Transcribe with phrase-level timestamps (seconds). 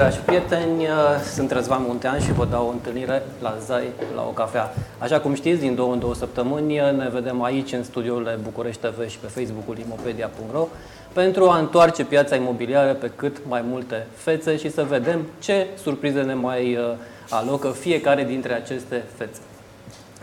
[0.00, 0.86] Dragi prieteni,
[1.34, 4.74] sunt Răzvan Muntean și vă dau o întâlnire la Zai, la o cafea.
[4.98, 9.08] Așa cum știți, din două în două săptămâni ne vedem aici în studiourile București TV
[9.08, 10.68] și pe Facebook-ul imopedia.ro
[11.12, 16.20] pentru a întoarce piața imobiliară pe cât mai multe fețe și să vedem ce surprize
[16.20, 16.84] ne mai uh,
[17.30, 19.40] alocă fiecare dintre aceste fețe.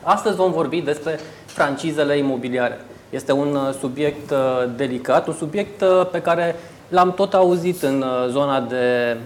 [0.04, 2.80] Astăzi vom vorbi despre francizele imobiliare.
[3.10, 4.38] Este un uh, subiect uh,
[4.76, 6.56] delicat, un subiect pe care
[6.90, 9.18] l-am tot auzit în zona de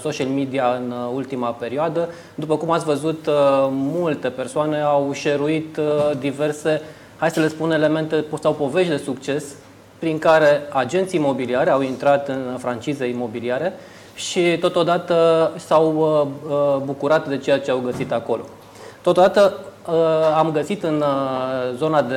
[0.00, 2.08] social media în ultima perioadă.
[2.34, 3.28] După cum ați văzut,
[3.70, 5.78] multe persoane au șeruit
[6.18, 6.82] diverse,
[7.18, 9.44] hai să le spun, elemente sau povești de succes
[9.98, 13.72] prin care agenții imobiliare au intrat în francize imobiliare
[14.14, 18.42] și totodată s-au uh, uh, bucurat de ceea ce au găsit acolo.
[19.02, 19.72] Totodată uh,
[20.36, 21.04] am găsit în
[21.76, 22.16] zona de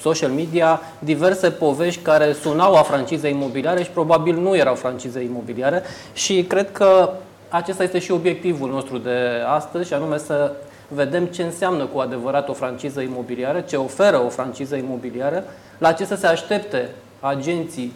[0.00, 5.82] social media diverse povești care sunau a francize imobiliare și probabil nu erau francize imobiliare
[6.12, 7.10] și cred că
[7.48, 10.52] acesta este și obiectivul nostru de astăzi și anume să
[10.88, 15.44] vedem ce înseamnă cu adevărat o franciză imobiliară, ce oferă o franciză imobiliară,
[15.78, 17.92] la ce să se aștepte agenții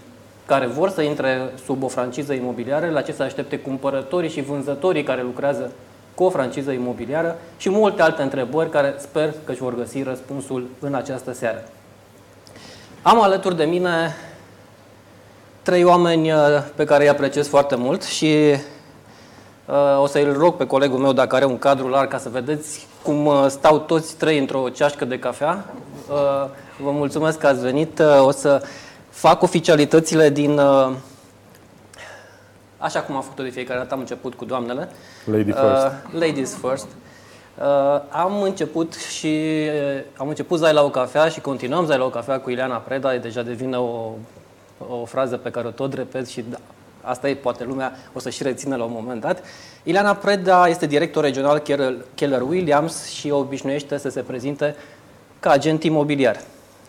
[0.46, 5.02] care vor să intre sub o franciză imobiliară, la ce să aștepte cumpărătorii și vânzătorii
[5.02, 5.72] care lucrează
[6.18, 10.68] cu o franciză imobiliară și multe alte întrebări care sper că își vor găsi răspunsul
[10.80, 11.64] în această seară.
[13.02, 14.16] Am alături de mine
[15.62, 16.38] trei oameni uh,
[16.74, 18.34] pe care îi apreciez foarte mult și
[19.66, 22.86] uh, o să-i rog pe colegul meu dacă are un cadru larg ca să vedeți
[23.02, 25.64] cum uh, stau toți trei într-o ceașcă de cafea.
[26.82, 28.02] Vă mulțumesc că ați venit.
[28.20, 28.62] O să
[29.10, 30.60] fac oficialitățile din...
[32.78, 34.88] Uh, așa cum am făcut-o de fiecare dată, am început cu doamnele.
[35.24, 35.86] Lady first.
[35.86, 36.86] Uh, ladies first.
[37.58, 39.26] Uh, am început și
[39.96, 42.76] uh, am început Zai la o cafea și continuăm Zai la o cafea cu Ileana
[42.76, 44.10] Preda, deja devine o,
[44.88, 46.56] o frază pe care o tot repet și da,
[47.00, 49.44] asta e, poate lumea o să și rețină la un moment dat.
[49.82, 51.62] Ileana Preda este director regional
[52.14, 54.76] Keller Williams și obișnuiește să se prezinte
[55.40, 56.40] ca agent imobiliar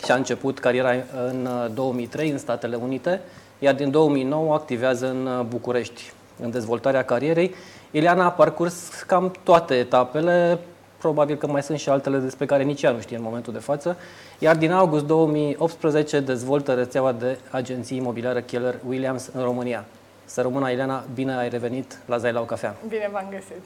[0.06, 0.92] și a început cariera
[1.28, 3.22] în 2003 uh, în Statele Unite,
[3.60, 7.56] iar din 2009 activează în uh, București în dezvoltarea carierei.
[7.92, 10.60] Ileana a parcurs cam toate etapele,
[10.98, 13.60] probabil că mai sunt și altele despre care nici ea nu știe în momentul de
[13.60, 13.98] față,
[14.40, 19.86] iar din august 2018 dezvoltă rețeaua de agenții imobiliare Keller Williams în România.
[20.26, 22.76] Să rămână, Ileana, bine ai revenit la Zai la o cafea.
[22.88, 23.64] Bine v-am găsit.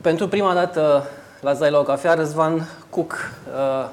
[0.00, 1.06] Pentru prima dată
[1.40, 3.88] la Zai la o cafea, Răzvan Cuc, uh,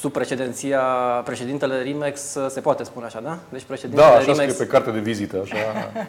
[0.00, 0.80] sub președinția,
[1.24, 3.38] președintele RIMEX, se poate spune așa, da?
[3.48, 4.52] Deci președintele da, așa RIMEX...
[4.52, 5.56] scrie pe carte de vizită, așa.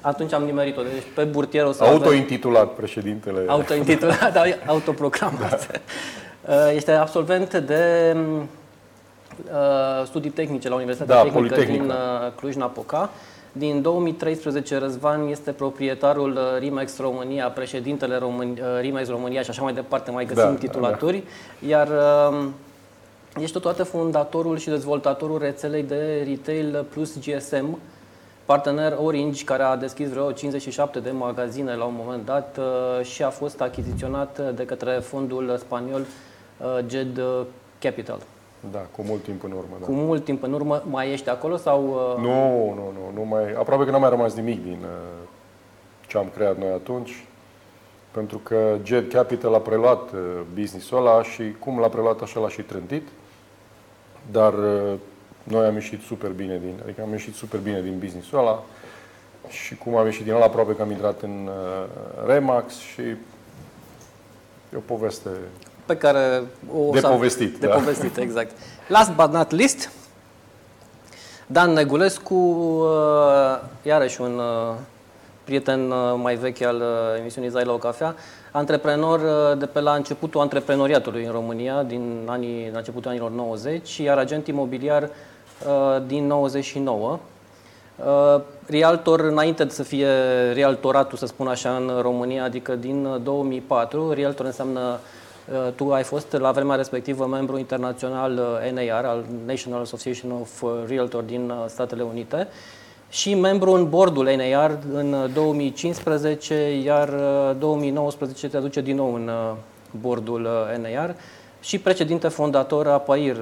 [0.00, 2.74] Atunci am nimerit-o, deci pe burtier o să Autointitulat avem...
[2.76, 3.44] președintele.
[3.46, 4.42] Autointitulat, da,
[4.72, 5.80] autoproclamat.
[6.46, 6.70] Da.
[6.70, 8.16] Este absolvent de
[9.44, 11.94] uh, studii tehnice la Universitatea da, Tehnică din uh,
[12.36, 13.10] Cluj-Napoca.
[13.52, 19.72] Din 2013, Răzvan este proprietarul uh, RIMEX România, președintele Român, RIMEX România și așa mai
[19.72, 21.24] departe, mai găsim da, titulaturi.
[21.60, 21.68] Da.
[21.68, 21.88] Iar
[23.38, 27.78] Ești totodată fondatorul și dezvoltatorul rețelei de retail plus GSM,
[28.44, 33.22] partener Orange, care a deschis vreo 57 de magazine la un moment dat uh, și
[33.22, 37.20] a fost achiziționat de către fondul spaniol uh, GED
[37.78, 38.18] Capital.
[38.70, 39.76] Da, cu mult timp în urmă.
[39.80, 39.86] Da.
[39.86, 40.82] Cu mult timp în urmă.
[40.90, 41.84] Mai ești acolo sau...
[41.84, 42.22] Uh?
[42.22, 43.20] Nu, nu, nu.
[43.20, 44.78] nu mai, aproape că n-a mai rămas nimic din
[46.06, 47.24] ce am creat noi atunci.
[48.10, 50.10] Pentru că Jet Capital a preluat
[50.54, 53.08] business-ul ăla și cum l-a preluat așa l-a și trântit.
[54.32, 54.92] Dar uh,
[55.42, 58.62] noi am ieșit super bine din, adică am ieșit super bine din business-ul ăla
[59.48, 63.16] și cum am ieșit din ăla, aproape că am intrat în uh, Remax și e
[64.76, 65.30] o poveste
[65.86, 66.42] pe care
[66.74, 67.58] o de povestit.
[67.58, 67.74] De da.
[67.74, 68.56] povestit, exact.
[68.88, 69.90] Last but not least,
[71.46, 74.40] Dan Negulescu, uh, iarăși un
[75.44, 76.82] prieten mai vechi al
[77.18, 78.14] emisiunii Zai la o cafea,
[78.50, 83.96] antreprenor uh, de pe la începutul antreprenoriatului în România, din anii, la începutul anilor 90,
[83.96, 87.18] iar agent imobiliar uh, din 99.
[87.96, 90.08] Uh, realtor înainte de să fie
[90.52, 94.12] realtoratul, să spun așa, în România, adică din 2004.
[94.12, 94.98] Realtor înseamnă
[95.74, 101.52] tu ai fost la vremea respectivă membru internațional NAR, al National Association of Realtor din
[101.66, 102.48] Statele Unite
[103.10, 107.08] și membru în bordul NAR în 2015, iar
[107.58, 109.56] 2019 uh, te aduce din nou în uh,
[110.00, 111.14] bordul uh, NAR
[111.60, 113.36] și președinte fondator a PAIR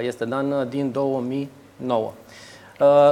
[0.00, 2.12] este Dan din 2009.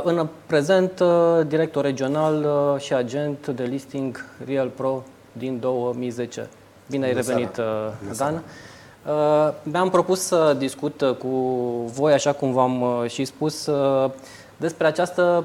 [0.02, 1.02] În prezent,
[1.46, 2.46] director regional
[2.78, 5.02] și agent de listing Real Pro
[5.32, 6.48] din 2010.
[6.90, 7.60] Bine ai revenit,
[8.16, 8.42] Dan.
[9.62, 11.28] Mi-am propus să discut cu
[11.94, 13.70] voi, așa cum v-am și spus,
[14.60, 15.44] despre această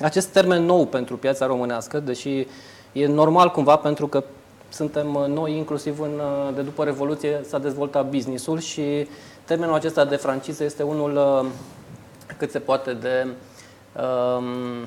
[0.00, 2.46] acest termen nou pentru piața românească, deși
[2.92, 4.24] e normal cumva pentru că
[4.68, 6.20] suntem noi, inclusiv în,
[6.54, 9.08] de după Revoluție, s-a dezvoltat businessul și
[9.44, 11.46] termenul acesta de franciză este unul
[12.36, 13.26] cât se poate de
[14.02, 14.86] um,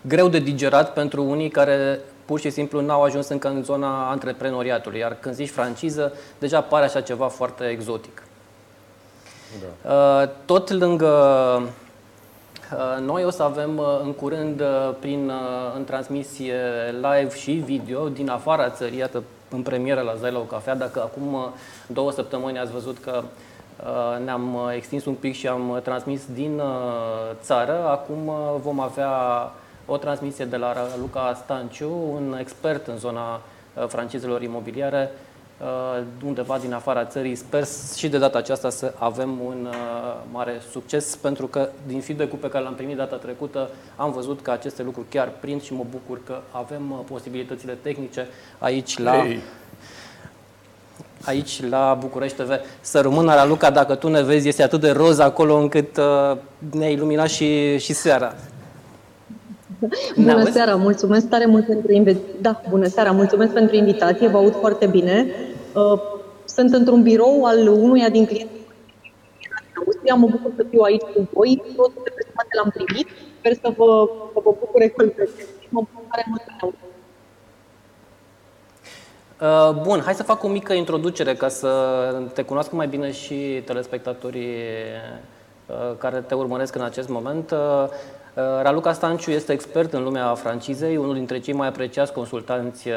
[0.00, 4.98] greu de digerat pentru unii care pur și simplu n-au ajuns încă în zona antreprenoriatului,
[4.98, 8.22] iar când zici franciză, deja pare așa ceva foarte exotic.
[9.60, 10.22] Da.
[10.22, 11.06] Uh, tot lângă
[11.62, 11.68] uh,
[13.00, 14.62] noi o să avem uh, în curând
[15.00, 15.30] prin
[15.76, 16.54] în transmisie
[16.94, 21.00] live și video din afara țării, iată în premieră la Zai la o cafea, dacă
[21.00, 21.52] acum
[21.86, 23.22] două săptămâni ați văzut că
[24.24, 26.62] ne-am extins un pic și am transmis din
[27.40, 28.32] țară, acum
[28.62, 29.10] vom avea
[29.86, 35.31] o transmisie de la Luca Stanciu, un expert în zona uh, francizelor imobiliare, uh,
[36.24, 37.34] undeva din afara țării.
[37.34, 37.64] Sper
[37.96, 42.48] și de data aceasta să avem un uh, mare succes, pentru că din feedback-ul pe
[42.48, 46.20] care l-am primit data trecută am văzut că aceste lucruri chiar prind și mă bucur
[46.26, 48.28] că avem posibilitățile tehnice
[48.58, 49.10] aici la...
[49.10, 49.40] Hey
[51.24, 52.50] aici la București TV.
[52.80, 56.36] Să rămână la Luca, dacă tu ne vezi, este atât de roz acolo încât uh,
[56.70, 58.34] ne-a iluminat și, și seara.
[60.16, 62.34] Bună seara, mulțumesc tare mult pentru invitație.
[62.40, 65.26] Da, bună seara, mulțumesc pentru invitație, vă aud foarte bine.
[65.74, 66.02] Uh,
[66.44, 68.66] sunt într-un birou al unuia din clienții
[69.38, 69.50] din
[69.86, 73.08] Austria, mă bucur să fiu aici cu voi, totul de pe spate l-am primit,
[73.38, 75.02] sper să vă, să vă bucure cu
[75.68, 76.66] Mă bucur tare mult să
[79.46, 81.70] uh, Bun, hai să fac o mică introducere ca să
[82.34, 84.56] te cunoască mai bine și telespectatorii
[85.66, 87.50] uh, care te urmăresc în acest moment.
[87.50, 87.88] Uh,
[88.34, 92.94] Raluca Stanciu este expert în lumea francizei, unul dintre cei mai apreciați consultanți uh,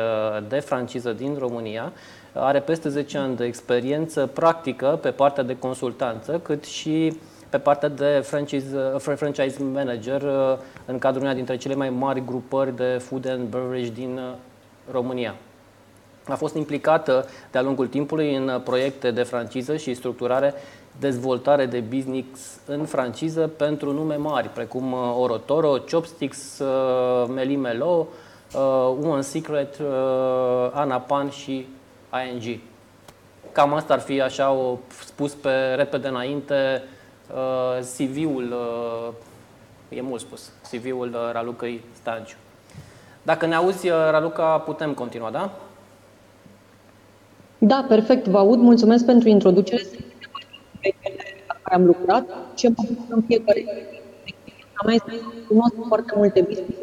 [0.48, 1.92] de franciză din România.
[2.38, 7.18] Are peste 10 ani de experiență practică pe partea de consultanță, cât și
[7.50, 10.24] pe partea de franchise, uh, franchise manager
[10.86, 14.20] în cadrul una dintre cele mai mari grupări de food and beverage din
[14.92, 15.36] România.
[16.28, 20.54] A fost implicată de-a lungul timpului în proiecte de franciză și structurare
[21.00, 28.08] dezvoltare de business în franciză pentru nume mari, precum uh, Orotoro, Chopsticks, uh, Melimelo,
[28.56, 29.80] uh, One Secret,
[30.72, 31.68] Anapan și
[32.30, 32.60] ING.
[33.52, 36.84] Cam asta ar fi așa o spus pe repede înainte
[37.96, 38.56] CV-ul,
[39.90, 42.36] e mult spus, CV-ul Ralucăi Stanciu.
[43.24, 45.52] Dacă ne auzi, Raluca, putem continua, da?
[47.58, 48.60] Da, perfect, vă aud.
[48.60, 49.84] Mulțumesc pentru introducere
[50.80, 53.66] proiectele la care am lucrat ce mă bucur în fiecare
[54.74, 56.78] a mea este să cunosc foarte multe business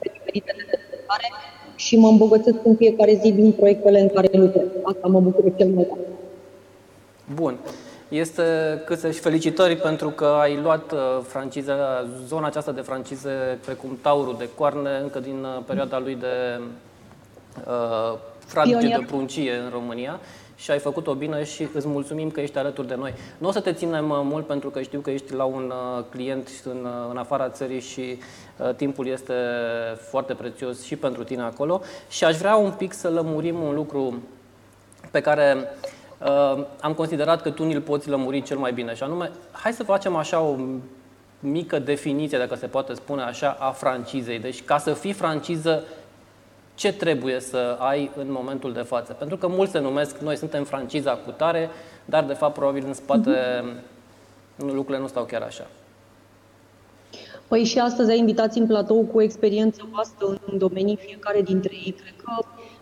[0.00, 1.28] diferite de dezvoltare
[1.76, 4.66] și mă îmbogățesc în fiecare zi din proiectele în care lucrez.
[4.82, 6.00] Asta mă bucur cel mai tare.
[7.34, 7.58] Bun.
[8.08, 8.42] Este
[8.84, 11.74] cât și felicitări pentru că ai luat uh, franciza,
[12.26, 16.60] zona aceasta de francize precum Taurul de Coarne încă din uh, perioada lui de
[17.66, 20.20] uh, frage de pruncie în România
[20.56, 23.14] și ai făcut-o bine și îți mulțumim că ești alături de noi.
[23.38, 26.04] Nu o să te ținem uh, mult pentru că știu că ești la un uh,
[26.10, 28.18] client în, uh, în afara țării și
[28.56, 29.34] uh, timpul este
[30.08, 34.22] foarte prețios și pentru tine acolo și aș vrea un pic să lămurim un lucru
[35.10, 35.56] pe care
[36.18, 39.82] uh, am considerat că tu ni-l poți lămuri cel mai bine și anume, hai să
[39.82, 40.56] facem așa o
[41.40, 44.38] mică definiție, dacă se poate spune așa, a francizei.
[44.38, 45.82] Deci ca să fii franciză,
[46.76, 49.12] ce trebuie să ai în momentul de față.
[49.12, 51.70] Pentru că mulți se numesc, noi suntem franciza cu tare,
[52.04, 54.74] dar de fapt probabil în spate uh-huh.
[54.74, 55.66] lucrurile nu stau chiar așa.
[57.48, 61.92] Păi și astăzi ai invitați în platou cu experiență vastă în domenii fiecare dintre ei.
[62.02, 62.32] Cred că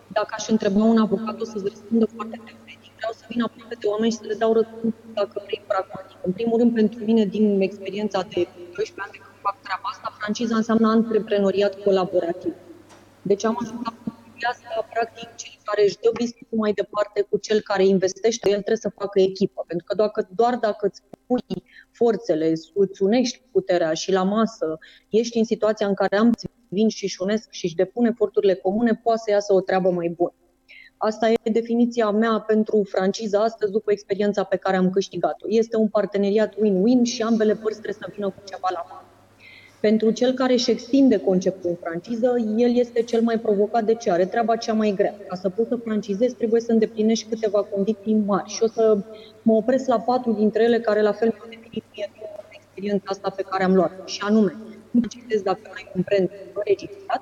[0.07, 2.91] dacă aș întreba un avocat, o să-ți răspundă foarte teoretic.
[2.95, 6.17] Vreau să vin aproape de oameni și să le dau răspuns dacă vrei pragmatic.
[6.21, 8.41] În primul rând, pentru mine, din experiența de
[8.75, 12.53] 12 ani de când fac treaba asta, franciza înseamnă antreprenoriat colaborativ.
[13.27, 17.37] Deci am ajuns la concluzia asta, practic, cel care își dă business mai departe cu
[17.37, 19.63] cel care investește, el trebuie să facă echipă.
[19.67, 24.77] Pentru că doar, doar dacă îți pui forțele, îți unești puterea și la masă,
[25.09, 26.31] ești în situația în care am
[26.67, 30.09] vin și își unesc și își depun eforturile comune, poate să iasă o treabă mai
[30.09, 30.33] bună.
[30.97, 35.45] Asta e definiția mea pentru franciza astăzi după experiența pe care am câștigat-o.
[35.49, 39.04] Este un parteneriat win-win și ambele părți trebuie să vină cu ceva la mână.
[39.79, 44.11] Pentru cel care își extinde conceptul în franciză, el este cel mai provocat de ce
[44.11, 45.13] are treaba cea mai grea.
[45.27, 48.97] Ca să poți să francizezi, trebuie să îndeplinești câteva condiții mari și o să
[49.41, 52.11] mă opresc la patru dintre ele care la fel mi-au definit mie
[52.49, 54.55] experiența asta pe care am luat și anume,
[54.91, 57.21] francizezi dacă nu ai un brand înregistrat,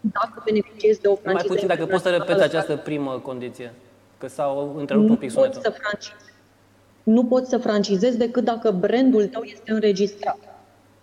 [0.00, 1.48] dacă beneficiezi de o franciză.
[1.48, 3.72] Mai puțin, dacă poți să repeti această primă condiție,
[4.18, 5.60] că s-au întrerupt un pic sunetul.
[5.62, 5.72] Să
[7.02, 10.38] nu poți să francizezi decât dacă brandul tău este înregistrat.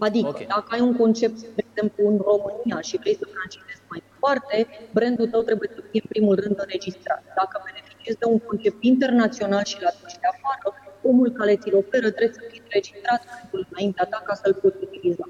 [0.07, 0.45] Adică, okay.
[0.55, 4.55] dacă ai un concept exemplu, în România și vrei să francizezi mai departe,
[4.97, 7.21] brandul tău trebuie să fie în primul rând înregistrat.
[7.39, 10.67] Dacă beneficiezi de un concept internațional și la duci de afară,
[11.09, 15.25] omul care ți-l oferă trebuie să fie înregistrat înaintea ta ca să-l poți utiliza.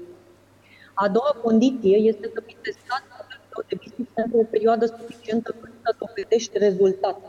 [0.94, 5.72] A doua condiție este să fii testat modelul de business pentru o perioadă suficientă cât
[5.82, 7.28] să dovedești rezultate.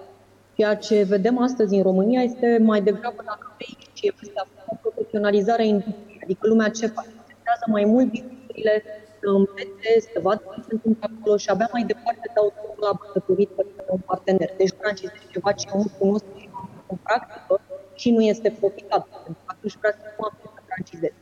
[0.58, 4.32] Ceea ce vedem astăzi în România este mai degrabă, dacă vrei, și este
[4.66, 7.21] o profesionalizare a industriei, adică lumea ce face?
[7.44, 8.76] Testează mai mult businessurile,
[9.20, 12.94] să învețe, să vadă ce se întâmplă acolo și abia mai departe dau totul la
[13.00, 13.64] bătăturit pe
[13.96, 14.50] un partener.
[14.58, 16.60] Deci francizez ceva ce eu nu cunosc și nu
[16.92, 17.54] în practică
[18.02, 21.14] și nu este profitabil, pentru că atunci vrea să nu am să francizez.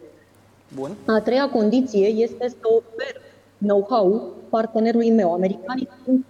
[0.78, 0.92] Bun.
[1.16, 3.14] A treia condiție este să ofer
[3.58, 4.06] know-how
[4.50, 5.34] partenerului meu.
[5.34, 6.26] Americanii sunt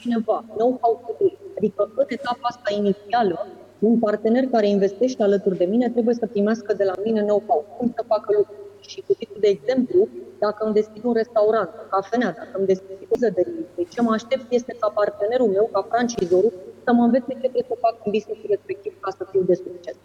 [0.00, 1.28] cineva, know-how to do.
[1.56, 3.46] Adică în etapa asta inițială,
[3.78, 7.92] un partener care investește alături de mine trebuie să primească de la mine know-how, cum
[7.96, 8.58] să facă lucruri.
[8.86, 12.98] Și cu titlul de exemplu, dacă îmi deschid un restaurant, o cafenea, dacă îmi deschid
[13.08, 16.52] o zădărie, ce mă aștept este ca partenerul meu, ca francizorul,
[16.84, 19.96] să mă învețe ce trebuie să fac în business respectiv ca să fiu de succes.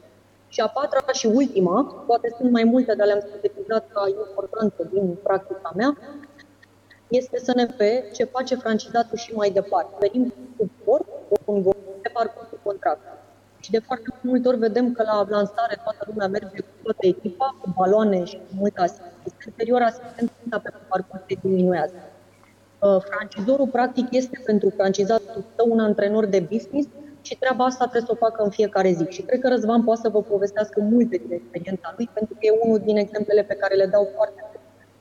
[0.47, 5.17] Și a patra și ultima, poate sunt mai multe, dar le-am sintetizat ca importanță din
[5.23, 5.97] practica mea,
[7.07, 9.95] este să ne pe ce face francizatul și mai departe.
[9.99, 11.07] Venim cu suport,
[11.45, 11.63] un
[12.01, 13.19] pe parcursul contractului.
[13.61, 17.55] Și de foarte multe ori vedem că la lansare toată lumea merge cu toată echipa,
[17.61, 19.35] cu baloane și cu multă asistență.
[19.47, 21.93] Interior asistența pe parcurs se diminuează.
[22.79, 26.87] Uh, francizorul, practic, este pentru francizatul său un antrenor de business
[27.21, 29.05] și treaba asta trebuie să o facă în fiecare zi.
[29.09, 32.59] Și cred că Răzvan poate să vă povestească multe din experiența lui, pentru că e
[32.63, 34.59] unul din exemplele pe care le dau foarte mult.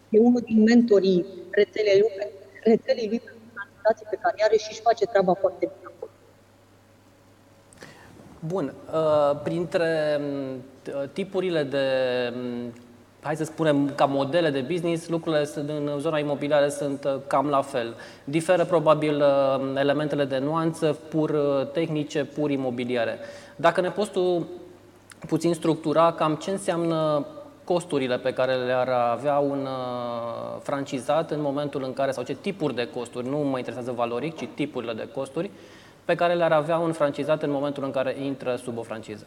[0.08, 2.10] E unul din mentorii rețelei lui,
[2.64, 3.40] rețelei lui pentru
[4.10, 5.89] pe care are și își face treaba foarte bine.
[8.46, 8.74] Bun.
[8.92, 11.86] Uh, printre uh, tipurile de,
[12.36, 12.72] um,
[13.22, 17.62] hai să spunem, ca modele de business, lucrurile în zona imobiliară sunt uh, cam la
[17.62, 17.94] fel.
[18.24, 19.22] Diferă probabil
[19.76, 21.30] elementele de nuanță pur
[21.72, 23.18] tehnice, pur imobiliare.
[23.56, 24.48] Dacă ne poți tu
[25.26, 27.26] puțin structura cam ce înseamnă
[27.64, 29.68] costurile pe care le-ar avea un
[30.62, 34.48] francizat în momentul în care, sau ce tipuri de costuri, nu mă interesează valoric, ci
[34.54, 35.50] tipurile de costuri,
[36.04, 39.26] pe care le-ar avea un francizat în momentul în care intră sub o franciză?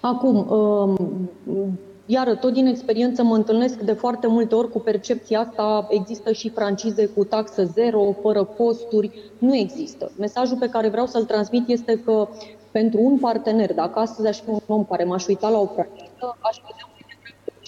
[0.00, 5.86] Acum, um, iară, tot din experiență mă întâlnesc de foarte multe ori cu percepția asta,
[5.90, 10.12] există și francize cu taxă zero, fără costuri, nu există.
[10.18, 12.28] Mesajul pe care vreau să-l transmit este că
[12.70, 16.36] pentru un partener, dacă astăzi aș fi un om care m-aș uita la o franciză,
[16.40, 16.88] aș vedea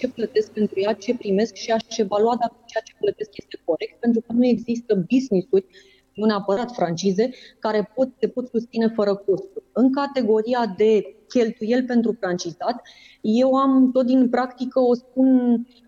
[0.00, 4.00] ce plătesc pentru ea, ce primesc și aș evalua dacă ceea ce plătesc este corect,
[4.00, 5.66] pentru că nu există business-uri
[6.20, 9.64] nu neapărat francize, care pot, se pot susține fără costuri.
[9.72, 12.82] În categoria de cheltuieli pentru francizat,
[13.20, 15.28] eu am tot din practică, o spun,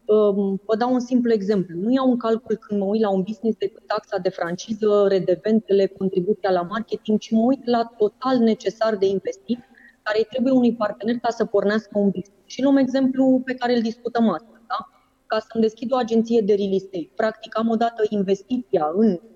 [0.05, 1.77] um, vă dau un simplu exemplu.
[1.81, 5.87] Nu iau un calcul când mă uit la un business decât taxa de franciză, redeventele,
[5.87, 9.59] contribuția la marketing, ci mă uit la total necesar de investit
[10.03, 12.43] care îi trebuie unui partener ca să pornească un business.
[12.45, 14.62] Și luăm exemplu pe care îl discutăm astăzi.
[14.69, 14.89] Da?
[15.27, 19.32] Ca să-mi deschid o agenție de real estate, practic am odată investiția în Uh,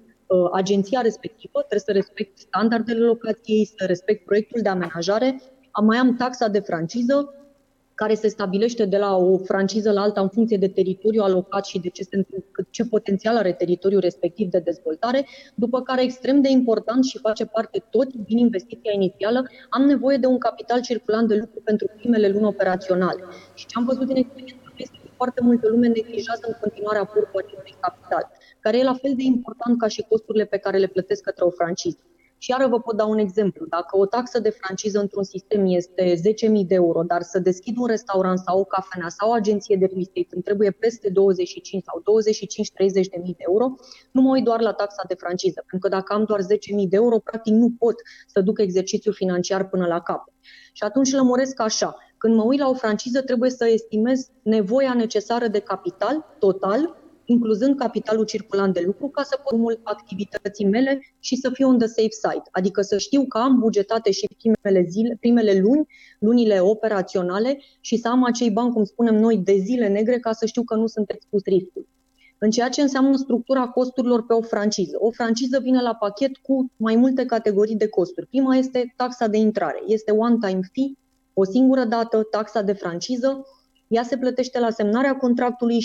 [0.53, 5.41] agenția respectivă, trebuie să respect standardele locației, să respect proiectul de amenajare,
[5.83, 7.31] mai am taxa de franciză,
[7.97, 11.79] care se stabilește de la o franciză la alta în funcție de teritoriu alocat și
[11.79, 12.27] de ce, se,
[12.71, 17.85] ce potențial are teritoriul respectiv de dezvoltare, după care extrem de important și face parte
[17.91, 22.45] tot din investiția inițială, am nevoie de un capital circulant de lucru pentru primele luni
[22.45, 23.25] operaționale.
[23.55, 27.43] Și ce am văzut din experiență este că foarte multă lume neglijează în continuare aportul
[27.45, 28.31] acestui capital
[28.67, 31.51] care e la fel de important ca și costurile pe care le plătesc către o
[31.51, 31.99] franciză.
[32.39, 33.67] Și iară vă pot da un exemplu.
[33.67, 36.21] Dacă o taxă de franciză într-un sistem este 10.000
[36.67, 40.01] de euro, dar să deschid un restaurant sau o cafenea sau o agenție de real
[40.01, 42.03] estate îmi trebuie peste 25 sau
[43.07, 43.75] 25-30 de mii de euro,
[44.11, 46.47] nu mă uit doar la taxa de franciză, pentru că dacă am doar 10.000
[46.89, 47.95] de euro, practic nu pot
[48.27, 50.33] să duc exercițiul financiar până la capăt.
[50.73, 51.97] Și atunci lămuresc așa.
[52.19, 57.77] Când mă uit la o franciză, trebuie să estimez nevoia necesară de capital total incluzând
[57.77, 62.11] capitalul circulant de lucru, ca să pot activității mele și să fiu on the safe
[62.11, 62.43] side.
[62.51, 65.87] Adică să știu că am bugetate și primele, zile, primele luni,
[66.19, 70.47] lunile operaționale și să am acei bani, cum spunem noi, de zile negre ca să
[70.47, 71.89] știu că nu sunt expus riscului.
[72.39, 74.97] În ceea ce înseamnă structura costurilor pe o franciză.
[75.01, 78.27] O franciză vine la pachet cu mai multe categorii de costuri.
[78.27, 79.83] Prima este taxa de intrare.
[79.87, 80.93] Este one-time fee,
[81.35, 83.47] o singură dată, taxa de franciză.
[83.87, 85.83] Ea se plătește la semnarea contractului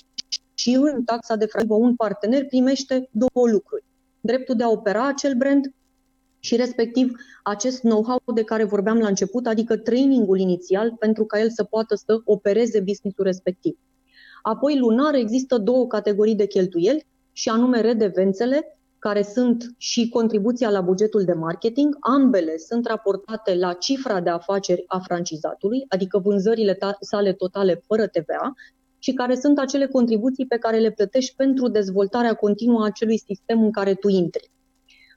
[0.62, 3.84] și în taxa de franciză un partener primește două lucruri.
[4.20, 5.74] Dreptul de a opera acel brand
[6.39, 7.12] și respectiv
[7.44, 11.96] acest know-how de care vorbeam la început, adică trainingul inițial pentru ca el să poată
[11.96, 13.77] să opereze businessul respectiv.
[14.41, 20.82] Apoi, lunar, există două categorii de cheltuieli, și anume redevențele, care sunt și contribuția la
[20.82, 21.98] bugetul de marketing.
[22.00, 28.53] Ambele sunt raportate la cifra de afaceri a francizatului, adică vânzările sale totale fără TVA,
[29.03, 33.63] și care sunt acele contribuții pe care le plătești pentru dezvoltarea continuă a acelui sistem
[33.63, 34.51] în care tu intri.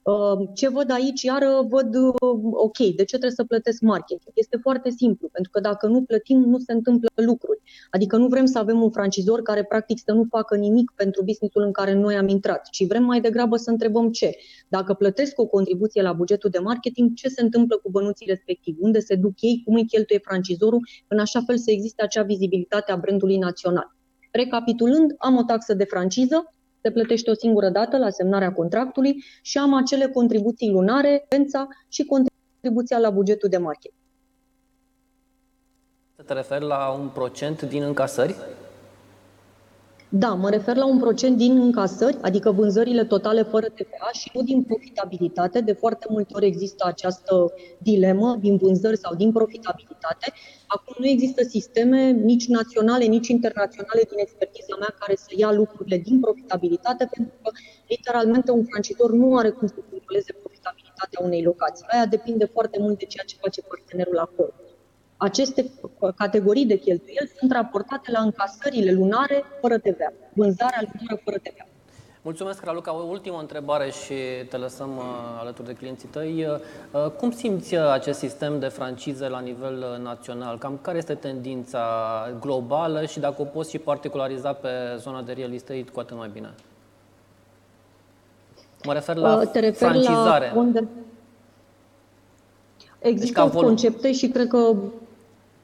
[0.05, 2.13] Uh, ce văd aici, iar văd, uh,
[2.51, 4.31] ok, de ce trebuie să plătesc marketing?
[4.33, 7.61] Este foarte simplu, pentru că dacă nu plătim, nu se întâmplă lucruri.
[7.91, 11.61] Adică nu vrem să avem un francizor care practic să nu facă nimic pentru businessul
[11.61, 14.35] în care noi am intrat, ci vrem mai degrabă să întrebăm ce.
[14.67, 18.81] Dacă plătesc o contribuție la bugetul de marketing, ce se întâmplă cu bănuții respectivi?
[18.81, 19.61] Unde se duc ei?
[19.65, 20.87] Cum îi cheltuie francizorul?
[21.07, 23.95] În așa fel să existe acea vizibilitate a brandului național.
[24.31, 26.53] Recapitulând, am o taxă de franciză,
[26.85, 32.05] se plătește o singură dată la semnarea contractului și am acele contribuții lunare, pensa și
[32.05, 33.93] contribuția la bugetul de marketing.
[36.25, 38.35] Te referi la un procent din încasări?
[40.17, 44.41] Da, mă refer la un procent din încasări, adică vânzările totale fără TVA și nu
[44.41, 45.61] din profitabilitate.
[45.61, 50.33] De foarte multe ori există această dilemă din vânzări sau din profitabilitate.
[50.67, 55.97] Acum nu există sisteme nici naționale, nici internaționale din expertiza mea care să ia lucrurile
[55.97, 57.49] din profitabilitate, pentru că
[57.87, 61.85] literalmente un francitor nu are cum să controleze profitabilitatea unei locații.
[61.89, 64.53] Aia depinde foarte mult de ceea ce face partenerul acolo.
[65.25, 65.71] Aceste
[66.15, 71.65] categorii de cheltuieli sunt raportate la încasările lunare fără TVA, vânzarea lunară fără TVA.
[72.21, 72.95] Mulțumesc, Raluca.
[72.95, 74.13] O ultimă întrebare și
[74.49, 75.03] te lăsăm uh,
[75.39, 76.47] alături de clienții tăi.
[76.91, 80.57] Uh, cum simți uh, acest sistem de francize la nivel național?
[80.57, 81.81] Cam care este tendința
[82.39, 86.29] globală și dacă o poți și particulariza pe zona de real estate, cu atât mai
[86.33, 86.53] bine?
[88.83, 90.51] Mă refer la Te refer francizare.
[90.53, 90.87] La unde...
[92.99, 94.73] Există deci, concepte și cred că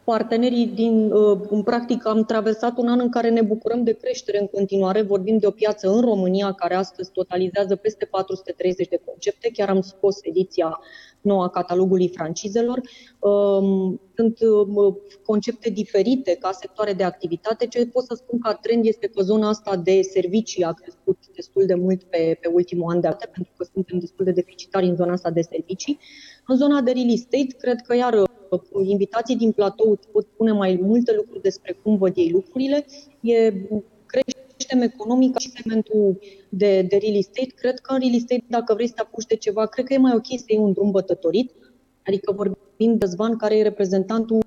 [0.04, 4.40] partenerii din, uh, în practică, am traversat un an în care ne bucurăm de creștere
[4.40, 5.02] în continuare.
[5.02, 9.50] Vorbim de o piață în România care astăzi totalizează peste 430 de concepte.
[9.54, 10.80] Chiar am scos ediția
[11.22, 12.82] nouă a catalogului francizelor.
[13.20, 14.96] Um, sunt uh,
[15.26, 17.68] concepte diferite ca sectoare de activitate.
[17.68, 21.66] Ce pot să spun ca trend este că zona asta de servicii a crescut destul
[21.66, 24.96] de mult pe, pe ultimul an de arte, pentru că suntem destul de deficitari în
[24.96, 26.00] zona asta de servicii.
[26.48, 28.30] În zona de real estate, cred că iar uh,
[28.84, 32.86] invitații din platou pot spune mai multe lucruri despre cum văd ei lucrurile.
[33.22, 33.54] E
[34.06, 37.54] creștem economic și segmentul de, de real estate.
[37.56, 39.98] Cred că în real estate, dacă vrei să te apuci de ceva, cred că e
[39.98, 41.52] mai ok să iei un drum bătătorit.
[42.06, 44.40] Adică vorbim de Zvan, care e reprezentantul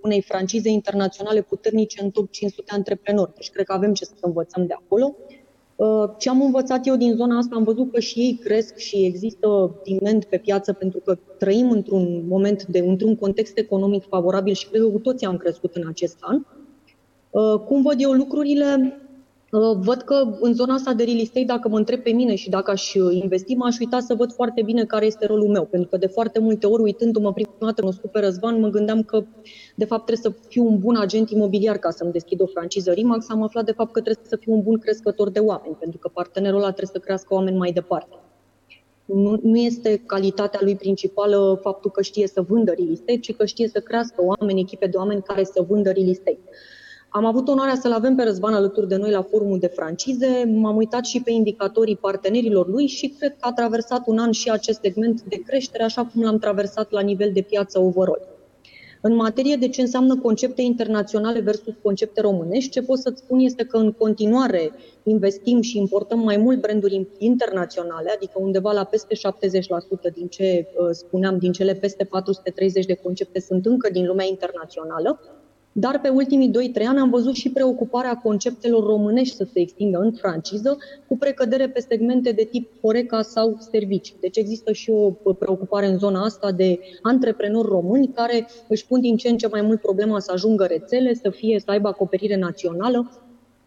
[0.00, 3.34] unei francize internaționale puternice în top 500 antreprenori.
[3.34, 5.16] Deci cred că avem ce să învățăm de acolo.
[5.18, 5.41] Uh,
[6.18, 9.74] ce am învățat eu din zona asta, am văzut că și ei cresc și există
[9.84, 14.82] demand pe piață pentru că trăim într-un moment, de, într-un context economic favorabil și cred
[14.82, 16.42] că cu toții am crescut în acest an.
[17.30, 18.96] Uh, cum văd eu lucrurile?
[19.52, 22.50] Uh, văd că în zona asta de real estate, dacă mă întreb pe mine și
[22.50, 25.64] dacă aș investi, m-aș uita să văd foarte bine care este rolul meu.
[25.64, 29.24] Pentru că de foarte multe ori, uitându-mă prima dată în pe Răzvan, mă gândeam că
[29.74, 33.28] de fapt trebuie să fiu un bun agent imobiliar ca să-mi deschid o franciză Rimax.
[33.28, 36.08] Am aflat de fapt că trebuie să fiu un bun crescător de oameni, pentru că
[36.08, 38.16] partenerul ăla trebuie să crească oameni mai departe.
[39.04, 43.44] Nu, nu este calitatea lui principală faptul că știe să vândă real estate, ci că
[43.44, 46.40] știe să crească oameni, echipe de oameni care să vândă real estate.
[47.14, 50.76] Am avut onoarea să-l avem pe Răzvan alături de noi la forumul de francize, m-am
[50.76, 54.80] uitat și pe indicatorii partenerilor lui și cred că a traversat un an și acest
[54.82, 58.28] segment de creștere, așa cum l-am traversat la nivel de piață overall.
[59.00, 63.64] În materie de ce înseamnă concepte internaționale versus concepte românești, ce pot să-ți spun este
[63.64, 64.70] că în continuare
[65.02, 70.88] investim și importăm mai mult branduri internaționale, adică undeva la peste 70% din ce uh,
[70.90, 75.20] spuneam, din cele peste 430 de concepte sunt încă din lumea internațională.
[75.72, 76.52] Dar pe ultimii 2-3
[76.86, 81.84] ani am văzut și preocuparea conceptelor românești să se extindă în franciză, cu precădere pe
[81.88, 84.16] segmente de tip Horeca sau servicii.
[84.20, 84.90] Deci există și
[85.22, 89.48] o preocupare în zona asta de antreprenori români care își pun din ce în ce
[89.48, 93.10] mai mult problema să ajungă rețele, să fie, să aibă acoperire națională.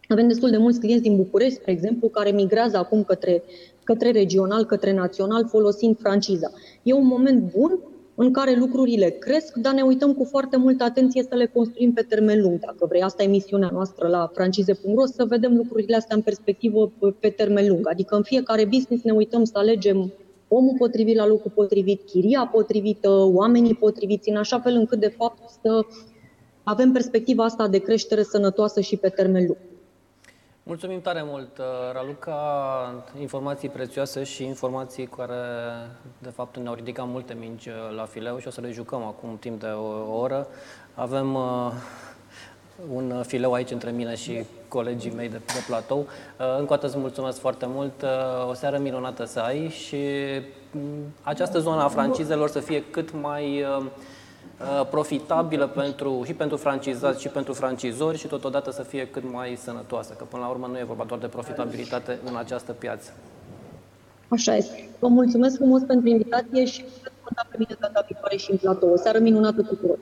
[0.08, 3.42] Avem destul de mulți clienți din București, spre exemplu, care migrează acum către,
[3.84, 6.50] către regional, către național, folosind franciza.
[6.82, 7.78] E un moment bun
[8.18, 12.02] în care lucrurile cresc, dar ne uităm cu foarte multă atenție să le construim pe
[12.02, 12.58] termen lung.
[12.58, 17.28] Dacă vrei, asta e misiunea noastră la francize.ro, să vedem lucrurile astea în perspectivă pe
[17.28, 17.88] termen lung.
[17.88, 20.12] Adică în fiecare business ne uităm să alegem
[20.48, 25.50] omul potrivit la locul potrivit, chiria potrivită, oamenii potriviți, în așa fel încât, de fapt,
[25.62, 25.86] să
[26.62, 29.58] avem perspectiva asta de creștere sănătoasă și pe termen lung.
[30.68, 35.34] Mulțumim tare mult, uh, Raluca, informații prețioase și informații care,
[36.18, 39.36] de fapt, ne-au ridicat multe mingi uh, la fileu și o să le jucăm acum
[39.38, 40.46] timp de o oră.
[40.94, 41.72] Avem uh,
[42.92, 45.98] un fileu aici între mine și colegii mei de, de platou.
[45.98, 49.96] Uh, încă o dată îți mulțumesc foarte mult, uh, o seară minunată să ai și
[50.70, 53.86] mm, această zonă a francizelor să fie cât mai uh,
[54.90, 60.14] profitabilă pentru, și pentru francizați și pentru francizori și totodată să fie cât mai sănătoasă,
[60.18, 63.12] că până la urmă nu e vorba doar de profitabilitate în această piață.
[64.28, 64.88] Așa este.
[64.98, 68.92] Vă mulțumesc frumos pentru invitație și puteți conta pe mine data viitoare și în platou.
[68.92, 69.98] O seară minunată tuturor!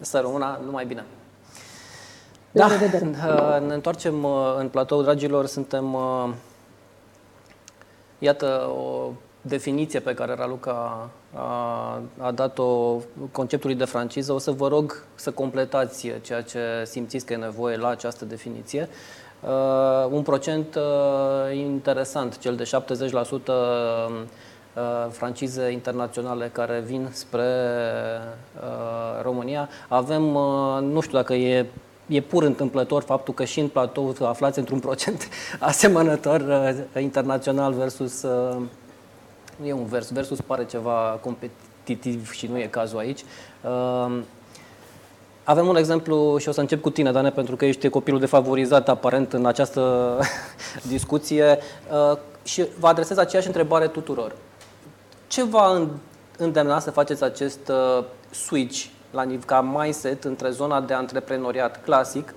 [0.00, 1.04] Să rămână numai bine!
[2.52, 3.04] La da, revedere!
[3.66, 5.46] ne întoarcem uh, în platou, dragilor.
[5.46, 6.28] Suntem, uh,
[8.18, 12.96] iată, o definiție pe care Raluca a, a dat-o
[13.32, 14.32] conceptului de franciză.
[14.32, 18.88] O să vă rog să completați ceea ce simțiți că e nevoie la această definiție.
[19.40, 22.70] Uh, un procent uh, interesant, cel de
[23.12, 24.26] 70% uh,
[25.10, 27.48] francize internaționale care vin spre
[28.56, 29.68] uh, România.
[29.88, 31.66] Avem, uh, nu știu dacă e
[32.10, 35.28] e pur întâmplător faptul că și în platou aflați într-un procent
[35.60, 38.56] asemănător uh, internațional versus uh,
[39.60, 43.24] nu e un vers, versus pare ceva competitiv și nu e cazul aici.
[43.60, 44.20] Uh,
[45.44, 48.88] avem un exemplu și o să încep cu tine, Dane, pentru că ești copilul defavorizat
[48.88, 50.18] aparent în această
[50.88, 51.58] discuție
[51.92, 54.36] uh, și vă adresez aceeași întrebare tuturor.
[55.26, 55.88] Ce va
[56.38, 62.34] îndemna să faceți acest uh, switch la nivel ca mindset între zona de antreprenoriat clasic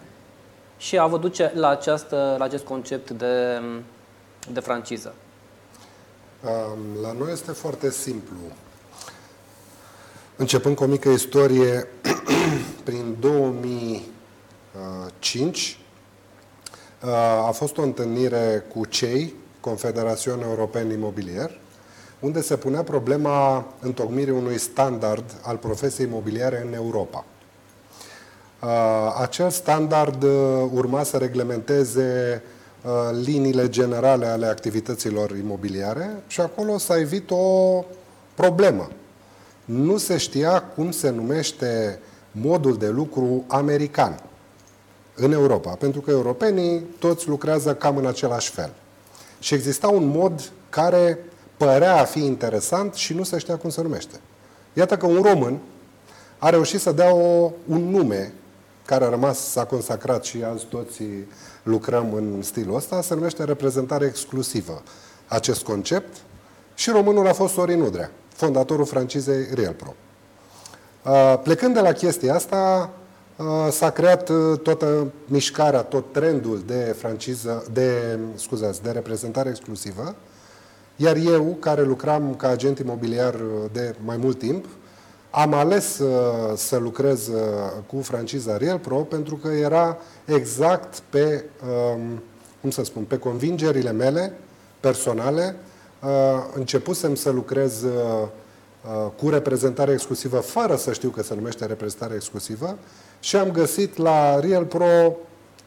[0.78, 3.62] și a vă duce la, această, la acest concept de,
[4.52, 5.14] de franciză?
[7.02, 8.36] La noi este foarte simplu.
[10.36, 11.88] Începând cu o mică istorie,
[12.84, 15.80] prin 2005
[17.48, 21.60] a fost o întâlnire cu CEI, Confederația Europeană Imobilier,
[22.20, 27.26] unde se punea problema întocmirii unui standard al profesiei imobiliare în Europa.
[29.22, 30.24] Acel standard
[30.72, 32.42] urma să reglementeze
[33.24, 37.84] liniile generale ale activităților imobiliare și acolo s-a evit o
[38.34, 38.90] problemă.
[39.66, 42.00] Nu se știa cum se numește
[42.32, 44.20] modul de lucru american
[45.16, 48.74] în Europa, pentru că europenii toți lucrează cam în același fel.
[49.40, 51.20] Și exista un mod care
[51.58, 54.20] părea a fi interesant și nu se știa cum se numește.
[54.74, 55.60] Iată că un român
[56.38, 58.34] a reușit să dea o, un nume
[58.86, 61.04] care a rămas, s-a consacrat și azi toți
[61.64, 64.84] lucrăm în stilul ăsta, se numește reprezentare exclusivă.
[65.28, 66.16] Acest concept
[66.76, 69.94] și românul a fost Sorin Udrea, fondatorul francizei RealPro.
[71.06, 72.90] Uh, plecând de la chestia asta,
[73.38, 80.16] uh, s-a creat uh, toată mișcarea, tot trendul de franciză, de, scuzați, de reprezentare exclusivă,
[80.96, 83.36] iar eu, care lucram ca agent imobiliar
[83.72, 84.66] de mai mult timp,
[85.36, 86.02] am ales
[86.56, 87.30] să lucrez
[87.88, 91.44] cu franciza Real Pro pentru că era exact pe,
[91.94, 92.22] um,
[92.62, 94.34] cum să spun, pe convingerile mele
[94.80, 95.56] personale.
[96.54, 97.86] Începusem să lucrez
[98.84, 102.78] Uh, cu reprezentare exclusivă, fără să știu că se numește reprezentare exclusivă,
[103.20, 105.16] și am găsit la Real Pro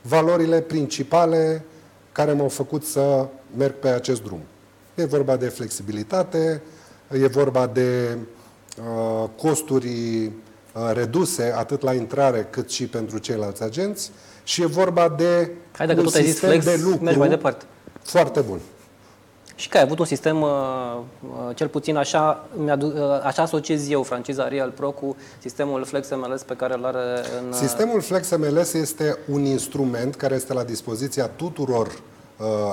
[0.03, 1.65] valorile principale
[2.13, 3.27] care m-au făcut să
[3.57, 4.41] merg pe acest drum.
[4.95, 6.63] E vorba de flexibilitate,
[7.13, 8.21] e vorba de uh,
[9.37, 14.11] costuri uh, reduse atât la intrare cât și pentru ceilalți agenți
[14.45, 17.29] și e vorba de Hai, dacă un tot ai zis flex, de lucru mergi mai
[17.29, 17.65] departe.
[18.03, 18.61] foarte bun
[19.59, 20.49] și că ai avut un sistem, uh,
[21.21, 22.75] uh, cel puțin așa, uh,
[23.23, 27.53] așa asociez eu franciza Real Pro cu sistemul Flex MLS pe care îl are în...
[27.53, 32.16] Sistemul Flex MLS este un instrument care este la dispoziția tuturor uh,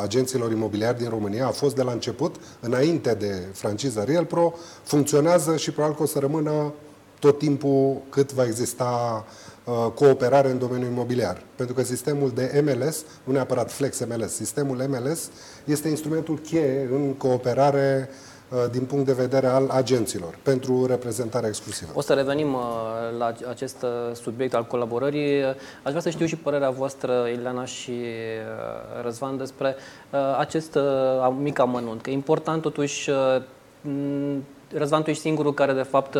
[0.02, 1.47] agenților imobiliari din România.
[1.47, 6.06] A fost de la început, înainte de franciza Real Pro, funcționează și probabil că o
[6.06, 6.73] să rămână
[7.19, 9.26] tot timpul cât va exista
[9.65, 11.41] Uh, cooperare în domeniul imobiliar.
[11.56, 15.30] Pentru că sistemul de MLS, nu neapărat Flex MLS, sistemul MLS
[15.65, 18.32] este instrumentul cheie în cooperare uh,
[18.71, 21.91] din punct de vedere al agenților pentru reprezentarea exclusivă.
[21.93, 22.62] O să revenim uh,
[23.17, 25.43] la acest subiect al colaborării.
[25.84, 27.93] Aș vrea să știu și părerea voastră, Ileana și
[29.03, 29.75] Răzvan, despre
[30.38, 30.77] acest
[31.39, 32.01] mic amănunt.
[32.01, 33.10] Că e important totuși
[34.73, 36.17] Răzvan, tu ești singurul care de fapt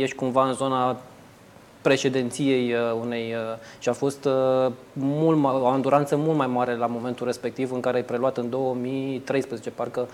[0.00, 0.96] ești cumva în zona
[1.88, 6.86] președinției uh, unei uh, și a fost uh, mult, o anduranță mult mai mare la
[6.86, 10.08] momentul respectiv în care ai preluat în 2013, parcă.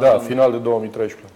[0.00, 1.32] Da, final de 2013.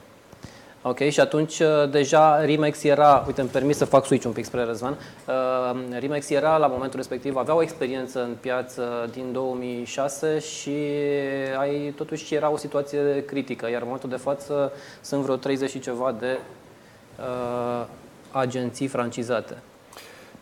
[0.82, 4.64] Ok, și atunci deja Rimex era, uite, îmi permis să fac switch un pic spre
[4.64, 10.76] Răzvan, uh, Rimex era la momentul respectiv, avea o experiență în piață din 2006 și
[11.58, 15.80] ai, totuși era o situație critică, iar în momentul de față sunt vreo 30 și
[15.80, 16.38] ceva de
[17.18, 17.86] uh,
[18.30, 19.56] agenții francizate.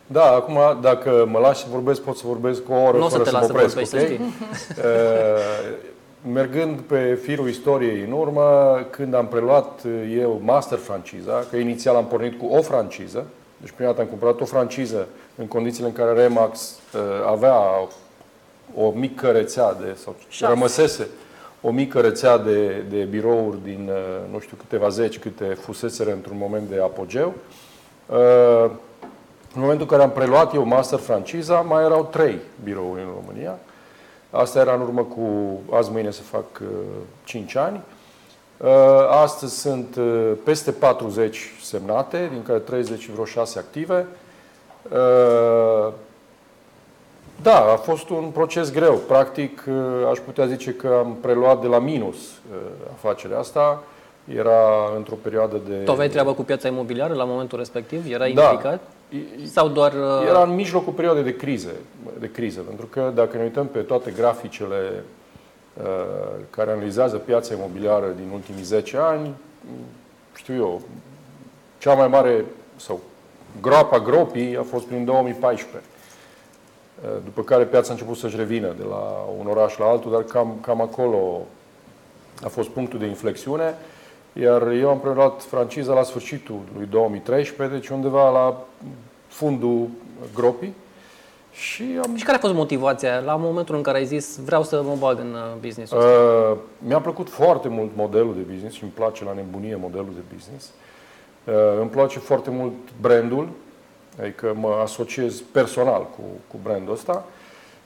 [0.07, 3.23] Da, acum, dacă mă lași să vorbesc, pot să vorbesc o oră Nu o fără
[3.23, 4.05] să te să, las mă să opresc, vorbești, să ok?
[4.05, 5.87] știi.
[6.23, 11.57] Uh, mergând pe firul istoriei în urmă, când am preluat uh, eu master franciza, că
[11.57, 13.25] inițial am pornit cu o franciză,
[13.57, 17.55] deci prima dată am cumpărat o franciză în condițiile în care Remax uh, avea
[18.75, 20.51] o mică rețea de, sau Șase.
[20.53, 21.07] rămăsese
[21.61, 26.37] o mică rețea de, de birouri din, uh, nu știu, câteva zeci câte fuseseră într-un
[26.39, 27.33] moment de apogeu.
[28.05, 28.71] Uh,
[29.55, 33.59] În momentul în care am preluat eu master franciza, mai erau trei birouri în România.
[34.31, 36.67] Asta era în urmă cu, azi mâine să fac uh,
[37.23, 37.81] 5 ani.
[38.57, 38.67] Uh,
[39.23, 44.07] Astăzi sunt uh, peste 40 semnate, din care 30 și vreo 6 active.
[44.91, 45.93] Uh,
[47.41, 48.95] Da, a fost un proces greu.
[48.95, 52.57] Practic, uh, aș putea zice că am preluat de la minus uh,
[52.93, 53.83] afacerea asta.
[54.35, 55.73] Era într-o perioadă de...
[55.75, 58.11] Tu aveai treabă cu piața imobiliară la momentul respectiv?
[58.11, 58.43] Erai Da.
[58.49, 58.81] implicat?
[59.09, 59.93] I- Sau doar...
[59.93, 61.71] uh, Era în mijlocul perioadei de crize,
[62.19, 65.03] de criză, pentru că dacă ne uităm pe toate graficele
[65.81, 65.83] uh,
[66.49, 69.29] care analizează piața imobiliară din ultimii 10 ani,
[70.35, 70.81] știu eu,
[71.77, 72.99] cea mai mare sau
[73.61, 75.81] groapa gropii a fost prin 2014.
[77.03, 80.23] Uh, După care piața a început să-și revină de la un oraș la altul, dar
[80.23, 81.41] cam, cam acolo
[82.43, 83.75] a fost punctul de inflexiune.
[84.33, 88.65] Iar eu am preluat franciza la sfârșitul lui 2013, deci undeva la
[89.27, 89.87] fundul
[90.35, 90.73] gropii.
[91.51, 94.81] Și am Și care a fost motivația la momentul în care ai zis vreau să
[94.81, 98.91] mă bag în uh, business Uh, mi-a plăcut foarte mult modelul de business și îmi
[98.91, 100.71] place la nebunie modelul de business.
[101.43, 103.49] Uh, îmi place foarte mult brandul,
[104.19, 107.25] adică mă asociez personal cu, cu brandul ăsta.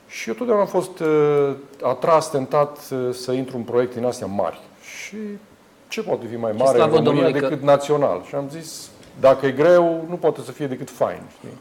[0.08, 4.28] Și eu totdeauna am fost uh, atras, tentat uh, să intru în proiecte din astea
[4.28, 4.62] mari.
[4.82, 5.18] Și
[5.94, 8.24] ce poate fi mai mare în slavă România Domnului că- decât național?
[8.28, 11.22] Și am zis, dacă e greu, nu poate să fie decât fain.
[11.38, 11.58] Știi?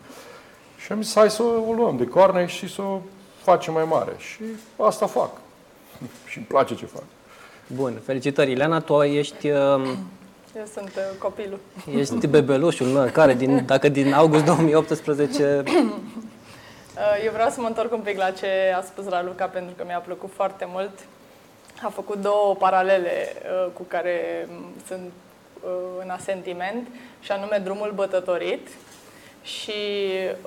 [0.77, 3.01] Și am zis, hai să o luăm de coarne și să o
[3.43, 4.13] facem mai mare.
[4.19, 4.43] Și
[4.77, 5.31] asta fac.
[6.31, 7.03] și îmi place ce fac.
[7.67, 8.51] Bun, felicitări.
[8.51, 9.59] Ileana, tu ești, uh,
[10.57, 11.59] Eu sunt uh, copilul.
[11.97, 15.63] ești bebelușul meu, care din, dacă din august 2018...
[16.97, 19.85] Uh, Eu vreau să mă întorc un pic la ce a spus Raluca, pentru că
[19.87, 20.91] mi-a plăcut foarte mult.
[21.83, 25.11] A făcut două paralele uh, cu care m, sunt
[25.65, 25.71] uh,
[26.03, 26.89] în asentiment,
[27.21, 28.69] și anume drumul bătătorit
[29.43, 29.73] și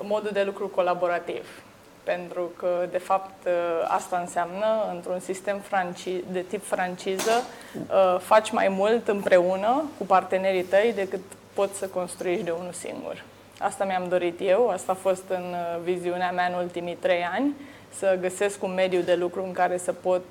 [0.02, 1.62] modul de lucru colaborativ.
[2.02, 3.52] Pentru că, de fapt, uh,
[3.88, 7.42] asta înseamnă, într-un sistem franci- de tip franciză,
[7.74, 11.20] uh, faci mai mult împreună cu partenerii tăi decât
[11.52, 13.24] poți să construiești de unul singur.
[13.58, 17.54] Asta mi-am dorit eu, asta a fost în uh, viziunea mea în ultimii trei ani,
[17.98, 20.24] să găsesc un mediu de lucru în care să pot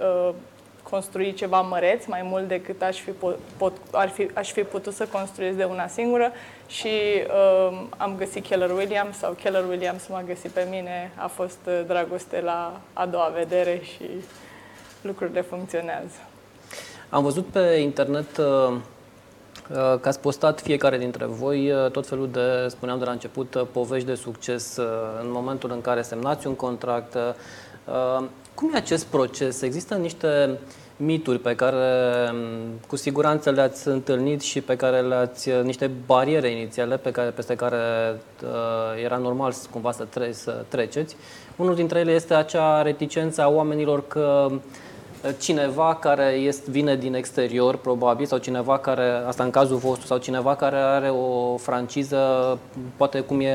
[0.00, 0.34] uh, uh,
[0.90, 4.94] construi ceva măreț, mai mult decât aș fi, pot, pot, ar fi, aș fi putut
[4.94, 6.32] să construiesc de una singură
[6.66, 6.88] și
[7.68, 11.80] uh, am găsit Keller Williams sau Keller Williams m-a găsit pe mine, a fost uh,
[11.86, 14.04] dragoste la a doua vedere și
[15.00, 16.16] lucrurile funcționează.
[17.08, 18.80] Am văzut pe internet uh, uh,
[20.00, 23.66] că ați postat fiecare dintre voi uh, tot felul de, spuneam de la început, uh,
[23.72, 24.86] povești de succes uh,
[25.20, 27.16] în momentul în care semnați un contract.
[28.58, 29.62] Uh, Cum e acest proces?
[29.62, 30.58] Există niște
[30.96, 31.76] mituri pe care
[32.32, 32.38] um,
[32.88, 37.54] cu siguranță le-ați întâlnit și pe care le-ați, uh, niște bariere inițiale pe care, peste
[37.54, 37.76] care
[38.42, 41.16] uh, era normal să- cumva să, tre- să treceți.
[41.56, 44.48] Unul dintre ele este acea reticență a oamenilor că
[45.38, 50.18] cineva care este, vine din exterior, probabil, sau cineva care, asta în cazul vostru, sau
[50.18, 52.18] cineva care are o franciză,
[52.96, 53.54] poate cum e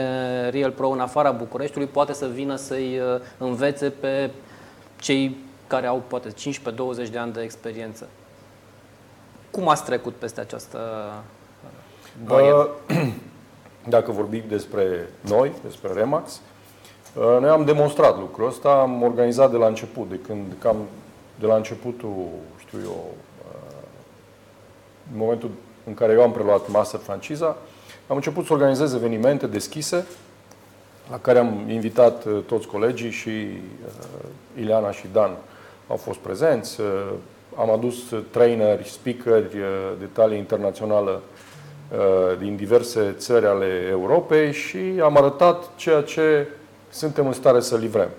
[0.49, 4.29] Real Pro în afara Bucureștiului, poate să vină să-i uh, învețe pe
[5.03, 5.37] cei
[5.67, 8.07] care au poate 15-20 de ani de experiență.
[9.51, 10.79] Cum ați trecut peste această
[12.25, 12.69] barieră?
[12.89, 13.07] Uh,
[13.95, 16.31] Dacă vorbim despre noi, despre Remax,
[17.15, 20.77] uh, noi am demonstrat lucrul ăsta, am organizat de la început, de când cam
[21.39, 22.27] de la începutul,
[22.59, 23.13] știu eu,
[23.47, 23.87] uh,
[25.11, 25.49] în momentul
[25.85, 27.57] în care eu am preluat master franciza,
[28.07, 30.05] am început să organizez evenimente deschise
[31.11, 35.31] la care am invitat uh, toți colegii și uh, Ileana și Dan
[35.87, 36.81] au fost prezenți.
[36.81, 36.87] Uh,
[37.55, 41.21] am adus uh, traineri, speakeri uh, de talie internațională
[41.91, 46.47] uh, din diverse țări ale Europei și am arătat ceea ce
[46.89, 48.09] suntem în stare să livrăm.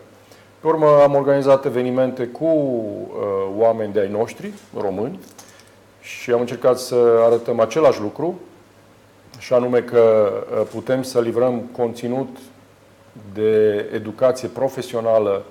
[0.61, 3.07] Pe urmă am organizat evenimente cu uh,
[3.57, 5.19] oameni de ai noștri, români,
[6.01, 8.41] și am încercat să arătăm același lucru,
[9.39, 12.29] și anume că uh, putem să livrăm conținut
[13.33, 15.43] de educație profesională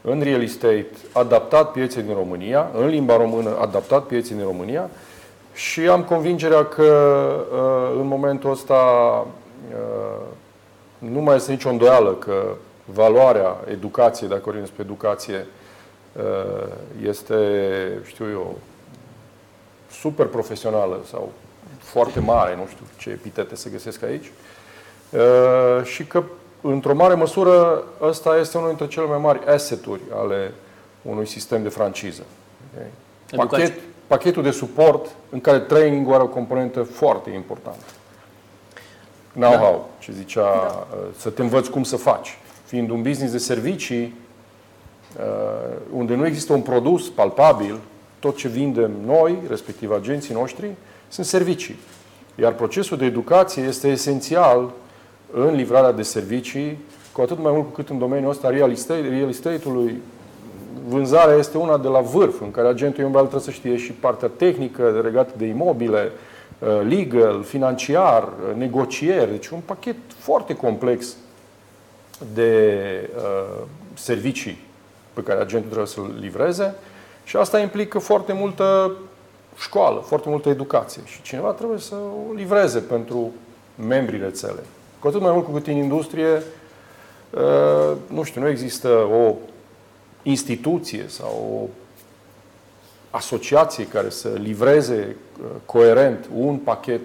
[0.00, 4.90] în real estate, adaptat pieței din România, în limba română, adaptat pieței din România.
[5.54, 6.82] Și am convingerea că
[7.52, 8.74] uh, în momentul ăsta
[9.70, 10.26] uh,
[10.98, 15.46] nu mai este nicio îndoială că valoarea educației, dacă vorbim despre educație,
[16.12, 16.68] uh,
[17.08, 17.36] este,
[18.04, 18.58] știu eu,
[19.90, 21.32] super profesională sau
[21.78, 24.32] foarte mare, nu știu ce epitete se găsesc aici,
[25.10, 26.22] uh, și că,
[26.60, 30.52] într-o mare măsură, ăsta este unul dintre cele mai mari asseturi ale
[31.02, 32.22] unui sistem de franciză.
[32.74, 33.46] Okay?
[33.46, 37.84] Pachet, pachetul de suport în care training are o componentă foarte importantă.
[39.32, 40.02] Know-how, da.
[40.04, 40.86] ce zicea, da.
[40.90, 42.38] Uh, să te învăț cum să faci.
[42.64, 44.14] Fiind un business de servicii,
[45.18, 47.78] uh, unde nu există un produs palpabil,
[48.18, 50.70] tot ce vindem noi, respectiv agenții noștri,
[51.08, 51.76] sunt servicii.
[52.34, 54.72] Iar procesul de educație este esențial
[55.32, 56.78] în livrarea de servicii,
[57.12, 60.02] cu atât mai mult cu cât în domeniul ăsta real estate, real estate-ului,
[60.88, 64.28] vânzarea este una de la vârf, în care agentul imobiliar trebuie să știe și partea
[64.36, 66.12] tehnică legată de imobile,
[66.58, 69.30] uh, legal, financiar, uh, negocieri.
[69.30, 71.16] Deci un pachet foarte complex
[72.34, 72.80] de
[73.16, 73.62] uh,
[73.94, 74.64] servicii
[75.12, 76.74] pe care agentul trebuie să-l livreze
[77.24, 78.92] și asta implică foarte multă
[79.58, 83.32] școală, foarte multă educație și cineva trebuie să o livreze pentru
[83.86, 84.64] membrii rețelei.
[84.98, 86.42] Cu atât mai mult cu cât în industrie,
[88.06, 89.34] nu știu, nu există o
[90.22, 91.68] instituție sau o
[93.10, 97.00] asociație care să livreze uh, coerent un pachet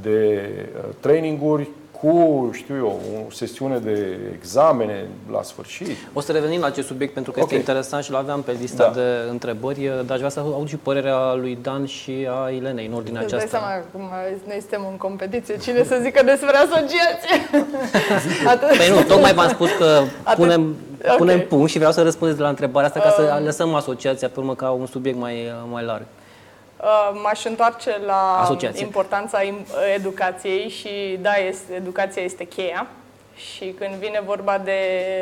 [0.00, 1.68] de uh, traininguri
[2.00, 5.96] cu, știu eu, o sesiune de examene la sfârșit.
[6.12, 7.56] O să revenim la acest subiect pentru că okay.
[7.56, 9.00] este interesant și l aveam pe lista da.
[9.00, 12.92] de întrebări, dar aș vrea să aud și părerea lui Dan și a Ilenei în
[12.92, 13.44] ordinea aceasta.
[13.44, 14.02] Îți dai seama cum
[14.46, 17.36] noi suntem în competiție, cine să zică despre asociație?
[18.78, 20.02] păi nu, tocmai v-am spus că
[20.34, 21.16] punem, okay.
[21.16, 23.44] punem punct și vreau să răspundeți la întrebarea asta ca să um.
[23.44, 26.04] lăsăm asociația pe urmă ca un subiect mai, mai larg.
[26.82, 28.84] Uh, m-aș întoarce la Asociație.
[28.84, 29.38] importanța
[29.94, 32.86] educației și da, este, educația este cheia.
[33.34, 34.80] Și când vine vorba de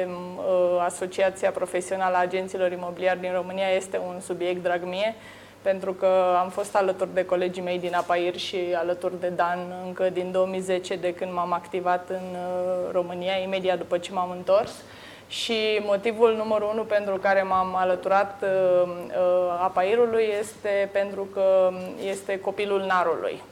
[0.08, 5.14] uh, Asociația Profesională a Agenților Imobiliari din România, este un subiect drag mie,
[5.62, 10.10] pentru că am fost alături de colegii mei din Apair și alături de Dan încă
[10.12, 14.70] din 2010, de când m-am activat în uh, România, imediat după ce m-am întors.
[14.70, 14.95] Uh,
[15.28, 21.70] și motivul numărul unu pentru care m-am alăturat uh, uh, apairului este pentru că
[22.08, 23.42] este copilul narului.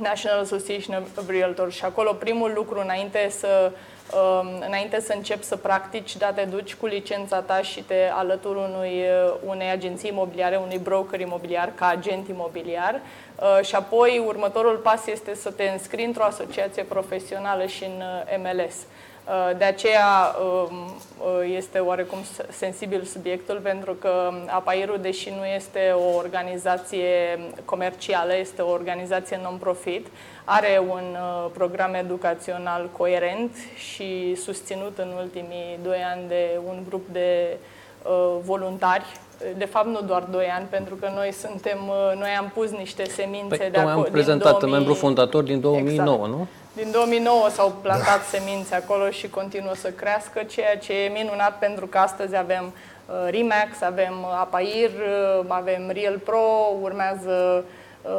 [0.00, 3.72] National Association of Realtors și acolo primul lucru înainte să
[4.12, 8.58] uh, înainte să începi să practici, da, te duci cu licența ta și te alături
[8.58, 13.00] unui, uh, unei agenții imobiliare, unui broker imobiliar ca agent imobiliar
[13.40, 18.52] uh, și apoi următorul pas este să te înscrii într-o asociație profesională și în uh,
[18.52, 18.76] MLS.
[19.26, 20.76] Uh, de aceea um,
[21.18, 22.18] uh, este oarecum
[22.50, 30.06] sensibil subiectul, pentru că APAIR-ul, deși nu este o organizație comercială, este o organizație non-profit,
[30.44, 37.06] are un uh, program educațional coerent și susținut în ultimii doi ani de un grup
[37.12, 37.56] de
[38.40, 39.04] voluntari
[39.56, 41.78] de fapt nu doar 2 ani, pentru că noi suntem,
[42.18, 44.04] noi am pus niște semințe păi, de acolo.
[44.04, 44.76] am prezentat 2000...
[44.76, 46.32] membru fondator din 2009, exact.
[46.32, 46.46] nu?
[46.74, 51.86] Din 2009 s-au plantat semințe acolo și continuă să crească, ceea ce e minunat pentru
[51.86, 52.72] că astăzi avem
[53.06, 57.64] uh, Remax, avem Apair, uh, avem Real Pro, urmează
[58.02, 58.10] uh,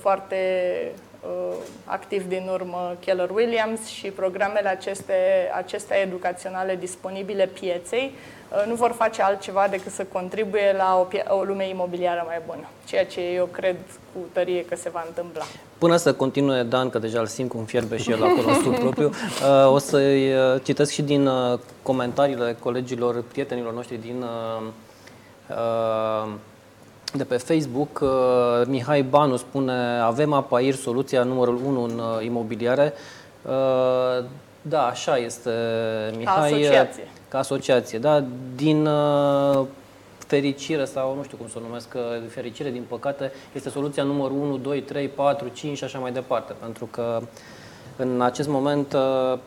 [0.00, 0.36] foarte
[1.20, 5.14] uh, activ din urmă Keller Williams și programele aceste,
[5.56, 8.35] acestea educaționale disponibile pieței uh,
[8.66, 13.06] nu vor face altceva decât să contribuie la o, o lume imobiliară mai bună, ceea
[13.06, 13.76] ce eu cred
[14.12, 15.44] cu tărie că se va întâmpla.
[15.78, 18.78] Până să continue Dan, că deja îl simt cum fierbe și el acolo în sub
[18.78, 24.24] propriu, uh, o să-i uh, citesc și din uh, comentariile colegilor, prietenilor noștri din
[27.12, 28.04] de pe Facebook,
[28.66, 32.92] Mihai Banu spune avem Apair soluția numărul 1 în imobiliare.
[34.62, 35.50] Da, așa este,
[36.16, 36.50] Mihai.
[36.50, 37.08] Ca asociație.
[37.28, 38.24] Ca asociație, da.
[38.54, 38.88] Din
[40.26, 41.88] fericire sau nu știu cum să o numesc,
[42.28, 46.54] fericire, din păcate, este soluția numărul 1, 2, 3, 4, 5 și așa mai departe.
[46.60, 47.20] Pentru că
[47.96, 49.38] în acest moment uh,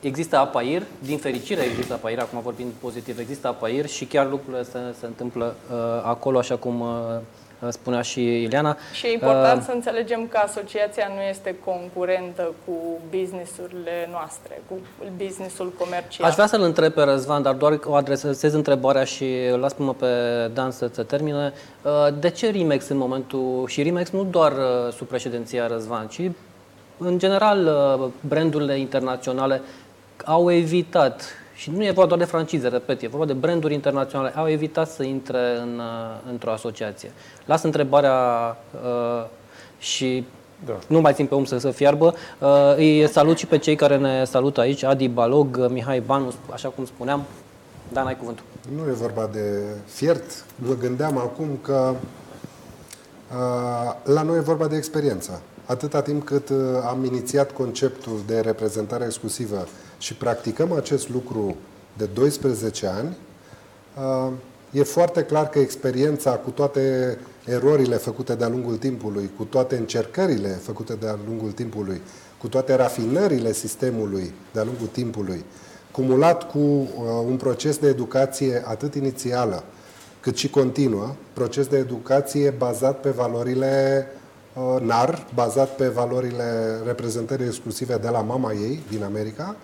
[0.00, 4.78] există APAIR, din fericire există APAIR, acum vorbind pozitiv, există APAIR și chiar lucrurile se,
[5.00, 7.22] se întâmplă uh, acolo așa cum uh, Uh,
[7.68, 8.76] spunea și Ileana.
[8.92, 12.72] Și e important uh, să înțelegem că asociația nu este concurentă cu
[13.10, 14.78] businessurile noastre, cu
[15.16, 16.28] businessul comercial.
[16.28, 19.26] Aș vrea să-l întreb pe Răzvan, dar doar o adresez întrebarea și
[19.60, 20.06] las până pe
[20.54, 21.52] Dan să se termine.
[21.82, 26.30] Uh, de ce Rimex în momentul, și Rimex nu doar uh, sub președinția Răzvan, ci
[26.98, 27.70] în general
[28.20, 29.62] brandurile internaționale
[30.24, 31.22] au evitat
[31.56, 34.32] și nu e vorba doar de francize, repet, e vorba de branduri internaționale.
[34.36, 37.12] Au evitat să intre în, uh, într-o asociație.
[37.44, 39.24] Las întrebarea uh,
[39.78, 40.24] și
[40.64, 40.78] Da.
[40.88, 42.14] Nu mai țin pe om să se fiarbă.
[42.38, 46.68] Uh, îi salut și pe cei care ne salută aici, Adi Balog, Mihai Banu, așa
[46.68, 47.24] cum spuneam.
[47.92, 48.44] Dan, ai cuvântul.
[48.74, 50.44] Nu e vorba de fiert.
[50.56, 51.94] Mă gândeam acum că
[53.30, 55.42] uh, la noi e vorba de experiență.
[55.66, 56.56] Atâta timp cât uh,
[56.88, 59.66] am inițiat conceptul de reprezentare exclusivă
[59.98, 61.56] și practicăm acest lucru
[61.96, 63.16] de 12 ani,
[63.98, 64.32] uh,
[64.72, 70.48] e foarte clar că experiența cu toate erorile făcute de-a lungul timpului, cu toate încercările
[70.48, 72.00] făcute de-a lungul timpului,
[72.38, 75.44] cu toate rafinările sistemului de-a lungul timpului,
[75.90, 76.88] cumulat cu uh,
[77.26, 79.64] un proces de educație atât inițială
[80.26, 84.06] cât și continuă, proces de educație bazat pe valorile
[84.54, 89.56] uh, NAR, bazat pe valorile reprezentării exclusive de la mama ei din America,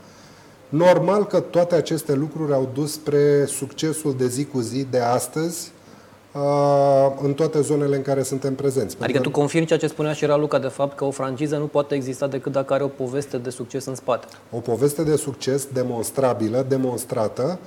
[0.73, 5.71] normal că toate aceste lucruri au dus spre succesul de zi cu zi de astăzi,
[6.33, 8.97] uh, în toate zonele în care suntem prezenți.
[9.01, 11.95] Adică tu confirmi ceea ce spunea și Raluca, de fapt, că o franciză nu poate
[11.95, 14.27] exista decât dacă are o poveste de succes în spate.
[14.51, 17.59] O poveste de succes demonstrabilă, demonstrată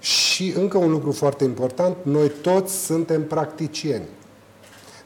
[0.00, 4.08] și încă un lucru foarte important, noi toți suntem practicieni.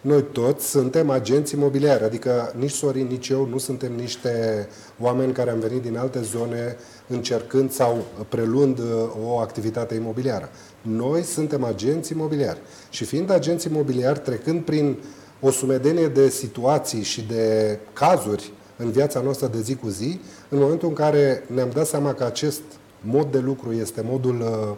[0.01, 4.69] Noi toți suntem agenți imobiliari, adică nici Sorin, nici eu nu suntem niște
[5.01, 6.77] oameni care am venit din alte zone
[7.09, 8.85] încercând sau preluând uh,
[9.27, 10.49] o activitate imobiliară.
[10.83, 12.59] Noi suntem agenți imobiliari.
[12.91, 14.97] Și fiind agenți imobiliari, trecând prin
[15.41, 20.59] o sumedenie de situații și de cazuri în viața noastră de zi cu zi, în
[20.59, 22.61] momentul în care ne-am dat seama că acest
[23.01, 24.77] mod de lucru este modul uh,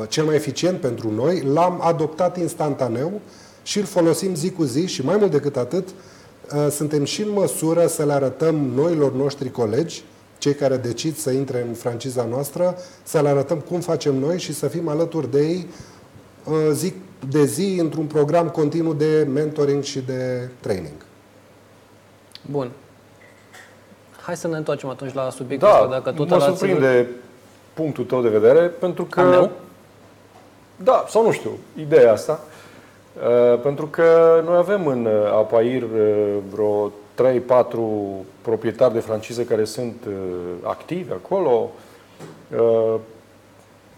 [0.00, 3.20] uh, cel mai eficient pentru noi, l-am adoptat instantaneu
[3.62, 7.30] și îl folosim zi cu zi și mai mult decât atât, uh, suntem și în
[7.30, 10.04] măsură să le arătăm noilor noștri colegi,
[10.38, 14.52] cei care decid să intre în franciza noastră, să le arătăm cum facem noi și
[14.54, 15.66] să fim alături de ei
[16.44, 16.94] uh, zi
[17.28, 20.94] de zi într-un program continuu de mentoring și de training.
[22.50, 22.70] Bun.
[24.22, 27.08] Hai să ne întoarcem atunci la subiectul ăsta, Da, dacă tot mă l-ați- surprinde
[27.74, 29.20] punctul tău de vedere, pentru că...
[29.20, 29.50] A meu?
[30.76, 32.40] Da, sau nu știu, ideea asta.
[33.52, 37.66] Uh, pentru că noi avem în uh, Apair uh, vreo 3-4
[38.42, 40.14] proprietari de franciză care sunt uh,
[40.62, 41.70] activi acolo.
[42.56, 42.94] Uh,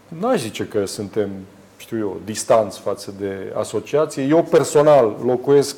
[0.08, 1.30] N-aș zice că suntem,
[1.76, 4.22] știu eu, distanți față de asociație.
[4.22, 5.76] Eu personal locuiesc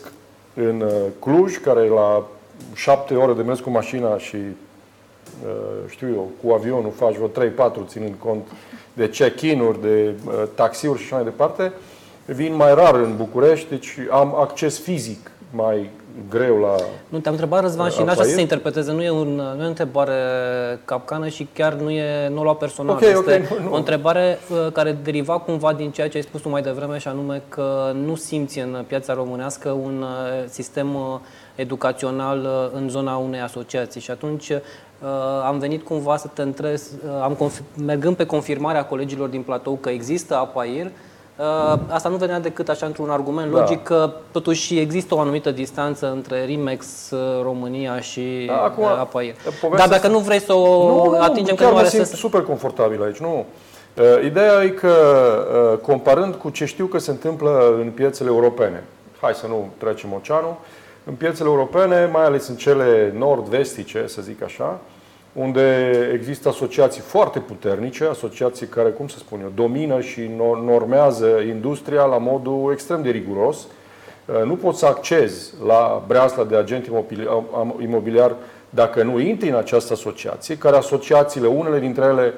[0.54, 2.26] în uh, Cluj, care e la
[2.74, 7.86] șapte ore de mers cu mașina și uh, știu eu, cu avionul faci vreo 3-4
[7.86, 8.46] ținând cont
[8.92, 11.72] de check-in-uri, de uh, taxiuri și așa mai departe.
[12.24, 15.90] Vin mai rar în București, deci am acces fizic mai
[16.28, 16.74] greu la...
[17.08, 18.32] Nu, te-am întrebat, Răzvan, și Apa n-așa să e?
[18.32, 18.92] se interpreteze.
[18.92, 20.14] Nu e, un, nu e o întrebare
[20.84, 22.94] capcană și chiar nu e nu o lua personal.
[22.94, 23.72] Ok, ok, este nu, nu.
[23.72, 27.08] o întrebare uh, care deriva cumva din ceea ce ai spus tu mai devreme și
[27.08, 31.00] anume că nu simți în piața românească un uh, sistem uh,
[31.54, 34.00] educațional uh, în zona unei asociații.
[34.00, 34.58] Și atunci uh,
[35.46, 39.78] am venit cumva să te întreb, uh, am confi- mergând pe confirmarea colegilor din platou
[39.80, 40.92] că există APAIR, Uh,
[41.88, 43.58] Asta nu venea decât așa într-un argument Da.
[43.58, 48.90] logic că totuși există o anumită distanță între Rimex, uh, România și Da, acum, uh,
[48.98, 49.34] Apair.
[49.42, 52.06] povestea Dar dacă asta- nu vrei să o atingem, că chiar nu mă are simt
[52.06, 52.18] sens.
[52.18, 53.44] super confortabil aici, nu.
[53.96, 54.92] Uh, Ideea e că,
[55.72, 58.84] uh, comparând cu ce știu că se întâmplă în piețele europene,
[59.20, 60.54] hai să nu trecem oceanul,
[61.04, 64.78] în piețele europene, mai ales în cele nord-vestice, să zic așa,
[65.40, 71.26] unde există asociații foarte puternice, asociații care, cum să spun eu, domină și no- normează
[71.48, 73.56] industria la modul extrem de riguros.
[74.26, 77.26] Uh, Nu poți să accezi la breasla de agent imobili-
[77.58, 78.34] am- imobiliar
[78.70, 82.34] dacă nu intri în această asociație, care asociațiile, unele dintre ele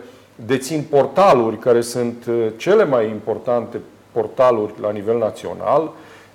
[0.46, 3.80] dețin portaluri care sunt uh, cele mai importante
[4.12, 5.90] portaluri la nivel național,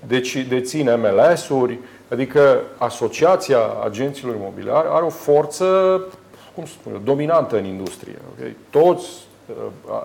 [0.08, 1.78] deci dețin MLS-uri,
[2.12, 5.66] adică Asociația Agenților Imobiliari are o forță,
[6.58, 8.16] cum să spun eu, dominantă în industrie.
[8.30, 8.48] ok?
[8.70, 9.06] Toți
[9.50, 9.56] uh,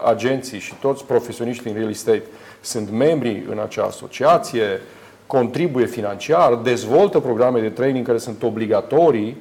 [0.05, 2.23] agenții și toți profesioniștii în real estate
[2.61, 4.81] sunt membri în acea asociație,
[5.27, 9.37] contribuie financiar, dezvoltă programe de training care sunt obligatorii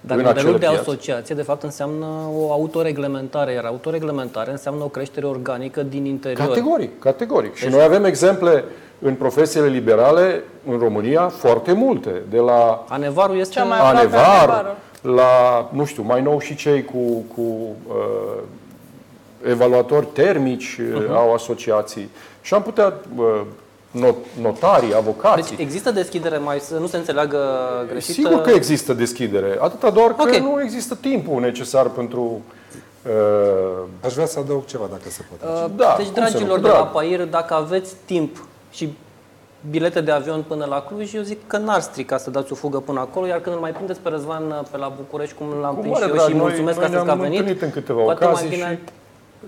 [0.00, 0.90] Dar în modelul acele de piațe.
[0.90, 2.06] asociație, de fapt, înseamnă
[2.38, 6.46] o autoreglementare, iar autoreglementare înseamnă o creștere organică din interior.
[6.48, 7.54] Categoric, categoric.
[7.54, 8.64] Și Deci- noi avem exemple
[8.98, 13.54] în profesiile liberale în România foarte multe, de la Anevarul este...
[13.54, 14.76] Cea mai- aproape Anevar, Anevarul.
[15.02, 17.40] La, nu știu, mai nou și cei cu, cu
[17.88, 18.38] uh,
[19.48, 22.08] evaluatori termici uh au asociații.
[22.40, 23.40] Și am putea uh,
[23.90, 25.56] not, notarii, avocații.
[25.56, 27.38] Deci există deschidere mai, să nu se înțeleagă
[27.88, 28.14] greșit.
[28.14, 30.36] Sigur că există deschidere, atâta doar că Ok.
[30.36, 32.40] nu există timpul necesar pentru
[33.06, 35.64] uh, Aș vrea să adaug ceva, dacă se poate.
[35.64, 36.90] Uh, Da, deci, cum să nu, dragilor cu de la drag.
[36.90, 38.92] Pair, dacă aveți timp și
[39.70, 42.78] bilete de avion până la Cluj, eu zic că n-ar strica să dați o fugă
[42.80, 45.74] până acolo, iar când îl mai prindeți pe Răzvan uh, pe la București, cum l-am
[45.74, 47.38] Cu prins mare și eu drag, și noi, mulțumesc noi astăzi că a ne-am venit.
[47.38, 48.80] întâlnit în câteva Poate mai ocazii bine-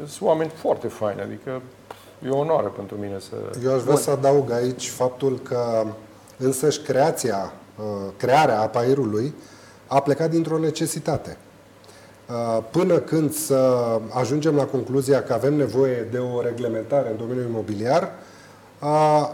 [0.02, 1.62] și sunt oameni foarte faini, adică
[2.26, 3.34] e o onoare pentru mine să...
[3.64, 5.84] Eu aș vrea să adaug aici faptul că
[6.36, 7.84] însăși creația, uh,
[8.16, 9.34] crearea apairului
[9.86, 11.36] a plecat dintr-o necesitate.
[12.28, 17.48] Uh, Până când să ajungem la concluzia că avem nevoie de o reglementare în domeniul
[17.48, 18.10] imobiliar,
[18.82, 19.30] uh,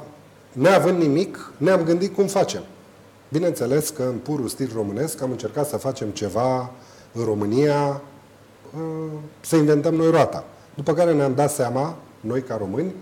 [0.53, 2.63] neavând nimic, ne-am gândit cum facem.
[3.29, 6.71] Bineînțeles că în purul stil românesc am încercat să facem ceva
[7.13, 8.03] în România,
[8.75, 10.45] uh, să inventăm noi roata.
[10.75, 12.95] După care ne-am dat seama, noi ca români,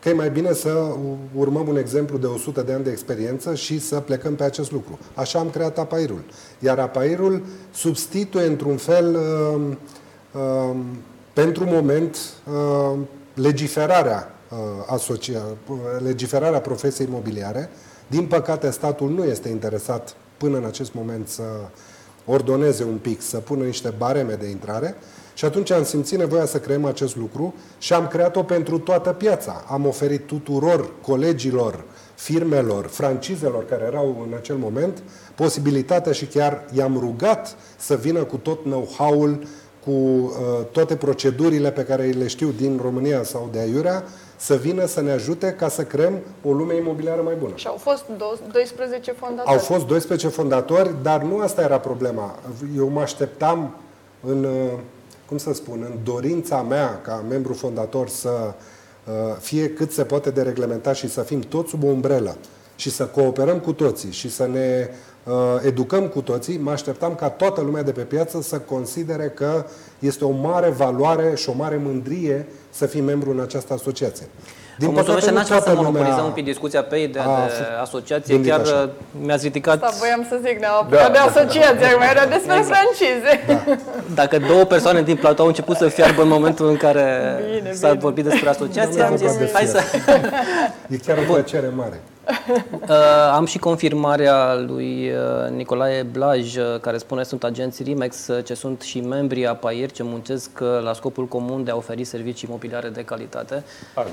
[0.00, 0.94] că e mai bine să
[1.34, 4.98] urmăm un exemplu de 100 de ani de experiență și să plecăm pe acest lucru.
[5.14, 6.22] Așa am creat apairul.
[6.58, 9.62] Iar apairul substituie într-un fel, uh,
[10.32, 10.76] uh,
[11.32, 12.16] pentru moment,
[12.52, 12.98] uh,
[13.34, 14.37] legiferarea, uh,
[14.86, 17.70] asocia, uh, legiferarea profesiei imobiliare.
[18.06, 21.42] Din păcate, statul nu este interesat până în acest moment să
[22.26, 24.96] ordoneze un pic, să pună niște bareme de intrare
[25.38, 29.64] și atunci am simțit nevoia să creăm acest lucru și am creat-o pentru toată piața.
[29.68, 31.84] Am oferit tuturor colegilor,
[32.14, 35.02] firmelor, francizelor care erau în acel moment
[35.34, 39.46] posibilitatea și chiar i-am rugat să vină cu tot know-how-ul,
[39.84, 40.30] cu uh,
[40.70, 44.04] toate procedurile pe care le știu din România sau de aiurea,
[44.38, 47.52] să vină să ne ajute ca să creăm o lume imobiliară mai bună.
[47.54, 49.56] Și au fost do- 12 fondatori.
[49.56, 52.34] Au fost 12 fondatori, dar nu asta era problema.
[52.76, 53.74] Eu mă așteptam
[54.20, 54.78] în, uh,
[55.26, 60.30] cum să spun, în dorința mea ca membru fondator să uh, fie cât se poate
[60.30, 62.36] de reglementat și să fim toți sub o umbrelă
[62.76, 64.88] și să cooperăm cu toții și să ne
[65.24, 65.34] uh,
[65.64, 69.64] educăm cu toții, mă așteptam ca toată lumea de pe piață să considere că
[69.98, 74.26] este o mare valoare și o mare mândrie să fii membru în această asociație.
[74.78, 76.96] Din Vă mulțumesc și nu n-aș vrea să toată monopolizăm lumea un pic discuția pe
[76.96, 78.34] ideea a de fost asociație.
[78.34, 78.82] gândit Chiar așa.
[78.82, 78.88] uh,
[79.24, 82.56] mi-ați ridicat, Da, voiam să zic, ne-am apucat Da, de da, asociație, acum era despre
[82.56, 82.74] Exact.
[82.74, 83.32] francize.
[84.14, 87.04] dacă două persoane din platou au început să fiarbă în momentul în care
[87.56, 88.00] Bine, s-a bine.
[88.00, 89.80] vorbit despre asociație, Nu am e zis, vorba de hai să...
[90.88, 92.00] E chiar o plăcere mare.
[92.88, 92.94] Uh,
[93.32, 98.54] am și confirmarea lui uh, Nicolae Blaj, uh, care spune sunt agenți RIMEX, uh, ce
[98.54, 102.88] sunt și membrii APAIR, ce muncesc uh, la scopul comun de a oferi servicii imobiliare
[102.88, 103.64] de calitate.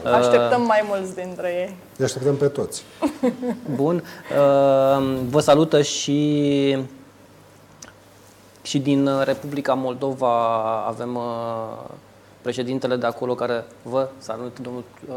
[0.04, 1.76] Așteptăm mai mulți dintre ei.
[1.98, 2.84] Îi așteptăm pe toți.
[3.76, 3.96] Bun.
[3.96, 6.78] Uh, Vă salută și
[8.62, 11.90] și din uh, Republica Moldova avem uh,
[12.46, 15.16] președintele de acolo care vă salută, domnul uh,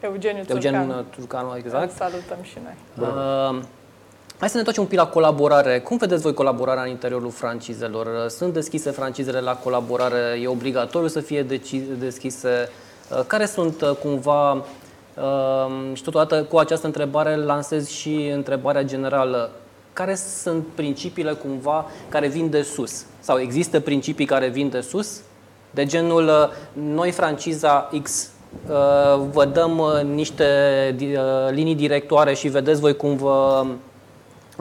[0.00, 1.04] Eugeniu Eugen Țurcanu.
[1.16, 1.96] Turcanu, Îl exact.
[1.96, 2.74] salutăm și noi.
[3.08, 3.62] Uh,
[4.38, 5.80] hai să ne întoarcem un pic la colaborare.
[5.80, 8.28] Cum vedeți voi colaborarea în interiorul francizelor?
[8.28, 10.38] Sunt deschise francizele la colaborare?
[10.42, 12.68] E obligatoriu să fie deci- deschise?
[13.10, 19.50] Uh, Care sunt uh, cumva uh, și totodată cu această întrebare lansez și întrebarea generală.
[19.92, 23.04] Care sunt principiile cumva care vin de sus?
[23.20, 25.20] Sau există principii care vin de sus?
[25.74, 28.30] De genul, uh, noi franciza X
[28.70, 30.44] uh, vă dăm uh, niște
[30.96, 33.64] di- uh, linii directoare și vedeți voi cum vă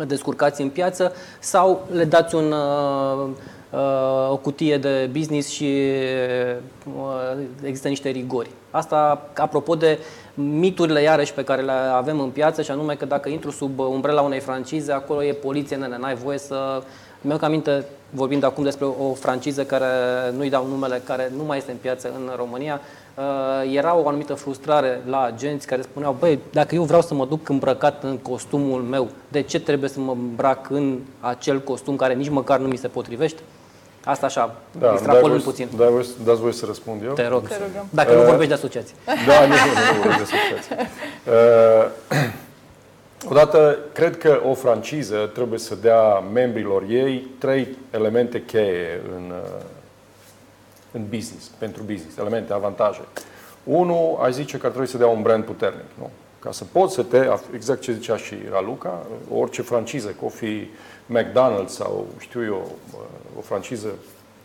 [0.08, 3.28] descurcați în piață sau le dați un, uh,
[3.70, 5.78] uh, o cutie de business și
[6.96, 8.50] uh, există niște rigori.
[8.72, 10.00] Asta apropo de
[10.34, 14.22] miturile iarăși pe care le avem în piață și anume că dacă intru sub umbrela
[14.22, 16.82] unei francize, acolo e poliție, nene, n-ai voie să...
[17.22, 17.86] Mi-au aminte,
[18.16, 19.86] vorbind acum despre o franciză care
[20.36, 22.82] nu-i dau numele, care nu mai este în piață în România,
[23.16, 23.24] uh,
[23.76, 27.50] era o anumită frustrare la agenți care spuneau, băi, dacă eu vreau să mă duc
[27.50, 32.30] îmbrăcat în costumul meu, de ce trebuie să mă îmbrac în acel costum care nici
[32.30, 33.42] măcar nu mi se potrivește?
[34.06, 35.68] Asta așa, da, dai extrapolând voie- puțin.
[35.78, 37.14] Dai voie, dați voie să răspund eu?
[37.14, 37.48] Te rog.
[37.48, 37.88] Te rugăm.
[37.90, 38.96] Dacă nu Uh, vorbești de asociații.
[39.06, 40.90] Da, nu, nu, nu vorbesc de asociație.
[41.28, 42.32] Uh,
[43.30, 49.62] Odată, cred că o franciză trebuie să dea membrilor ei trei elemente cheie în, uh,
[50.92, 53.02] în business, pentru business, elemente, avantaje.
[53.64, 55.86] Unu, aș zice că ar trebui să dea un brand puternic.
[55.98, 56.10] Nu?
[56.40, 60.68] Ca să poți să te, exact ce zicea și Raluca, orice franciză, că o fi
[61.18, 62.72] McDonald's sau știu eu,
[63.38, 63.88] o franciză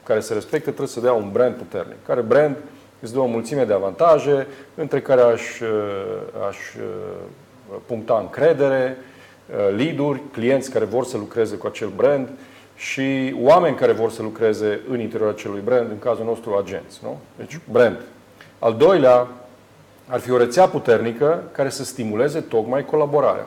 [0.05, 1.97] care se respectă, trebuie să dea un brand puternic.
[2.07, 2.57] Care brand
[3.01, 5.69] îți dă o mulțime de avantaje, între care aș, uh,
[6.49, 7.17] aș uh,
[7.87, 12.29] puncta încredere, uh, lead-uri, clienți care vor să lucreze cu acel brand
[12.77, 16.99] și oameni care vor să lucreze în interiorul acelui brand, în cazul nostru agenți.
[17.03, 17.19] Nu?
[17.37, 17.97] Deci, brand.
[18.59, 19.29] Al doilea
[20.09, 23.47] ar fi o rețea puternică care să stimuleze tocmai colaborarea.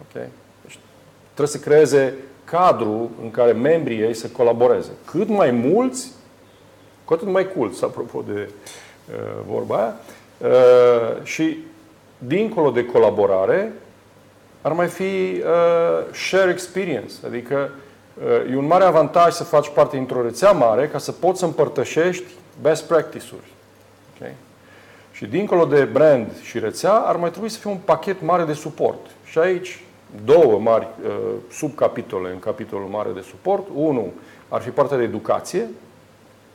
[0.00, 0.28] Okay?
[0.62, 0.78] Deci,
[1.24, 2.14] trebuie să creeze
[2.44, 4.90] cadru în care membrii ei să colaboreze.
[5.04, 6.12] Cât mai mulți,
[7.04, 8.48] cu atât mai culți, apropo de
[9.08, 9.14] uh,
[9.46, 9.96] vorba aia,
[10.38, 11.58] uh, și
[12.18, 13.72] dincolo de colaborare,
[14.62, 17.70] ar mai fi uh, share experience, adică
[18.14, 21.44] uh, e un mare avantaj să faci parte dintr-o rețea mare ca să poți să
[21.44, 22.24] împărtășești
[22.62, 23.52] best practice-uri.
[24.14, 24.34] Okay?
[25.12, 28.52] Și dincolo de brand și rețea, ar mai trebui să fie un pachet mare de
[28.52, 29.00] suport.
[29.24, 29.84] Și aici
[30.24, 31.10] două mari uh,
[31.52, 33.66] subcapitole în capitolul mare de suport.
[33.74, 34.10] Unul
[34.48, 35.68] ar fi partea de educație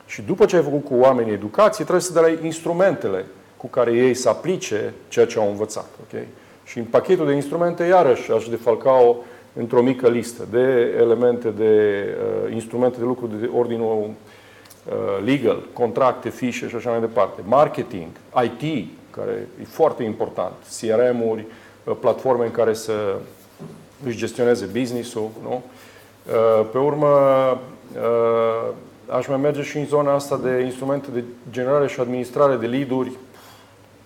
[0.06, 3.24] și după ce ai făcut cu oamenii educație, trebuie să dai instrumentele
[3.62, 5.86] cu care ei să aplice ceea ce au învățat.
[6.06, 6.26] Okay?
[6.64, 9.16] Și în pachetul de instrumente, iarăși, aș defalca-o
[9.52, 12.04] într-o mică listă de elemente, de
[12.46, 17.40] uh, instrumente de lucru de ordinul uh, legal, contracte, fișe și așa mai departe.
[17.44, 18.06] Marketing,
[18.44, 21.44] IT, care e foarte important, CRM-uri,
[21.84, 22.92] uh, platforme în care să
[24.06, 25.30] își gestioneze business-ul.
[25.42, 25.62] Nu?
[26.26, 27.08] Uh, pe urmă,
[27.94, 28.68] uh,
[29.08, 33.12] aș mai merge și în zona asta de instrumente de generare și administrare de lead-uri,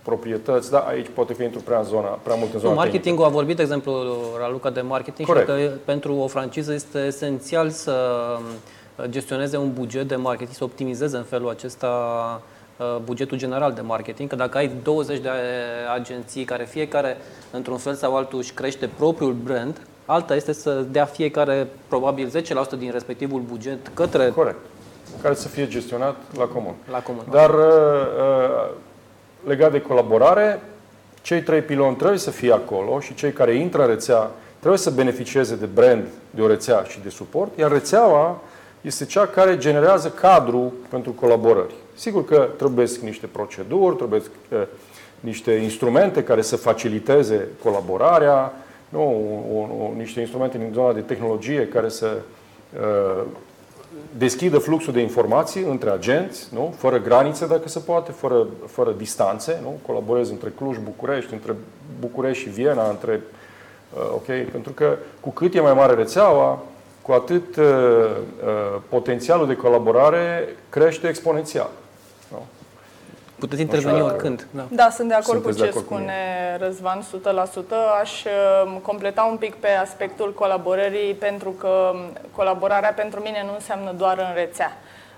[0.07, 3.29] proprietăți, da, aici poate fi intru prea, în zona, prea mult în zona Marketingul a
[3.29, 3.93] vorbit, de exemplu,
[4.39, 5.49] Raluca de marketing Corect.
[5.49, 7.95] și că pentru o franciză este esențial să
[8.97, 11.91] uh, gestioneze un buget de marketing, să optimizeze în felul acesta
[12.77, 15.29] uh, bugetul general de marketing, că dacă ai 20 de
[15.95, 17.17] agenții care fiecare
[17.51, 22.31] într-un fel sau altul își crește propriul brand, alta este să dea fiecare probabil
[22.77, 24.59] 10% din respectivul buget către Corect.
[25.23, 26.75] Care să fie gestionat la comun.
[26.91, 27.25] la comun.
[27.31, 28.71] Dar uh, uh,
[29.47, 30.61] legat de colaborare,
[31.22, 34.90] cei trei piloni trebuie să fie acolo și cei care intră în rețea trebuie să
[34.90, 38.40] beneficieze de brand, de o rețea și de suport, iar rețeaua
[38.80, 41.74] este cea care generează cadru pentru colaborări.
[41.94, 44.62] Sigur că trebuie niște proceduri, trebuie uh,
[45.20, 48.53] niște instrumente care să faciliteze colaborarea,
[48.88, 49.01] nu,
[49.53, 52.16] o, o, niște instrumente din zona de tehnologie care să
[52.80, 53.24] uh,
[54.18, 56.74] deschidă fluxul de informații între agenți, nu?
[56.76, 59.59] fără granițe, dacă se poate, fără, fără distanțe.
[59.62, 59.78] Nu?
[59.86, 61.55] Colaborez între Cluj, București, între
[62.01, 63.20] București și Viena, între.
[63.94, 64.51] Uh, ok?
[64.51, 66.59] Pentru că cu cât e mai mare rețeaua,
[67.03, 71.70] cu atât uh, uh, potențialul de colaborare crește exponențial.
[72.30, 72.47] Nu?
[73.39, 74.47] Puteți interveni Așa, oricând.
[74.51, 74.64] Da.
[74.70, 78.01] Da, sunt de acord Sunteți cu de ce acord cu spune Răzvan 100%.
[78.01, 81.99] Aș uh, completa un pic pe aspectul colaborării, pentru că um,
[82.37, 84.72] colaborarea pentru mine nu înseamnă doar în rețea.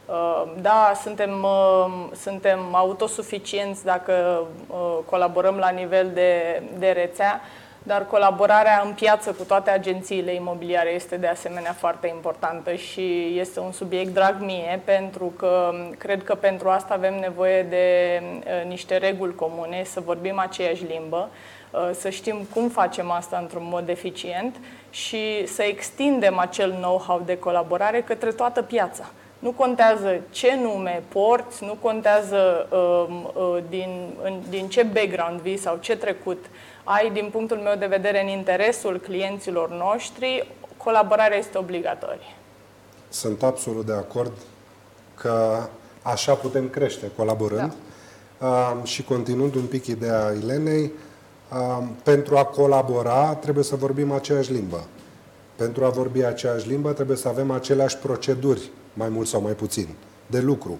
[0.07, 7.41] Uh, Da, suntem, uh, suntem autosuficienți dacă uh, colaborăm la nivel de, de rețea,
[7.89, 13.61] dar colaborarea în piață cu toate agențiile imobiliare este de asemenea foarte importantă și este
[13.61, 17.87] un subiect drag mie pentru că cred că pentru asta avem nevoie de
[18.23, 21.29] uh, niște reguli comune, să vorbim aceeași limbă,
[21.71, 24.57] uh, să știm cum facem asta într-un mod eficient
[24.91, 29.05] și să extindem acel know-how de colaborare către toată piața.
[29.39, 33.91] Nu contează ce nume porți, nu contează um, uh, din,
[34.23, 36.47] în, din ce background vii sau ce trecut
[36.91, 42.37] ai, din punctul meu de vedere, în interesul clienților noștri, colaborarea este obligatorie.
[43.09, 44.33] Sunt absolut de acord
[45.15, 45.67] că
[46.03, 47.75] așa putem crește colaborând.
[48.39, 48.81] Da.
[48.85, 50.93] și continuând un pic ideea Ilenei,
[51.53, 54.85] um, pentru a colabora trebuie să vorbim aceeași limbă.
[55.57, 59.89] Pentru a vorbi aceeași limbă trebuie să avem aceleași proceduri, mai mult sau mai puțin,
[60.27, 60.79] de lucru.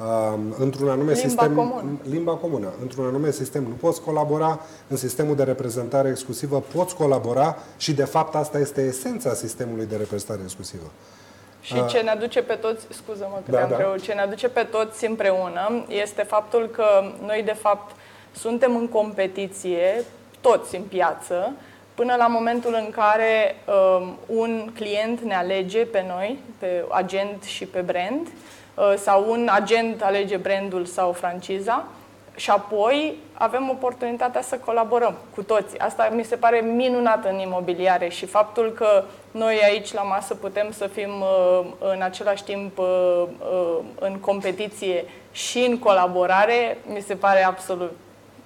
[0.00, 1.98] Um, într-un anume Limba sistem, comună.
[2.10, 2.72] limba comună.
[2.82, 8.04] Într-un anume sistem nu poți colabora, în sistemul de reprezentare exclusivă poți colabora și de
[8.04, 10.90] fapt asta este esența sistemului de reprezentare exclusivă.
[11.60, 13.74] Și ce ne aduce pe toți, scuză-mă că Da, te-am da.
[13.74, 16.84] întrerupt, ce ne aduce pe toți împreună este faptul că
[17.26, 17.96] noi, de fapt,
[18.32, 20.04] suntem în competiție,
[20.40, 21.52] toți în piață,
[21.94, 23.56] până la momentul în care
[23.98, 28.32] um, un client ne alege pe noi, pe agent și pe brand, uh,
[28.96, 31.84] sau un agent alege brandul sau franciza,
[32.36, 35.78] și apoi avem oportunitatea să colaborăm cu toți.
[35.78, 40.72] Asta mi se pare minunat în imobiliare și faptul că noi aici la masă putem
[40.72, 47.14] să fim uh, în același timp uh, uh, în competiție și în colaborare, mi se
[47.14, 47.92] pare absolut,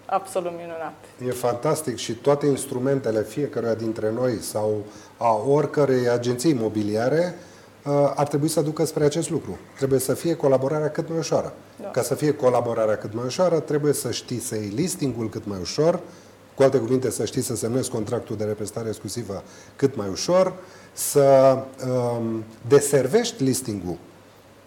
[0.06, 0.94] absolut minunat.
[1.26, 4.84] E fantastic și toate instrumentele fiecăruia dintre noi sau
[5.16, 7.57] a oricărei agenții imobiliare uh,
[8.14, 9.58] ar trebui să ducă spre acest lucru.
[9.76, 11.52] Trebuie să fie colaborarea cât mai ușoară.
[11.80, 11.88] Da.
[11.88, 15.58] Ca să fie colaborarea cât mai ușoară, trebuie să știi să iei listingul cât mai
[15.60, 16.00] ușor,
[16.54, 19.42] cu alte cuvinte, să știi să semnezi contractul de reprezentare exclusivă
[19.76, 20.52] cât mai ușor,
[20.92, 23.96] să um, deservești listingul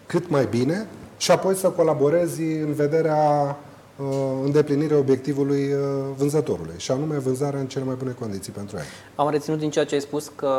[0.06, 3.56] cât mai bine și apoi să colaborezi în vederea
[3.96, 4.06] uh,
[4.44, 5.78] îndeplinirii obiectivului uh,
[6.16, 8.82] vânzătorului, și anume vânzarea în cele mai bune condiții pentru el.
[9.14, 10.52] Am reținut din ceea ce ai spus că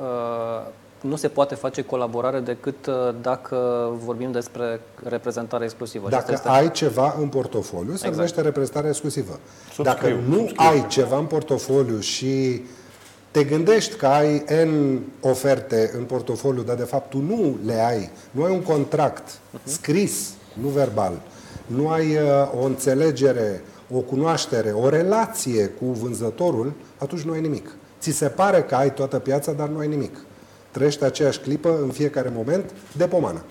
[0.00, 0.72] uh,
[1.08, 3.56] nu se poate face colaborare decât uh, dacă
[4.04, 6.08] vorbim despre reprezentare exclusivă.
[6.08, 8.14] Dacă Aceasta ai ceva în portofoliu, se Exact.
[8.14, 9.38] numește reprezentare exclusivă.
[9.72, 10.68] Subscriu, Dacă nu subscriu.
[10.70, 12.62] ai ceva în portofoliu și
[13.30, 18.10] te gândești că ai N oferte în portofoliu, dar de fapt tu nu le ai.
[18.30, 20.30] Nu ai un contract scris,
[20.60, 21.20] nu verbal.
[21.66, 23.62] Nu ai uh, o înțelegere,
[23.94, 27.76] o cunoaștere, o relație cu vânzătorul, atunci nu ai nimic.
[28.00, 30.16] Ți se pare că ai toată piața, dar nu ai nimic.
[30.74, 33.42] Trăiești aceeași clipă în fiecare moment de pomană.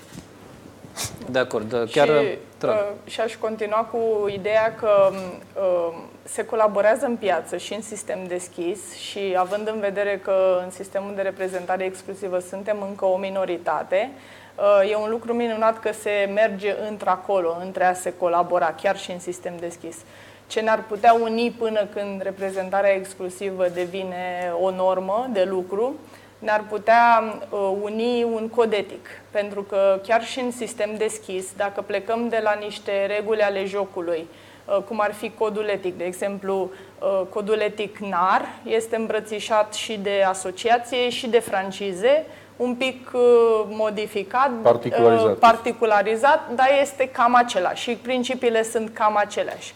[1.32, 1.90] De acord.
[1.92, 2.76] Chiar și, te rog.
[2.76, 5.94] uh, și aș continua cu ideea că uh,
[6.24, 11.12] se colaborează în piață și în sistem deschis și având în vedere că în sistemul
[11.16, 14.12] de reprezentare exclusivă suntem încă o minoritate,
[14.56, 19.12] uh, e un lucru minunat că se merge într-acolo, între a se colabora, chiar și
[19.12, 19.98] în sistem deschis.
[20.48, 25.96] Ce ne-ar putea uni până când reprezentarea exclusivă devine o normă de lucru,
[26.44, 29.08] ne-ar putea uh, uni un cod etic.
[29.32, 34.28] Pentru că chiar și în sistem deschis, dacă plecăm de la niște reguli ale jocului,
[34.66, 39.98] uh, cum ar fi codul etic, de exemplu, uh, codul etic NAR este îmbrățișat și
[39.98, 42.26] de asociație și de francize,
[42.56, 43.22] un pic uh,
[43.68, 45.32] modificat, Particularizat.
[45.32, 49.74] uh, particularizat, dar este cam același și principiile sunt cam aceleași.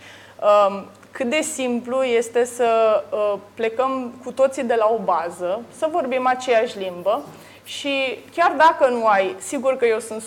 [1.20, 5.88] Um, Cât de simplu este să uh, plecăm cu toții de la o bază, să
[5.92, 7.24] vorbim aceeași limbă
[7.64, 10.24] și chiar dacă nu ai, sigur că eu sunt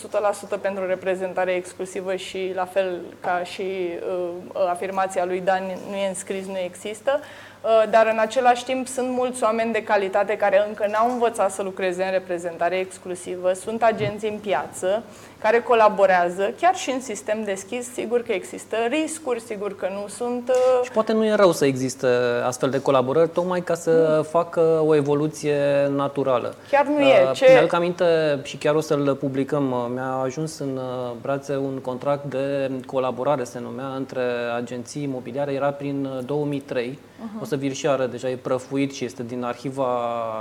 [0.56, 6.08] 100% pentru reprezentare exclusivă și la fel ca și uh, afirmația lui Dan, nu e
[6.08, 7.49] înscris, nu există, uh,
[7.90, 12.02] dar în același timp sunt mulți oameni de calitate care încă n-au învățat să lucreze
[12.04, 15.02] în reprezentare exclusivă, sunt agenți în piață
[15.38, 20.48] care colaborează, chiar și în sistem deschis, sigur că există riscuri, sigur că nu sunt...
[20.48, 22.06] uh, Și poate nu e rău să existe
[22.46, 25.56] astfel de colaborări, tocmai ca să facă o evoluție
[25.96, 26.54] naturală.
[26.70, 27.22] Chiar nu e.
[27.24, 28.04] Uh, Ce- Mi-aduc aminte
[28.42, 29.70] și chiar o să-l publicăm.
[29.72, 34.22] uh, Mi-a ajuns în uh, brațe un contract de colaborare, se numea, între
[34.56, 35.52] agenții imobiliare.
[35.52, 36.98] Era prin uh, 2003.
[37.42, 39.88] O să vir și ară, deja e prăfuit și este din arhiva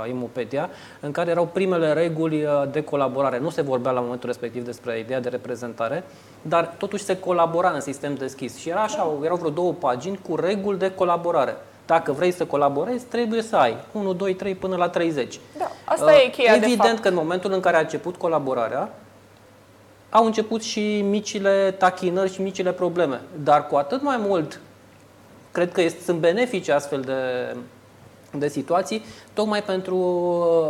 [0.08, 3.38] Imopedia, în care erau primele reguli uh, de colaborare.
[3.38, 6.04] Nu se vorbea la momentul respectiv despre ideea de reprezentare,
[6.42, 8.58] dar totuși se colabora în sistem deschis.
[8.58, 11.56] Și era așa, erau vreo două pagini cu reguli de colaborare.
[11.86, 15.40] Dacă vrei să colaborezi, trebuie să ai 1, 2, 3 până la 30.
[15.58, 17.00] Da, asta e cheia, de Evident fapt.
[17.00, 18.92] că în momentul în care a început colaborarea,
[20.10, 23.20] au început și micile tachinări și micile probleme.
[23.44, 24.60] Dar cu atât mai mult,
[25.52, 27.56] cred că este, sunt benefice astfel de,
[28.38, 29.96] de situații, tocmai pentru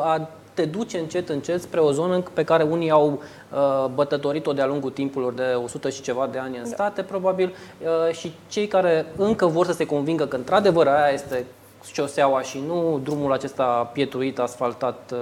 [0.00, 3.22] a te duce încet, încet spre o zonă pe care unii au
[3.52, 8.14] uh, bătătorit-o de-a lungul timpurilor de 100 și ceva de ani în state, probabil, uh,
[8.14, 11.44] și cei care încă vor să se convingă că într-adevăr aia este
[11.92, 15.18] șoseaua și nu drumul acesta pietruit, asfaltat uh,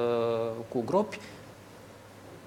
[0.69, 1.19] cu gropi,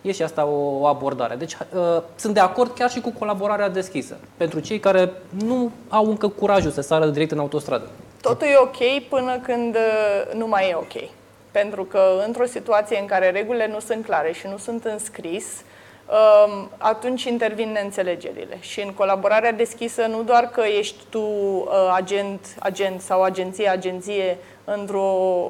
[0.02, 1.36] E și asta o, o abordare.
[1.36, 4.18] Deci uh, sunt de acord chiar și cu colaborarea deschisă.
[4.38, 5.12] Pentru cei care
[5.46, 7.88] nu au încă curajul să sară direct în autostradă.
[8.22, 11.10] Totul e ok până când uh, nu mai e ok.
[11.52, 16.70] Pentru că într-o situație în care regulile nu sunt clare și nu sunt înscris, um,
[16.78, 18.58] atunci intervin neînțelegerile.
[18.60, 24.38] Și în colaborarea deschisă nu doar că ești tu uh, agent, agent sau agenție, agenție
[24.80, 25.08] într-o,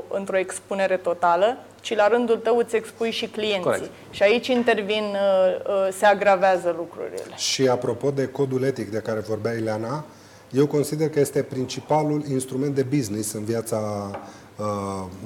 [0.09, 3.61] într-o expunere totală, ci la rândul tău îți expui și clienții.
[3.61, 3.89] Corect.
[4.09, 7.36] Și aici intervin, uh, uh, se agravează lucrurile.
[7.36, 10.05] Și apropo de codul etic de care vorbea Ileana,
[10.51, 14.11] eu consider că este principalul instrument de business în viața
[14.55, 14.65] uh,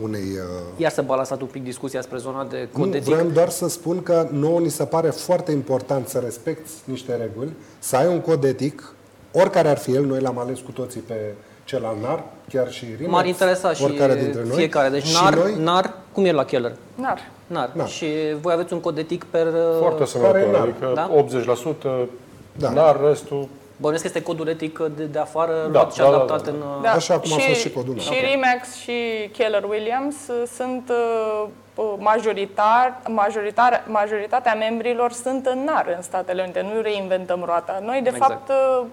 [0.01, 0.21] unei...
[0.21, 3.13] Uh, Iar să balansat un pic discuția spre zona de nu, cod etic.
[3.13, 7.49] vreau doar să spun că nouă ni se pare foarte important să respecti niște reguli,
[7.79, 8.93] să ai un cod etic,
[9.31, 11.33] oricare ar fi el, noi l-am ales cu toții pe
[11.65, 14.55] cel al NAR, chiar și Rimax, M-ar interesa și oricare dintre noi.
[14.55, 14.89] fiecare.
[14.89, 16.71] Deci și NAR, noi, NAR, cum e la Keller?
[16.95, 17.19] Nar.
[17.47, 17.69] NAR.
[17.73, 17.87] NAR.
[17.87, 18.05] Și
[18.41, 19.45] voi aveți un cod etic per...
[19.45, 22.03] uh, Foarte Care asemănător, n-ar, adică da?
[22.05, 22.07] 80%
[22.51, 22.69] Da.
[22.69, 23.47] n-ar, restul
[23.77, 26.51] Bănuiesc că este codul etic de, de afară Da, luat și da, da, adaptat da.
[26.51, 26.57] în...
[26.57, 28.17] uh, Da, Așa cum a fost și codul Și meu.
[28.19, 28.25] Ok.
[28.25, 28.93] Remax și
[29.37, 36.61] Keller Williams uh, sunt uh, majoritar, majoritar, majoritatea membrilor sunt în NAR în Statele Unite,
[36.75, 37.81] nu reinventăm roata.
[37.85, 38.31] Noi, de Exact.
[38.31, 38.85] fapt, uh, uh,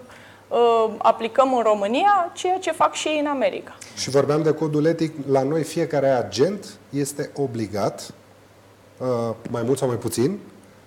[0.98, 3.74] aplicăm în România ceea ce fac și ei în America.
[3.96, 8.14] Și vorbeam de codul etic, la noi fiecare agent este obligat,
[8.98, 10.38] uh, mai mult sau mai puțin,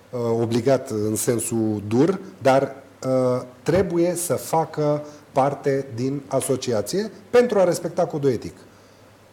[0.10, 7.64] uh, obligat în sensul dur, dar uh, trebuie să facă parte din asociație pentru a
[7.64, 8.54] respecta codul etic.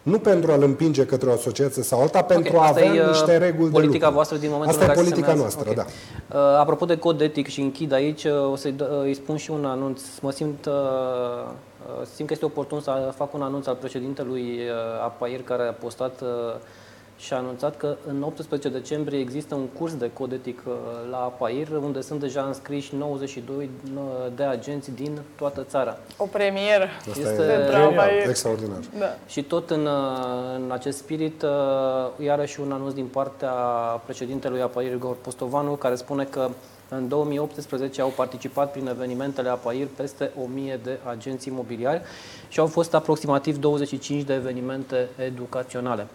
[0.03, 3.07] Nu pentru a-l împinge către o asociație sau alta, pentru a asta avea e, uh,
[3.09, 4.15] niște reguli politica de lucru.
[4.15, 5.57] voastră din momentul Asta în e care se politica semează.
[5.57, 5.77] noastră, Ok.
[6.29, 6.39] da.
[6.39, 9.37] Uh, apropo de cod etic și închid aici, uh, o să-i, dă- uh, îi spun
[9.37, 10.01] și un anunț.
[10.21, 15.03] Mă simt, uh, uh, simt că este oportun să fac un anunț al președintelui uh,
[15.05, 16.29] APAIR care a postat uh,
[17.23, 20.73] și a anunțat că în 18 decembrie există un curs de cod etic uh,
[21.11, 23.71] la APAIR, unde sunt deja înscriși 92
[24.35, 25.99] de agenți din toată țara.
[26.17, 26.87] O premieră.
[26.99, 27.93] Asta Este pentru genial.
[27.93, 28.29] APAIR.
[28.29, 28.79] Extraordinar.
[28.99, 29.17] Da.
[29.27, 29.91] Și tot în, uh,
[30.55, 31.49] în acest spirit, uh,
[32.25, 33.53] iarăși un anunț din partea
[34.05, 36.49] președintelui APAIR, Igor Postovanu, care spune că
[36.89, 42.03] în 2018 au participat prin evenimentele APAIR peste 1000 de agenți imobiliari
[42.49, 46.07] și au fost aproximativ 25 de evenimente educaționale.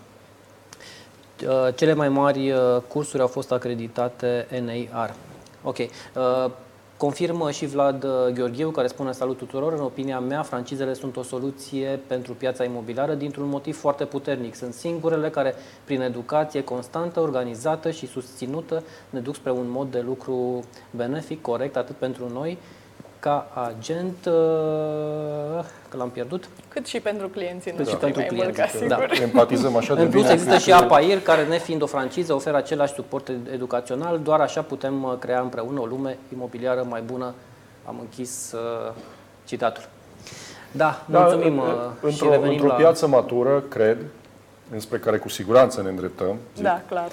[1.46, 4.48] Uh, Cele mai mari uh, cursuri au fost acreditate
[4.92, 5.16] NAR.
[5.64, 5.78] Ok.
[5.78, 6.52] Uh,
[6.98, 9.74] Confirmă și Vlad uh, Gheorghiu, care spune salut tuturor.
[9.74, 14.56] În opinia mea, francizele sunt o soluție pentru piața imobiliară dintr-un motiv foarte puternic.
[14.56, 20.00] Sunt singurele care, prin educație constantă, organizată și susținută, ne duc spre un mod de
[20.00, 22.58] lucru benefic, corect, atât pentru noi,
[23.20, 28.44] ca agent, uh, că l-am pierdut, Cât și pentru clienții Cât și noștri, pentru mai
[28.46, 28.96] mult ca clienții, da.
[28.96, 29.18] sigur.
[29.28, 32.58] Empatizăm așa de În plus bine există cu- și APAIR, care nefiind o franciză, oferă
[32.58, 37.34] același suport ed- educațional, doar așa putem uh, crea împreună o lume imobiliară mai bună.
[37.86, 38.94] Am închis uh,
[39.46, 39.84] citatul.
[40.72, 42.74] Da, Da, mulțumim în- uh, și într-o, revenim într-o la...
[42.74, 43.98] piață matură, cred,
[44.74, 47.08] înspre care cu siguranță ne îndreptăm, zic, Da, clar.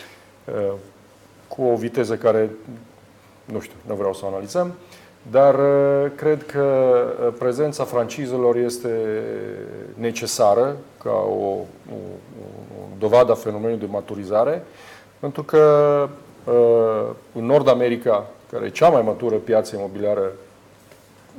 [0.44, 0.72] uh,
[1.48, 2.50] cu o viteză care,
[3.44, 4.72] nu știu, nu vreau să o analizăm,
[5.30, 6.62] dar uh, cred că
[7.26, 9.22] uh, prezența francizelor este
[9.94, 11.96] necesară ca o, o,
[12.78, 14.64] o dovadă a fenomenului de maturizare,
[15.18, 15.62] pentru că
[16.44, 20.32] uh, în Nord America, care e cea mai matură piață imobiliară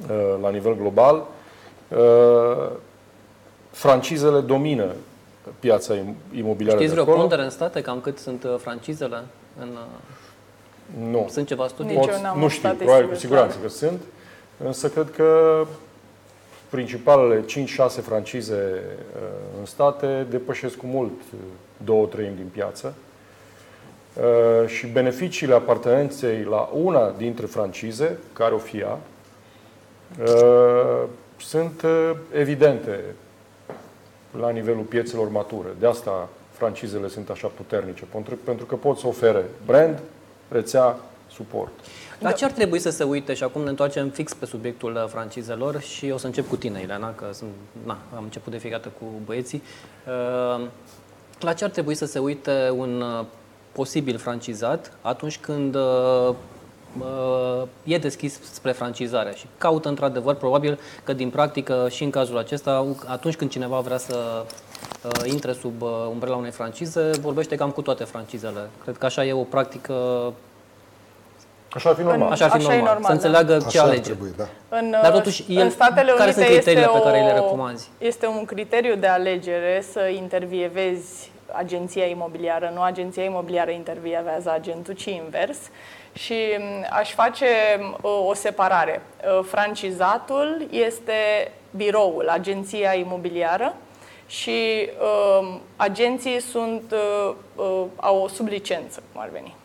[0.10, 1.24] uh, la nivel global,
[1.88, 2.70] uh,
[3.72, 4.86] francizele domină
[5.60, 7.18] piața im- imobiliară Știți de vreo acolo.
[7.28, 9.24] pondere în state cam cât sunt uh, francizele?
[9.60, 9.80] În, uh,
[11.00, 11.28] Nu.
[11.30, 11.96] sunt ceva studii?
[11.96, 13.68] Nici Pot- eu n-am nu știu, statistică probabil cu siguranță clară.
[13.68, 14.02] că sunt,
[14.66, 15.62] însă cred că
[16.70, 17.46] principalele 5-6
[18.02, 18.84] francize
[19.16, 19.22] uh,
[19.60, 21.40] în state depășesc cu mult uh,
[21.86, 22.94] două treimi din piață
[24.16, 29.00] Uh, și beneficiile apartenenței la una dintre francize, care o fie ea,
[30.34, 31.04] uh,
[31.38, 33.00] sunt uh, evidente
[34.40, 35.68] la nivelul piețelor mature.
[35.80, 40.00] De asta francizele sunt așa puternice, pentru, pentru că pot să ofere brand,
[40.48, 40.98] rețea,
[41.32, 41.72] suport.
[42.20, 45.06] La ce ar trebui să se uite și acum ne întoarcem fix pe subiectul uh,
[45.08, 47.50] francizelor și o să încep cu tine, Ileana, că sunt,
[47.86, 49.62] na, am început de fiecare dată cu băieții.
[50.08, 50.66] Uh,
[51.40, 53.26] La ce ar trebui să se uite un uh,
[53.72, 56.34] posibil francizat atunci când uh,
[57.00, 62.38] uh, e deschis spre francizare și caută într-adevăr, probabil că din practică și în cazul
[62.38, 64.52] acesta, atunci când cineva vrea să uh,
[65.24, 68.70] intre sub uh, umbrela unei francize, vorbește cam cu toate francizele.
[68.84, 69.94] Cred că așa e o practică
[71.76, 72.32] Așa ar fi normal.
[72.32, 74.02] Așa ar fi Așa e normal, normal, să înțeleagă Așa ce ar alege.
[74.02, 74.48] trebui, da.
[74.70, 77.34] În, Dar totuși, el- în Statele care Unite sunt criteriile este pe care o, le
[77.34, 77.90] recomanzi?
[77.98, 85.06] Este un criteriu de alegere să intervievezi agenția imobiliară, nu agenția imobiliară intervievează agentul, ci
[85.06, 85.58] invers.
[86.14, 87.46] Și m, aș face
[87.80, 89.02] m, o, o separare.
[89.40, 93.76] Uh, Francizatul este biroul, agenția imobiliară
[94.28, 99.56] și uh, agenții sunt, uh, uh, au o sublicență, cum ar veni.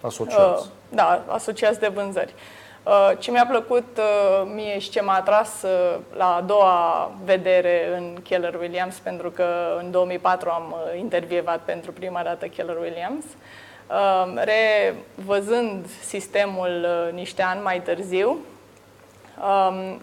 [0.00, 0.62] Asociați.
[0.62, 2.34] Uh, da, asociați de vânzări.
[2.82, 7.96] Uh, ce mi-a plăcut uh, mie și ce m-a atras uh, la a doua vedere
[7.96, 13.24] în Keller Williams, pentru că în 2004 am uh, intervievat pentru prima dată Keller Williams,
[13.88, 20.00] uh, revăzând sistemul uh, niște ani mai târziu, um,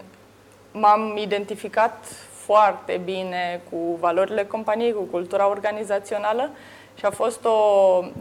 [0.72, 2.04] m-am identificat
[2.46, 6.50] foarte bine cu valorile companiei, cu cultura organizațională
[6.94, 7.60] și a fost o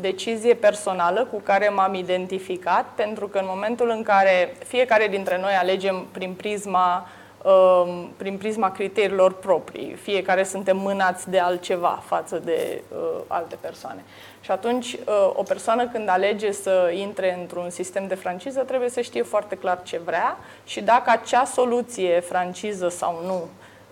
[0.01, 5.53] decizie personală cu care m-am identificat, pentru că în momentul în care fiecare dintre noi
[5.53, 7.07] alegem prin prisma
[7.45, 9.93] um, prin prisma criteriilor proprii.
[10.01, 14.03] Fiecare suntem mânați de altceva față de uh, alte persoane.
[14.41, 19.01] Și atunci, uh, o persoană când alege să intre într-un sistem de franciză, trebuie să
[19.01, 23.47] știe foarte clar ce vrea și dacă acea soluție, franciză sau nu,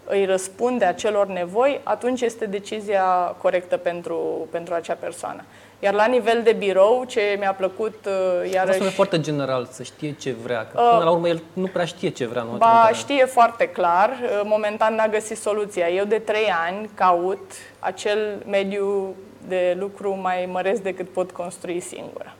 [0.06, 3.04] îi răspunde acelor nevoi, atunci este decizia
[3.42, 5.44] corectă pentru, pentru acea persoană.
[5.80, 8.78] Iar la nivel de birou, ce mi-a plăcut uh, iarăși...
[8.78, 10.68] Asta e foarte general, să știe ce vrea.
[10.68, 12.42] Că Uh, până la urmă el nu prea știe ce vrea.
[12.42, 15.90] Nu Ba, știe foarte clar, uh, momentan n-a găsit soluția.
[15.90, 19.16] Eu de trei ani caut acel mediu
[19.48, 22.36] de lucru mai măresc decât pot construi singură.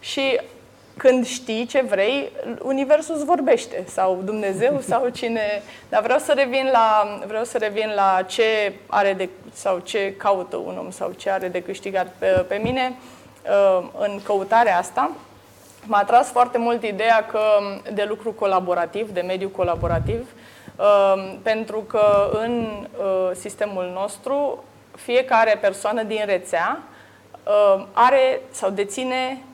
[0.00, 0.40] Și
[0.96, 2.32] când știi ce vrei,
[2.62, 5.62] universul îți vorbește sau Dumnezeu sau cine.
[5.88, 10.56] Dar vreau să revin la vreau să revin la ce are de sau ce caută
[10.56, 12.96] un om sau ce are de câștigat pe, pe mine
[13.44, 15.10] uh, în căutarea asta.
[15.86, 17.40] M-a atras foarte mult ideea că
[17.92, 20.28] de lucru colaborativ, de mediu colaborativ,
[20.76, 22.66] uh, pentru că în
[22.98, 24.64] uh, sistemul nostru
[24.96, 26.82] fiecare persoană din rețea
[27.44, 29.53] uh, are sau deține uh,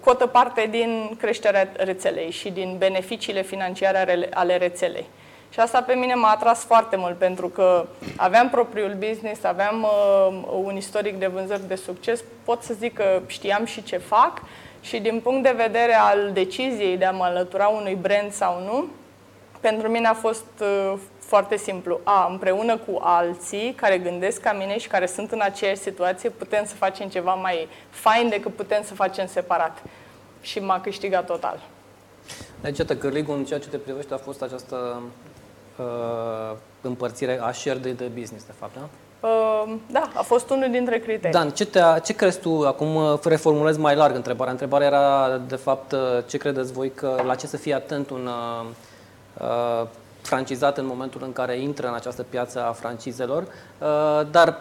[0.00, 5.06] cotă parte din creșterea rețelei și din beneficiile financiare ale rețelei.
[5.52, 7.86] Și asta pe mine m-a atras foarte mult pentru că
[8.16, 13.20] aveam propriul business, aveam uh, un istoric de vânzări de succes, pot să zic că
[13.26, 14.42] știam și ce fac
[14.80, 18.84] și din punct de vedere al deciziei de a mă alătura unui brand sau nu,
[19.60, 20.92] pentru mine a fost uh,
[21.34, 22.00] foarte simplu.
[22.04, 26.64] A, împreună cu alții care gândesc ca mine și care sunt în aceeași situație, putem
[26.64, 29.82] să facem ceva mai fain decât putem să facem separat.
[30.40, 31.58] Și m-a câștigat total.
[32.60, 35.02] Deci, iată, cârligul în ceea ce te privește a fost această
[35.76, 38.88] uh, împărțire a share de, de business, de fapt, da?
[39.28, 41.30] Uh, da, a fost unul dintre criterii.
[41.30, 44.52] Dan, ce, te ce crezi tu, acum uh, reformulez mai larg întrebarea.
[44.52, 48.26] Întrebarea era, de fapt, uh, ce credeți voi că la ce să fie atent un
[48.26, 48.66] uh,
[49.40, 49.86] uh,
[50.22, 54.60] francizat în momentul în care intră în această piață a francizelor, uh, dar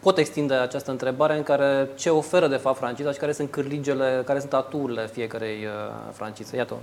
[0.00, 4.22] pot extinde această întrebare în care ce oferă de fapt franciza și care sunt cârligele,
[4.26, 6.56] care sunt aturile fiecarei uh, francize.
[6.56, 6.74] Iată,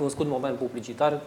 [0.00, 1.20] un scurt moment publicitar,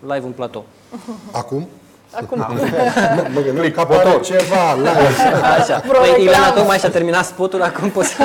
[0.00, 0.64] live în platou.
[1.32, 1.68] Acum?
[2.12, 2.38] Acum.
[3.34, 5.22] mă gândeam că apare ceva live.
[5.58, 5.78] Așa.
[5.78, 8.22] Păi, Ileana tocmai și-a terminat spotul, acum poți să...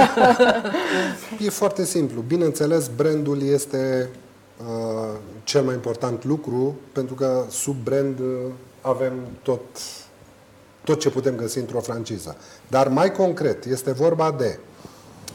[1.39, 2.21] E foarte simplu.
[2.21, 4.09] Bineînțeles, brandul este
[4.57, 8.25] uh, cel mai important lucru, pentru că sub brand uh,
[8.81, 9.13] avem
[9.43, 9.61] tot,
[10.83, 12.35] tot ce putem găsi într-o franciză.
[12.67, 14.59] Dar mai concret, este vorba de,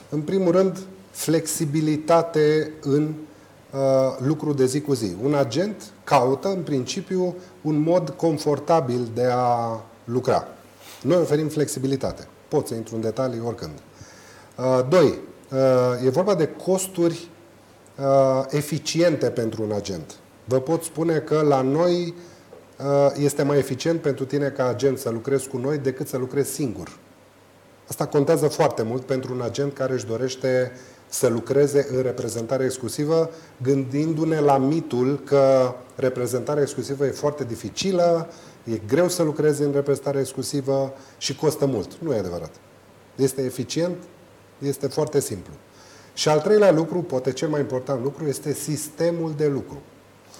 [0.08, 0.78] în primul rând,
[1.10, 3.14] flexibilitate în
[3.70, 3.80] uh,
[4.18, 5.14] lucru de zi cu zi.
[5.22, 10.48] Un agent caută, în principiu, un mod confortabil de a lucra.
[11.02, 12.28] Noi oferim flexibilitate.
[12.48, 13.72] Pot să intru în detalii oricând.
[14.56, 15.18] Uh, doi,
[15.52, 17.35] uh, e vorba de costuri uh,
[18.50, 20.14] eficiente pentru un agent.
[20.44, 22.14] Vă pot spune că la noi
[22.78, 26.52] uh, este mai eficient pentru tine ca agent să lucrezi cu noi decât să lucrezi
[26.52, 26.98] singur.
[27.88, 30.72] Asta contează foarte mult pentru un agent care își dorește
[31.08, 33.30] să lucreze în reprezentare exclusivă,
[33.62, 38.28] gândindu-ne la mitul că reprezentarea exclusivă e foarte dificilă,
[38.64, 41.96] e greu să lucrezi în reprezentare exclusivă și costă mult.
[41.98, 42.50] Nu e adevărat.
[43.16, 43.96] Este eficient,
[44.58, 45.52] este foarte simplu.
[46.16, 49.76] Și al treilea lucru, poate cel mai important lucru, este sistemul de lucru.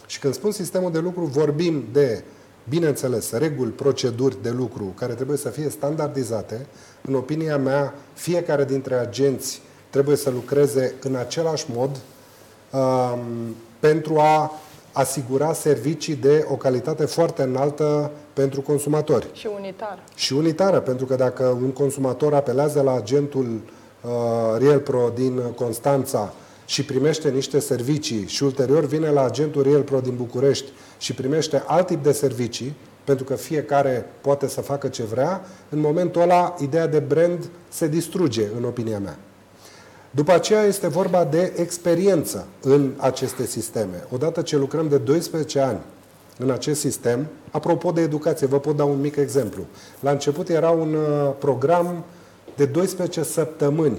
[0.06, 2.24] Și când spun sistemul de lucru, vorbim de,
[2.68, 6.66] bineînțeles, reguli, proceduri de lucru care trebuie să fie standardizate.
[7.02, 9.60] În opinia mea, fiecare dintre agenți
[9.90, 14.52] trebuie să lucreze în același mod um, pentru a
[14.92, 19.28] asigura servicii de o calitate foarte înaltă pentru consumatori.
[19.32, 19.98] Și unitară.
[20.14, 23.84] Și unitară, pentru că dacă un consumator apelează la agentul uh,
[24.58, 26.32] RealPro din Constanța
[26.64, 31.86] și primește niște servicii și ulterior vine la agentul RealPro din București și primește alt
[31.86, 36.86] tip de servicii, pentru că fiecare poate să facă ce vrea, în momentul ăla ideea
[36.86, 39.18] de brand se distruge, în opinia mea.
[40.10, 44.04] După aceea este vorba de experiență în aceste sisteme.
[44.12, 45.78] Odată ce lucrăm de 12 ani
[46.38, 49.66] în acest sistem, apropo de educație, vă pot da un mic exemplu.
[50.00, 52.04] La început era un uh, program
[52.56, 53.98] de 12 săptămâni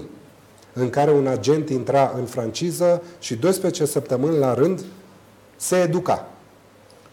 [0.72, 4.84] în care un agent intra în franciză și 12 săptămâni la rând
[5.56, 6.28] se educa.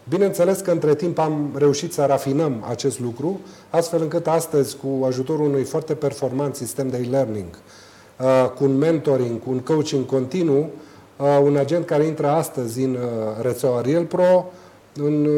[0.08, 3.40] Bineînțeles că între timp am reușit să rafinăm acest lucru,
[3.70, 7.58] astfel încât astăzi, cu ajutorul unui foarte performant sistem de e-learning,
[8.20, 10.70] uh, cu un mentoring, cu un coaching continuu,
[11.16, 12.98] uh, un agent care intră astăzi în uh,
[13.42, 14.52] rețeaua Real Pro,
[14.94, 15.28] în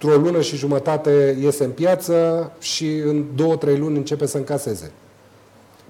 [0.00, 4.92] într-o lună și jumătate iese în piață și în două, trei luni începe să încaseze.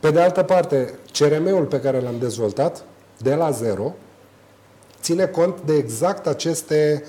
[0.01, 2.85] Pe de altă parte, CRM-ul pe care l-am dezvoltat,
[3.19, 3.95] de la zero,
[5.01, 7.05] ține cont de exact aceste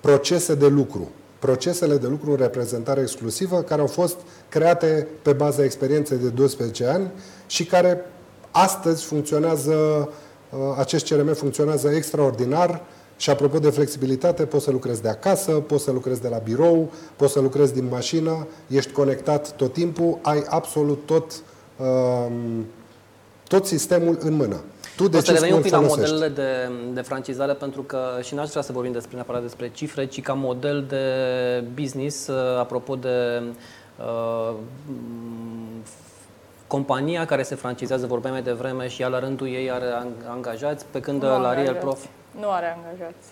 [0.00, 1.10] procese de lucru.
[1.38, 4.16] Procesele de lucru în reprezentare exclusivă care au fost
[4.48, 7.10] create pe baza experienței de 12 ani
[7.46, 8.00] și care
[8.50, 9.74] astăzi funcționează,
[10.50, 12.82] uh, acest CRM funcționează extraordinar
[13.16, 16.92] și apropo de flexibilitate, poți să lucrezi de acasă, poți să lucrezi de la birou,
[17.16, 21.53] poți să lucrezi din mașină, ești conectat tot timpul, ai absolut tot uh, Um,
[23.48, 24.60] tot sistemul în mână.
[24.96, 28.34] Tu de o să revenim un pic la modelele de, de francizare, pentru că și
[28.34, 31.04] n-aș vrea să vorbim despre neapărat despre cifre, ci ca model de
[31.74, 33.42] business, uh, apropo de
[33.98, 34.54] uh,
[36.66, 39.86] compania care se francizează, vorbeam mai devreme, și ea la rândul ei are
[40.28, 42.04] angajați, pe când nu la Real Prof...
[42.40, 43.26] Nu are angajați.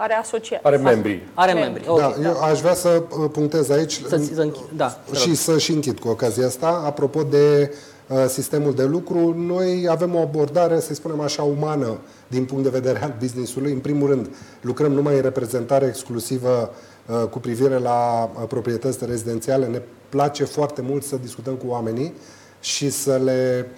[0.00, 0.64] Are asociați.
[0.64, 1.28] Are membri.
[1.34, 1.84] Are membri.
[1.84, 5.34] Da, okay, da, eu aș vrea să uh, punctez aici să, să închid, da, și
[5.34, 7.74] să și închid cu ocazia asta, apropo de
[8.08, 9.34] uh, sistemul de lucru.
[9.38, 13.72] Noi avem o abordare, să spunem așa, umană din punct de vedere al businessului.
[13.72, 14.28] În primul rând,
[14.60, 16.74] lucrăm numai în reprezentare exclusivă
[17.06, 19.66] uh, cu privire la proprietăți rezidențiale.
[19.66, 22.14] Ne place foarte mult să discutăm cu oamenii
[22.60, 23.70] și să le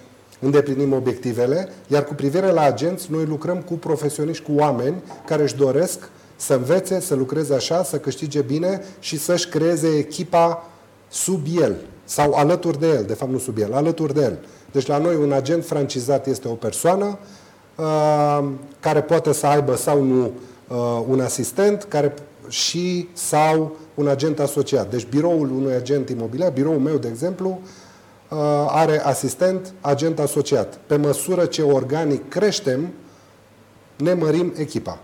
[0.43, 5.57] îndeplinim obiectivele, iar cu privire la agenți, noi lucrăm cu profesioniști, cu oameni care își
[5.57, 10.67] doresc să învețe, să lucreze așa, să câștige bine și să-și creeze echipa
[11.09, 14.39] sub el sau alături de el, de fapt nu sub el, alături de el.
[14.73, 17.19] Deci la noi un agent francizat este o persoană
[17.77, 18.49] uh,
[18.81, 20.31] care poate să aibă sau nu
[20.69, 22.15] uh, un asistent care
[22.49, 24.91] și sau un agent asociat.
[24.91, 27.69] Deci biroul unui agent imobiliar, biroul meu, de exemplu, uh,
[28.69, 30.77] are asistent, agent asociat.
[30.87, 32.93] Pe măsură ce organic creștem,
[33.97, 34.99] ne mărim echipa.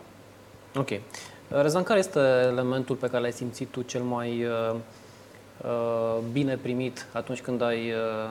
[0.77, 0.89] Ok.
[1.49, 4.77] Răzvan, care este elementul pe care l-ai simțit tu cel mai uh,
[5.65, 8.31] uh, bine primit atunci când ai uh,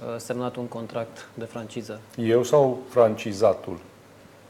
[0.00, 2.00] uh, semnat un contract de franciză?
[2.16, 3.78] Eu sau francizatul?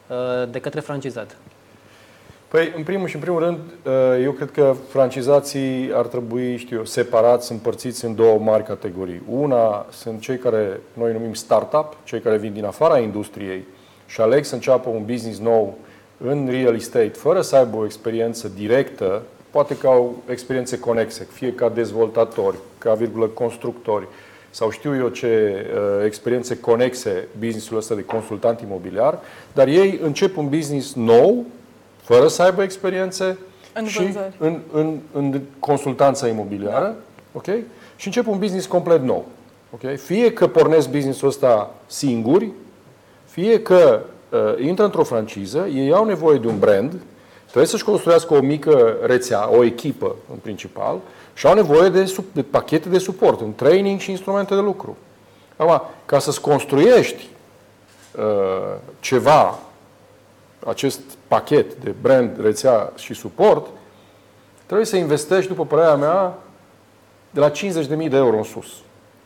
[0.09, 1.37] Uh, de către francizat.
[2.57, 3.92] Păi, în primul și în primul rând, uh,
[4.22, 9.22] eu cred că francizații ar trebui, știu eu, separați, împărțiți în două mari categorii.
[9.30, 13.64] Una sunt cei care noi numim startup, cei care vin din afara industriei
[14.07, 15.78] și aleg să înceapă un business nou
[16.18, 21.52] în real estate, fără să aibă o experiență directă, poate că au experiențe conexe, fie
[21.52, 24.07] ca dezvoltatori, ca virgulă constructori,
[24.50, 29.18] sau știu eu ce uh, experiențe conexe businessul ăsta de consultant imobiliar,
[29.52, 31.44] dar ei încep un business nou,
[32.07, 33.38] fără să aibă experiențe
[33.72, 34.34] În și vânzări.
[34.38, 36.94] în, în, în consultanța imobiliară, Da.
[37.32, 37.44] ok?
[37.96, 39.24] Și încep un business complet nou.
[39.70, 39.96] ok?
[39.98, 42.50] Fie că pornesc businessul ăsta singuri,
[43.24, 44.00] fie că
[44.30, 46.94] uh, intră într-o franciză, ei au nevoie de un brand,
[47.44, 50.98] trebuie să-și construiască o mică rețea, o echipă în principal,
[51.34, 54.96] și au nevoie de, sub, de pachete de suport, în training și instrumente de lucru.
[55.57, 57.28] Acum, ca să-ți construiești
[58.18, 59.59] uh, ceva,
[60.66, 63.66] acest pachet de brand, rețea și suport,
[64.64, 66.38] trebuie să investești, după părerea mea,
[67.30, 68.66] de la 50.000 de euro în sus.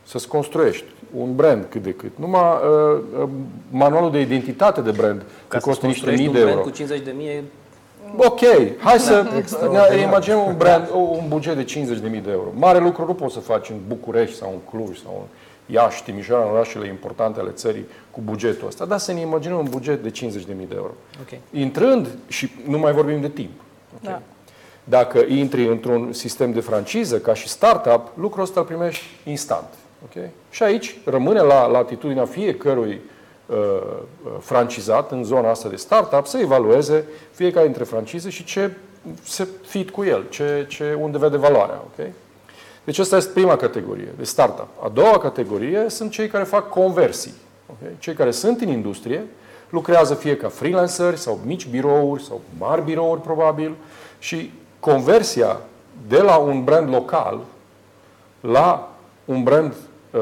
[0.03, 0.85] Să-ți construiești
[1.17, 2.11] un brand cât de cât.
[2.15, 3.29] Numai uh, uh,
[3.69, 6.57] manualul de identitate de brand Ca te să costă niște construiești mii un de brand
[6.57, 6.69] euro.
[6.69, 7.43] cu 50 de mii,
[8.17, 8.39] Ok,
[8.77, 9.25] hai să
[9.91, 12.47] ne imaginăm un brand, un buget de 50.000 de euro.
[12.55, 15.37] Mare lucru nu poți să faci în București sau în Cluj sau în
[15.71, 18.85] Iași, Timișoara, în orașele importante ale țării cu bugetul ăsta.
[18.85, 20.91] Dar să ne imaginăm un buget de 50.000 de euro.
[21.21, 21.39] ok.
[21.51, 23.61] Intrând, și nu mai vorbim de timp.
[23.95, 24.01] ok?
[24.01, 24.21] Da.
[24.83, 29.67] Dacă intri într-un sistem de franciză ca și startup, lucrul ăsta îl primești instant.
[30.03, 30.23] ok?
[30.49, 33.01] Și aici rămâne la latitudinea fiecărui
[33.45, 38.71] uh, uh, francizat în zona asta de startup să evalueze fiecare dintre francize și ce
[39.23, 41.81] se fit cu el, ce, ce, unde vede valoarea.
[41.85, 42.07] ok?
[42.83, 44.67] Deci asta este prima categorie, de startup.
[44.83, 47.33] A doua categorie sunt cei care fac conversii.
[47.69, 47.99] ok?
[47.99, 49.25] Cei care sunt în industrie,
[49.69, 53.75] lucrează fie ca freelanceri sau mici birouri sau mari birouri probabil
[54.19, 55.61] și conversia
[56.07, 57.39] de la un brand local
[58.41, 58.89] la
[59.25, 59.73] un brand
[60.11, 60.19] uh,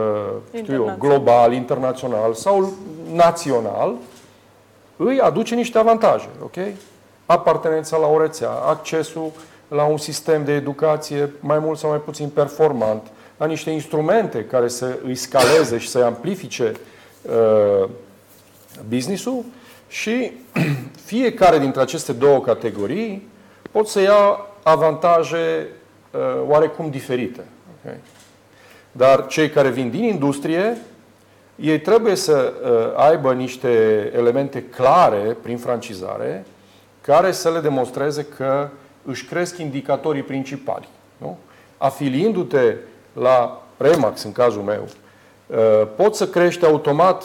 [0.53, 0.97] știu eu, Internațional.
[0.97, 2.74] global, internațional sau
[3.14, 3.95] național
[4.97, 6.55] îi aduce niște avantaje, ok?
[7.26, 9.32] Apartenența la o rețea, accesul
[9.70, 13.07] la un sistem de educație mai mult sau mai puțin performant,
[13.38, 16.72] la niște instrumente care să îi scaleze și să-i amplifice
[17.22, 17.89] uh,
[18.88, 19.43] business-ul
[19.88, 20.32] și
[21.05, 23.28] fiecare dintre aceste două categorii
[23.72, 25.67] pot să ia avantaje
[26.11, 27.43] uh, oarecum diferite.
[27.86, 27.93] ok?
[28.91, 30.78] Dar cei care vin din industrie,
[31.55, 33.70] ei trebuie să uh, aibă niște
[34.15, 36.45] elemente clare prin francizare
[37.01, 38.70] care să le demonstreze că
[39.06, 40.88] își cresc indicatorii principali.
[41.18, 41.38] Nu?
[41.78, 42.76] Afiliindu-te
[43.14, 44.88] la Remax, în cazul meu,
[45.48, 47.23] uh, poți să crești automat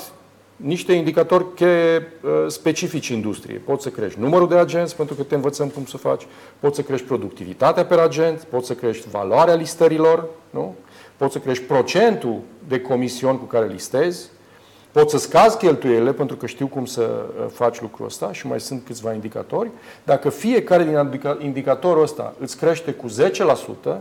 [0.56, 3.58] niște indicatori cheie uh, specifici industriei.
[3.58, 6.26] Poți să crești numărul de agenți, pentru că te învățăm cum să faci,
[6.60, 10.74] poți să crești productivitatea per agent, poți să crești valoarea listărilor, nu?
[11.16, 14.28] poți să crești procentul de comision cu care listezi,
[14.94, 18.60] poți să scazi cheltuielile, pentru că știu cum să uh, faci lucrul ăsta și mai
[18.60, 19.70] sunt câțiva indicatori.
[20.04, 23.06] Dacă fiecare din indica- indicatorul ăsta îți crește cu
[23.94, 23.96] 10%,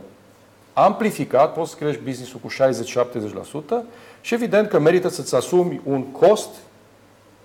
[0.74, 2.50] amplificat, poți să crești business-ul cu
[3.82, 3.84] 60-70%
[4.22, 6.50] și evident că merită să-ți asumi un cost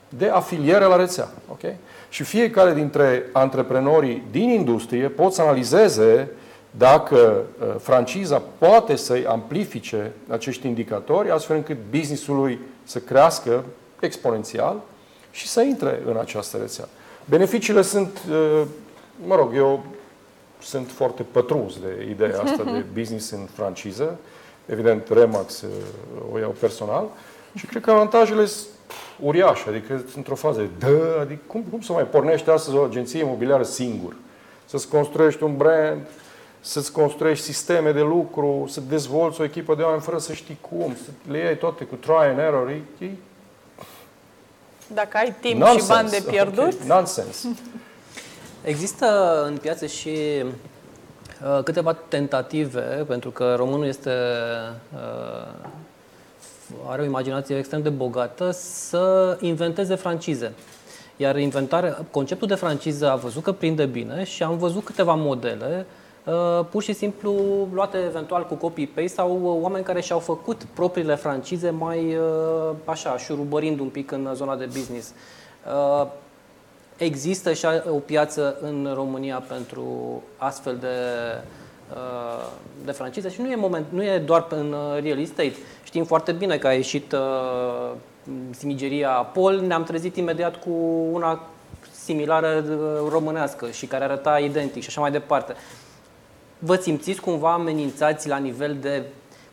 [0.09, 1.29] de afiliere la rețea.
[1.51, 1.75] ok?
[2.09, 6.31] Și fiecare dintre antreprenorii din industrie pot să analizeze
[6.70, 12.59] dacă uh, franciza poate să-i amplifice acești indicatori, astfel încât businessul lui
[12.89, 13.65] să crească
[14.01, 14.81] exponențial
[15.31, 16.89] și să intre în această rețea.
[17.24, 18.62] Beneficiile sunt, uh,
[19.27, 19.85] mă rog, eu
[20.62, 24.19] sunt foarte pătruns de ideea asta de business în franciză.
[24.66, 25.70] Evident, Remax uh,
[26.32, 27.09] o iau personal.
[27.55, 28.69] Și cred că avantajele sunt
[29.20, 32.82] uriașe, adică sunt într-o fază de dă, adică cum, cum să mai pornești astăzi o
[32.82, 34.16] agenție imobiliară singur?
[34.65, 36.01] Să-ți construiești un brand,
[36.60, 40.97] să-ți construiești sisteme de lucru, să dezvolți o echipă de oameni fără să știi cum,
[41.05, 43.10] să le iei toate cu try and error, e, e
[44.94, 45.82] Dacă ai timp nonsense.
[45.82, 46.86] și bani de pierdut, Okay.
[46.86, 47.48] Nonsense.
[48.64, 54.12] Există în piață și uh, câteva tentative, pentru că românul este
[54.94, 55.66] uh,
[56.86, 60.52] are o imaginație extrem de bogată, să inventeze francize.
[61.16, 65.86] Iar inventarea, conceptul de franciză a văzut că prinde bine și am văzut câteva modele
[65.89, 65.98] uh,
[66.70, 67.32] pur și simplu
[67.72, 73.18] luate eventual cu copy-paste sau uh, oameni care și-au făcut propriile francize mai uh, așa,
[73.18, 75.12] șurubărind un pic în zona de business.
[75.66, 76.06] Uh,
[76.98, 79.82] Există și o piață în România pentru
[80.36, 80.86] astfel de,
[81.92, 82.46] uh,
[82.84, 85.55] de francize și nu e, moment, nu e doar în uh, real estate.
[85.82, 87.90] Știm foarte bine că a ieșit uh,
[88.50, 90.70] simigeria Pol, ne-am trezit imediat cu
[91.12, 91.40] una
[91.90, 95.55] similară uh, românească și care arăta identic și așa mai departe.
[96.59, 99.02] Vă simțiți cumva amenințați la nivel de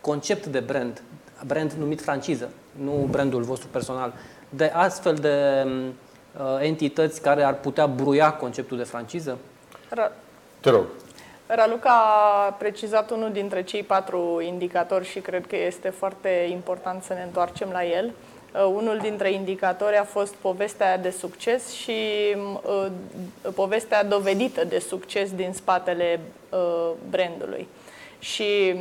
[0.02, 1.02] concept de brand,
[1.46, 4.14] brand numit franciză, nu brandul vostru personal,
[4.50, 9.38] de astfel de uh, entități care ar putea bruia conceptul de franciză?
[9.90, 10.12] Ra-
[10.60, 10.86] Te rog.
[11.48, 17.14] Raluca a precizat unul dintre cei patru indicatori și cred că este foarte important să
[17.14, 18.06] ne întoarcem la el.
[18.54, 21.92] Uh, unul dintre indicatori a fost povestea de succes și
[22.36, 22.88] uh,
[23.56, 26.20] povestea dovedită de succes din spatele
[26.56, 27.68] uh, brandului.
[28.20, 28.76] Și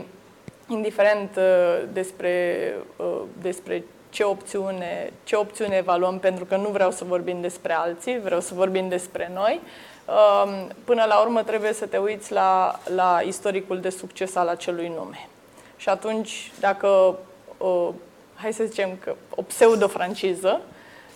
[0.68, 7.05] indiferent uh, despre, uh, despre ce opțiune, ce opțiune evaluăm, pentru că nu vreau să
[7.05, 9.60] vorbim despre alții, vreau să vorbim despre noi,
[10.06, 14.92] um, până la urmă trebuie să te uiți la, la istoricul de succes al acelui
[14.96, 15.28] nume.
[15.76, 17.18] Și atunci, dacă,
[17.59, 17.88] uh,
[18.34, 20.60] hai să zicem că o pseudo-franciză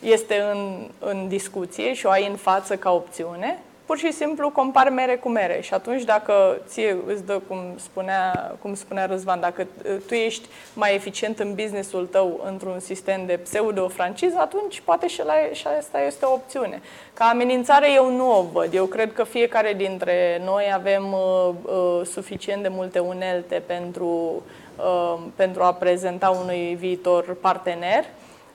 [0.01, 3.59] este în, în discuție și o ai în față ca opțiune,
[3.89, 5.61] pur și simplu compar mere cu mere.
[5.61, 10.49] Și atunci dacă ție îți dă, cum spunea, cum spunea Răzvan, dacă uh, tu ești
[10.75, 16.01] mai eficient în businessul tău într-un sistem de pseudo-franciză, atunci poate și, la, și asta
[16.03, 16.83] este o opțiune.
[17.15, 18.75] Ca amenințare eu nu o văd.
[18.75, 24.43] Eu cred că fiecare dintre noi avem uh, uh, suficient de multe unelte pentru,
[24.77, 28.05] uh, pentru a prezenta unui viitor partener.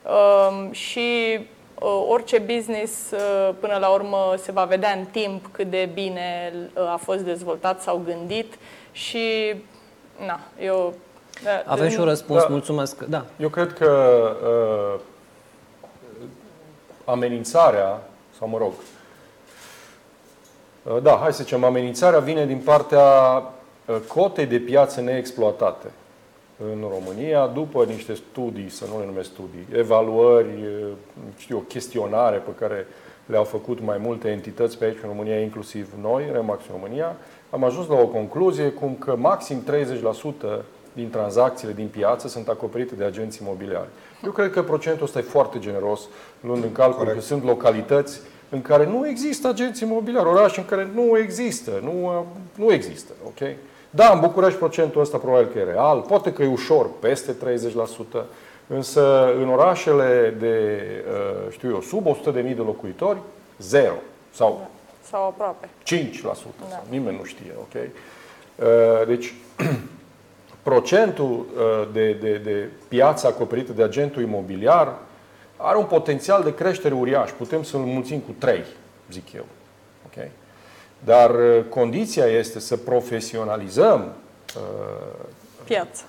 [0.03, 1.45] Uh, și uh,
[1.87, 6.91] orice business uh, până la urmă se va vedea în timp cât de bine uh,
[6.91, 8.53] a fost dezvoltat sau gândit
[8.91, 9.55] și
[10.25, 10.93] na, eu
[11.43, 12.47] da, Avem și un răspuns, Da.
[12.49, 13.03] mulțumesc.
[13.03, 13.89] Da, Eu cred că
[14.43, 14.99] uh,
[17.05, 18.01] amenințarea,
[18.37, 18.71] sau mă rog,
[20.83, 23.03] uh, da, hai să zicem, amenințarea vine din partea
[23.85, 25.87] uh, cotei de piață neexploatate
[26.71, 30.87] în România, după niște studii, să nu le numesc studii, evaluări, uh,
[31.37, 32.87] știu, o chestionare pe care
[33.25, 37.15] le-au făcut mai multe entități pe aici în România, inclusiv noi, Remax România,
[37.49, 39.63] am ajuns la o concluzie cum că maxim
[40.59, 40.63] 30%
[40.93, 43.87] din tranzacțiile din piață sunt acoperite de agenți imobiliari.
[44.23, 46.01] Eu cred că procentul ăsta e foarte generos,
[46.39, 47.15] luând în calcul Corect.
[47.15, 48.19] că sunt localități
[48.49, 52.25] în care nu există agenți imobiliari, orașe în care nu există, nu,
[52.55, 53.39] nu există, ok?
[53.95, 57.35] Da, în București procentul ăsta probabil că e real, poate că e ușor, peste
[58.19, 58.23] 30%,
[58.67, 63.17] însă în orașele de, uh, știu eu, sub 100.000 de locuitori,
[63.57, 63.95] zero
[64.31, 64.69] sau
[65.09, 65.67] sau aproape.
[65.67, 66.33] 5%, da.
[66.69, 67.73] sau nimeni nu știe, ok?
[67.75, 69.33] Uh, Deci,
[70.63, 74.93] procentul uh, de, de, de piață acoperită de agentul imobiliar
[75.57, 77.31] are un potențial de creștere uriaș.
[77.31, 78.63] Putem să-l mulțim cu 3,
[79.11, 79.45] zic eu.
[80.05, 80.27] ok?
[81.03, 84.13] Dar uh, condiția este să profesionalizăm
[84.55, 85.25] uh,
[85.63, 86.03] Piață.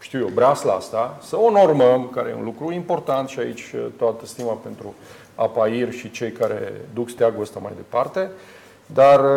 [0.00, 3.86] știu eu, breasla asta, să o normăm, care e un lucru important și aici uh,
[3.96, 4.94] toată stima pentru
[5.34, 8.30] APAIR și cei care duc steagul ăsta mai departe,
[8.86, 9.30] dar uh,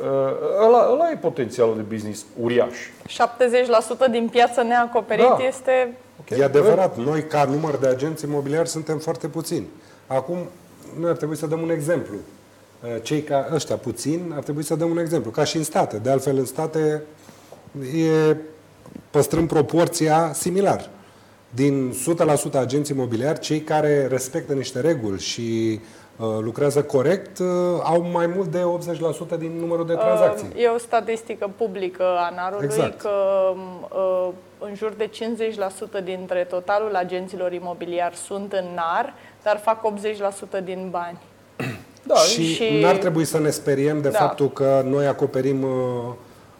[0.00, 2.76] uh, ăla, ăla e potențialul de business uriaș.
[4.06, 5.44] 70% din piață neacoperit Da.
[5.44, 6.38] este Ok?
[6.38, 9.66] E adevărat, noi ca număr de agenți imobiliari suntem foarte puțini.
[10.06, 10.36] Acum,
[11.00, 12.14] noi ar trebui să dăm un exemplu.
[13.02, 15.96] Cei ca ăștia puțini ar trebui să dăm un exemplu, ca și în state.
[15.96, 17.02] De altfel, în state
[17.94, 18.36] e
[19.10, 20.90] păstrând proporția similar.
[21.50, 21.92] Din
[22.50, 25.80] 100% agenți imobiliari, cei care respectă niște reguli și
[26.16, 27.46] uh, lucrează corect uh,
[27.82, 28.60] au mai mult de
[29.36, 30.48] 80% din numărul de tranzacții.
[30.56, 33.00] E o statistică publică a NAR-ului Exact.
[33.00, 33.10] că
[33.94, 34.28] uh,
[34.58, 35.10] în jur de
[36.00, 39.94] 50% dintre totalul agenților imobiliari sunt în NAR, dar fac
[40.60, 41.18] 80% din bani.
[42.06, 44.18] Da, și, și- n-ar trebui să ne speriem de Da.
[44.18, 45.68] faptul că noi acoperim uh,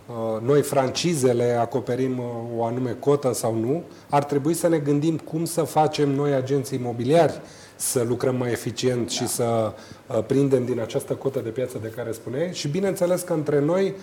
[0.07, 2.25] uh, noi francizele acoperim uh,
[2.59, 6.79] o anume cotă sau nu, ar trebui să ne gândim cum să facem noi agenții
[6.79, 7.41] imobiliari
[7.77, 9.09] să lucrăm mai eficient da.
[9.13, 9.73] și să
[10.07, 13.95] uh, prindem din această cotă de piață de care spuneai și bineînțeles că între noi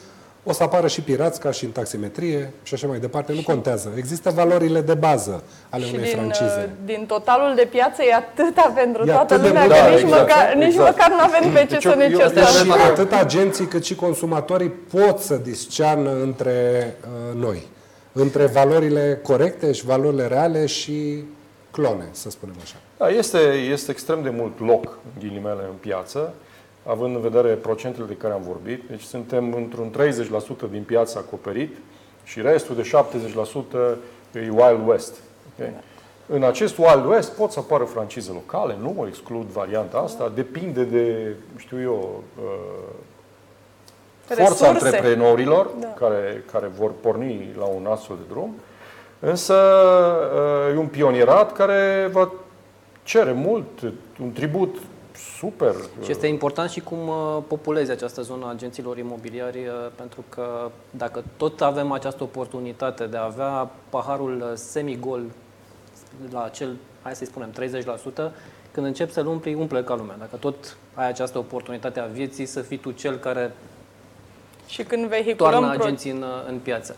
[0.43, 3.34] o să apară și pirați ca și în taximetrie și așa mai departe.
[3.34, 3.91] Nu contează.
[3.97, 6.63] Există valorile de bază ale și unei din, francize.
[6.68, 9.73] uh, din totalul de piață e atâta pentru E toată atât de lumea mult.
[9.73, 10.97] că Da, nici, exact, măcar, nici exact.
[10.97, 12.43] măcar nu avem pe ce Deci să eu- ne eu- certăm.
[12.43, 17.68] Și eu- atât agenții cât și consumatorii pot să discearnă între uh, noi,
[18.11, 21.23] între valorile corecte și valorile reale și
[21.72, 22.76] clone, să spunem așa.
[22.97, 23.38] Da, este,
[23.72, 26.34] este extrem de mult loc, în ghilimele, în piață,
[26.86, 28.84] având în vedere procentele de care am vorbit.
[28.90, 29.94] Deci suntem într-un
[30.68, 31.76] 30% din piață acoperit
[32.24, 32.91] și restul de
[33.94, 33.98] 70%
[34.34, 35.14] e Wild West.
[35.53, 35.74] Okay?
[36.26, 40.84] În acest Wild West pot să apară francize locale, nu mă exclud varianta asta, depinde
[40.84, 42.44] de, știu eu, uh,
[44.26, 44.66] forța Resurse.
[44.66, 45.88] antreprenorilor Da.
[45.88, 48.56] care, care vor porni la un astfel de drum.
[49.20, 52.32] Însă uh, e un pionierat care va
[53.03, 53.66] cere mult,
[54.22, 54.78] un tribut
[55.38, 55.76] super.
[56.03, 60.72] Și este important și cum uh, populezi această zonă a agenților imobiliari, uh, pentru că
[60.89, 65.23] dacă tot avem această oportunitate de a avea paharul uh, semigol
[66.31, 68.31] la acel, hai să-i spunem, 30%,
[68.72, 70.15] când începi să-l umpli, umple ca lumea.
[70.19, 73.52] Dacă tot ai această oportunitate a vieții, să fii tu cel care
[74.68, 76.95] Și când vehiculăm toarnă pro- agenții în, în piață,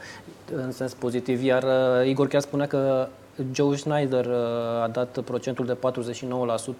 [0.56, 1.44] în sens pozitiv.
[1.44, 3.08] Iar uh, Igor chiar spunea că
[3.52, 4.36] Joe Schneider uh,
[4.84, 5.76] a dat procentul de 49%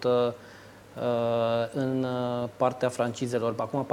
[0.04, 0.32] uh,
[1.74, 3.54] în uh, partea francizelor.
[3.58, 3.86] Acum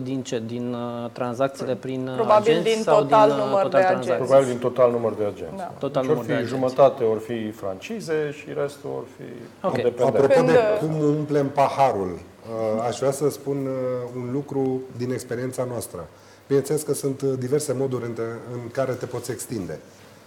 [0.00, 0.42] 49% din ce?
[0.46, 3.86] Din uh, tranzacțiile prin uh, Probabil agenți din sau total din uh, număr total de
[3.86, 4.10] tranzacții?
[4.12, 4.28] agenți.
[4.28, 5.56] Probabil din total număr de agenți.
[5.56, 5.72] Da.
[5.78, 6.54] Total deci or număr de fi agenți.
[6.54, 9.22] jumătate, ori fi francize și restul ori fi
[9.66, 9.76] Ok.
[9.76, 10.02] independente.
[10.16, 13.72] Apropo Când, de uh, cum umplem paharul, uh, aș vrea să spun uh,
[14.16, 16.08] un lucru din experiența noastră.
[16.46, 19.80] Bineînțeles că sunt uh, diverse moduri în, te- în care te poți extinde.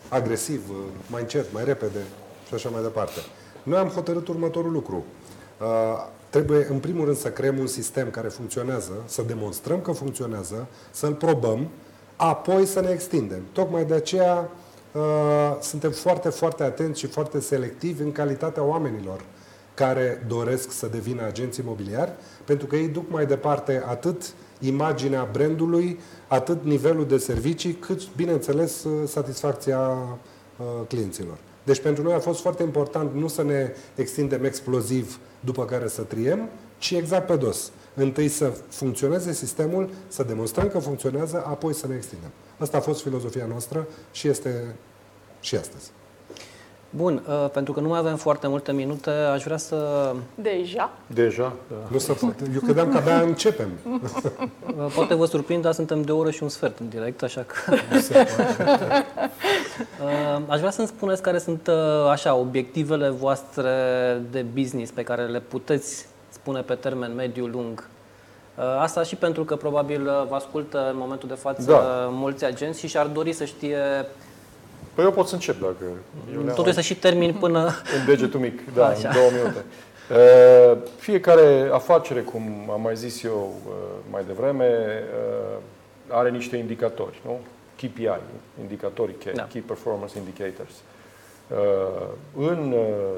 [0.10, 0.76] Agresiv, uh,
[1.08, 2.00] mai încet, mai repede
[2.48, 3.20] și așa mai departe.
[3.64, 5.04] Noi am hotărât următorul lucru.
[5.62, 10.68] Uh, Trebuie, în primul rând, să creăm un sistem care funcționează, să demonstrăm că funcționează,
[10.92, 11.68] să-l probăm,
[12.16, 13.42] apoi să ne extindem.
[13.52, 14.50] Tocmai de aceea
[14.92, 15.02] uh,
[15.62, 19.22] suntem foarte, foarte atenți și foarte selectivi în calitatea oamenilor
[19.74, 22.12] care doresc să devină agenți imobiliari,
[22.46, 28.84] pentru că ei duc mai departe atât imaginea brandului, atât nivelul de servicii, cât, bineînțeles,
[28.84, 31.38] uh, satisfacția uh, clienților.
[31.64, 36.02] Deci pentru noi a fost foarte important nu să ne extindem exploziv după care să
[36.02, 37.72] triem, ci exact pe dos.
[37.96, 42.30] Întâi să funcționeze sistemul, să demonstrăm că funcționează, apoi să ne extindem.
[42.58, 44.76] Asta a fost filozofia noastră și este
[45.40, 45.92] și astăzi.
[46.90, 50.12] Bun, uh, pentru că nu mai avem foarte multe minute, aș vrea să...
[50.36, 50.90] Deja.
[51.08, 51.76] Deja, da.
[51.88, 52.44] Nu se poate.
[52.54, 53.70] Eu credeam că abia începem.
[53.86, 57.46] uh, Poate vă surprind, dar suntem de o oră și un sfert în direct, așa
[57.48, 57.76] că...
[60.04, 63.72] Uh, Aș vrea să-mi spuneți care sunt uh, așa obiectivele voastre
[64.32, 67.88] de business pe care le puteți spune pe termen mediu lung.
[68.58, 71.78] Uh, Asta și pentru că probabil uh, vă ascultă în momentul de față Da.
[72.12, 73.78] mulți agenți și și-ar dori să știe
[74.94, 75.84] Păi eu pot să încep dacă...
[76.34, 77.66] Eu le-am totuși să și termin până...
[78.00, 79.08] În degetul mic, da, Așa.
[79.08, 79.64] în două minute.
[80.10, 83.74] Uh, Fiecare afacere, cum am mai zis eu uh,
[84.12, 85.04] mai devreme,
[85.54, 85.58] uh,
[86.08, 87.40] are niște indicatori, nu?
[87.76, 88.10] KPI,
[88.62, 89.44] indicatori cheie, Da.
[89.52, 90.72] Key Performance Indicators.
[91.48, 92.08] Uh,
[92.38, 93.18] În, uh,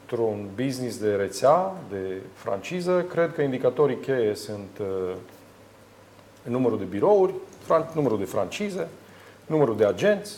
[0.00, 5.12] într-un business de rețea, de franciză, cred că indicatorii cheie sunt uh,
[6.42, 7.32] numărul de birouri,
[7.64, 8.88] fran- numărul de francize,
[9.46, 10.36] numărul de agenți,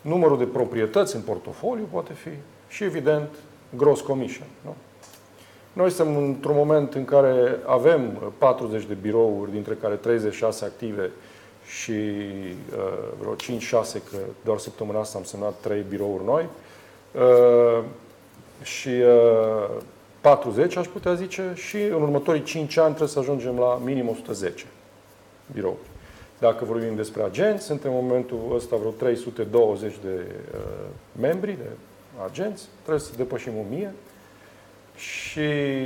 [0.00, 2.30] numărul de proprietăți în portofoliu poate fi
[2.68, 3.28] și, evident,
[3.76, 4.46] gross commission.
[4.64, 4.74] Nu?
[5.72, 11.10] Noi suntem într-un moment în care avem 40 de birouri, dintre care 36 active
[11.66, 13.36] și uh, vreo 5-6,
[14.10, 16.48] că doar săptămâna asta am semnat 3 birouri noi.
[17.12, 17.84] Uh,
[18.62, 19.82] și uh,
[20.20, 24.64] 40, aș putea zice, și în următorii 5 ani trebuie să ajungem la minim 110
[25.52, 25.78] birouri.
[26.38, 30.60] Dacă vorbim despre agenți, suntem în momentul ăsta vreo 320 de uh,
[31.20, 31.68] membri, de
[32.24, 33.94] agenți, trebuie să depășim 1000.
[34.96, 35.40] Și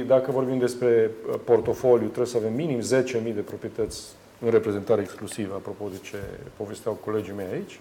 [0.07, 4.03] dacă vorbim despre uh, portofoliu, trebuie să avem minim 10.000 de proprietăți
[4.41, 6.17] în reprezentare exclusivă, apropo de ce
[6.57, 7.81] povesteau colegii mei aici.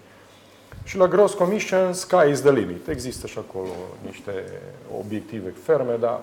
[0.83, 2.87] Și la gross commission, sky is the limit.
[2.87, 3.69] Există și acolo
[4.05, 4.31] niște
[4.99, 6.21] obiective ferme, dar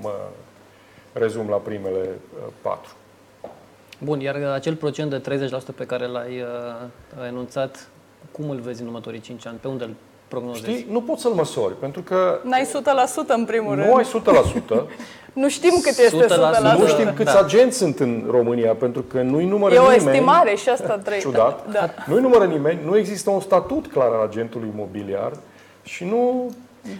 [0.00, 0.14] mă
[1.12, 2.94] rezum la primele uh, patru.
[4.04, 7.88] Bun, iar acel procent de 30% pe care l-ai uh, enunțat,
[8.32, 9.58] cum îl vezi în următorii 5 ani?
[9.60, 9.94] Pe unde îl
[10.28, 10.70] prognozezi?
[10.70, 13.86] Știi, nu poți să-l măsori, pentru că N-ai 100% în primul rând.
[13.86, 14.82] nu ai 100%,
[15.32, 16.74] Nu știm cât este 100%.
[16.74, 16.78] 100%.
[16.78, 17.38] nu știm câți Da.
[17.38, 20.08] agenți sunt în România, pentru că nu-i numără E o nimeni.
[20.10, 21.18] estimare și asta trebuie.
[21.30, 21.70] Ciudat.
[21.72, 21.90] Da.
[22.06, 25.32] Nu-i numără nimeni, nu există un statut clar al agentului imobiliar
[25.82, 26.50] și nu...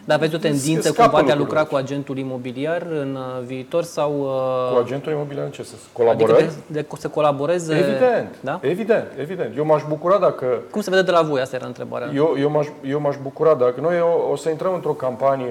[0.05, 1.61] Dar aveți o tendință scapă cumva de a lucrurile.
[1.61, 4.20] lucra cu agentul imobiliar în uh, viitor sau...
[4.20, 6.36] uh, Cu agentul imobiliar în ce să Adică colaborăm?
[6.36, 7.74] de, de, să colaboreze...
[7.74, 8.59] Evident, Da?
[8.62, 9.57] evident, evident.
[9.57, 11.40] Eu m-aș bucura dacă Cum se vede de la voi?
[11.40, 12.11] Asta era întrebarea.
[12.15, 15.47] Eu, eu, m-aș, eu m-aș bucura dacă noi o, o să intrăm într-o campanie,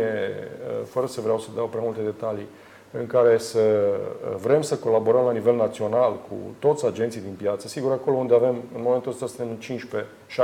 [0.70, 2.46] uh, fără să vreau să dau prea multe detalii,
[2.92, 7.68] în care să uh, vrem să colaborăm la nivel național cu toți agenții din piață.
[7.68, 9.78] Sigur, acolo unde avem, în momentul ăsta suntem în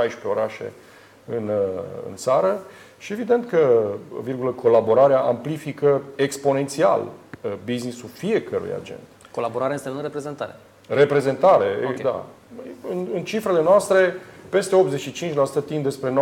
[0.08, 0.72] 15-16 orașe
[1.36, 2.60] în, uh, în țară
[2.98, 3.86] și evident că,
[4.22, 8.98] virgulă, colaborarea amplifică exponențial uh, business-ul fiecărui agent.
[9.30, 10.54] Colaborare înseamnă reprezentare.
[10.88, 12.02] Reprezentare, Ok.
[12.02, 12.24] da.
[12.90, 14.14] În, în cifrele noastre,
[14.48, 14.76] peste
[15.62, 16.12] 85% tind despre 90%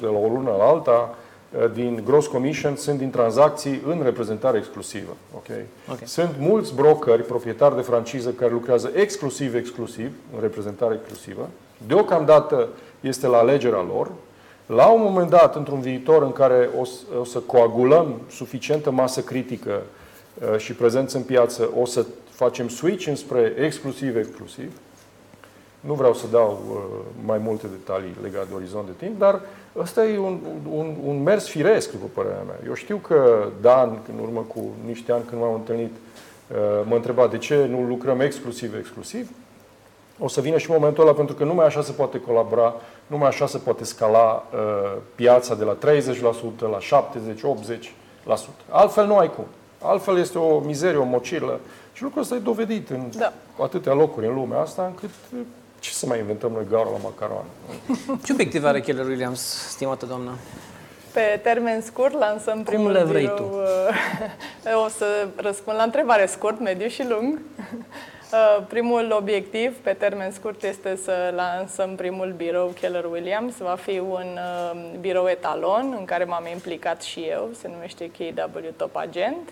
[0.00, 1.14] de la o lună la alta,
[1.58, 5.16] eh, din gross commission sunt din tranzacții în reprezentare exclusivă.
[5.36, 5.64] Okay?
[5.90, 5.98] Ok.
[6.04, 11.48] Sunt mulți brokeri, proprietari de franciză, care lucrează exclusiv, exclusiv, în reprezentare exclusivă.
[11.86, 12.68] Deocamdată
[13.00, 14.10] este la alegerea lor.
[14.66, 19.20] La un moment dat, într-un viitor în care o, să- o să coagulăm suficientă masă
[19.20, 19.82] critică
[20.52, 24.72] uh, și prezență în piață, o să facem switch înspre exclusiv, exclusiv.
[25.80, 29.40] Nu vreau să dau uh, mai multe detalii legate de orizont de timp, dar
[29.78, 30.38] ăsta e un,
[30.72, 32.58] un, un mers firesc, după părerea mea.
[32.66, 36.56] Eu știu că Dan, în urmă cu niște ani când m-am întâlnit, uh,
[36.88, 39.30] mă întreba de ce nu lucrăm exclusiv, exclusiv.
[40.24, 42.74] O să vină și momentul ăla pentru că numai așa se poate colabora,
[43.06, 44.58] numai așa se poate scala uh,
[45.14, 45.78] piața de la 30%
[46.58, 46.78] la
[48.26, 48.36] 70-80%.
[48.68, 49.44] Altfel nu ai cum.
[49.80, 51.60] Altfel este o mizerie, o mocilă.
[51.92, 53.32] Și lucrul ăsta e dovedit în Da.
[53.62, 55.38] atâtea locuri în lumea asta, încât uh,
[55.78, 57.48] ce să mai inventăm noi gaură la macaroane?
[58.24, 60.30] Ce obiective are Keller Williams, stimată doamnă?
[61.12, 63.50] Pe termen scurt lansăm primul le vrei birou.
[64.66, 67.38] uh, o să răspund la întrebare scurt, mediu și lung.
[68.32, 73.56] Uh, Primul obiectiv pe termen scurt este să lansăm primul birou Keller Williams.
[73.56, 78.58] Va fi un uh, birou etalon în care m-am implicat și eu, se numește KW
[78.76, 79.48] Top Agent.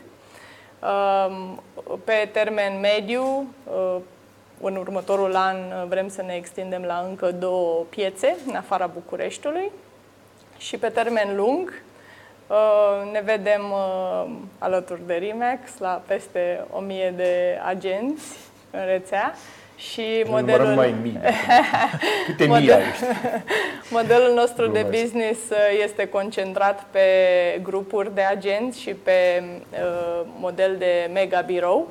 [0.83, 1.63] Um,
[2.05, 3.97] Pe termen mediu, uh,
[4.61, 9.71] în următorul an uh, vrem să ne extindem la încă două piețe în afara Bucureștiului.
[10.59, 11.83] Și pe termen lung
[12.47, 19.35] uh, ne vedem uh, alături de RIMAX la peste 1000 de agenți în rețea
[19.77, 20.67] și Modelul...
[20.67, 21.21] modelul, mai mii.
[22.27, 22.83] Câte mii Model- ai?
[23.99, 25.03] modelul nostru de Glumesc.
[25.03, 27.01] business uh, este concentrat pe
[27.63, 29.43] grupuri de agenți și pe
[29.73, 31.89] uh, model de mega birou.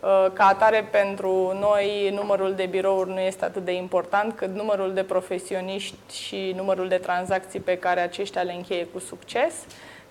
[0.00, 4.94] Uh, Ca atare, pentru noi, numărul de birouri nu este atât de important cât numărul
[4.94, 9.54] de profesioniști și numărul de tranzacții pe care aceștia le încheie cu succes.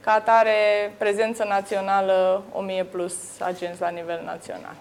[0.01, 0.51] Ca atare,
[0.97, 4.75] prezență națională, 1000 plus agenți la nivel național.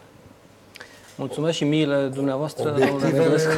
[1.16, 3.51] Mulțumesc și miile dumneavoastră, domnule Obiectivele Negulescu.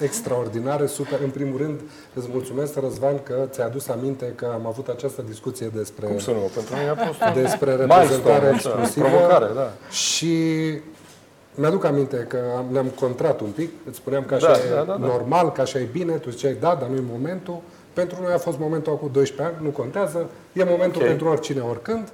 [0.00, 1.20] extraordinare, super.
[1.24, 1.80] În primul rând,
[2.14, 6.30] îți mulțumesc, Răzvan, că ți-ai adus aminte că am avut această discuție despre, Cum să
[6.30, 6.50] nu?
[6.54, 9.06] Pentru noi a fost un despre milestone, reprezentare așa, exclusivă.
[9.06, 9.72] provocare, da.
[9.90, 10.36] Și
[11.54, 14.82] mi-aduc aminte că am, ne-am contrat un pic, îți spuneam că așa Da, e da,
[14.82, 15.06] da, da.
[15.06, 17.60] normal, că așa e bine, tu ziceai da, dar nu e momentul.
[17.92, 21.08] Pentru noi a fost momentul acum 12 ani, nu contează, e momentul Ok.
[21.08, 22.08] pentru oricine, oricând.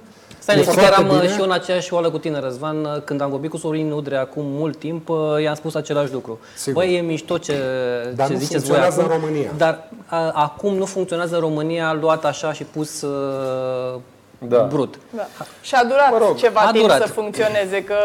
[0.49, 1.33] Stai, E liniștit, foarte chiar am uh, bine.
[1.33, 3.01] și eu în aceeași oală cu tine, Răzvan.
[3.05, 6.39] Când am vorbit cu Sorin Udre acum mult timp, uh, i-am spus același lucru.
[6.55, 6.83] Sigur.
[6.83, 7.53] Băi, e mișto ce,
[8.15, 9.49] Dar ce nu ziceți voi funcționează acum, în România.
[9.57, 13.99] Dar a, acum nu funcționează în România luat așa și pus uh,
[14.47, 14.67] Da.
[14.71, 14.99] brut.
[15.15, 15.27] Da.
[15.61, 17.01] Și a durat Mă rog, ceva a timp durat.
[17.01, 17.95] să funcționeze, că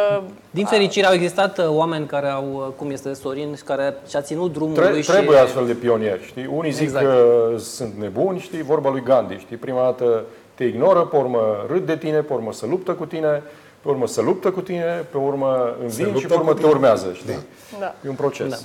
[0.51, 4.21] Din fericire au existat uh, oameni care au, uh, cum este Sorin, și care și-a
[4.21, 5.11] ținut drumul Tre- lui și...
[5.11, 6.51] trebuie astfel de pionieri, știi?
[6.57, 7.05] Unii zic Exact.
[7.05, 7.17] că
[7.59, 8.63] sunt nebuni, știi?
[8.63, 9.57] Vorba lui Gandhi, știi?
[9.57, 10.25] Prima dată
[10.55, 13.43] te ignoră, pe urmă râd de tine, pe urmă să luptă cu tine,
[13.83, 16.61] pe urmă să luptă cu tine, pe urmă învin și luptă pe urmă cu te
[16.61, 16.73] tine.
[16.73, 17.39] urmează, știi?
[17.81, 17.95] Da.
[18.05, 18.51] E un proces.
[18.51, 18.57] Da.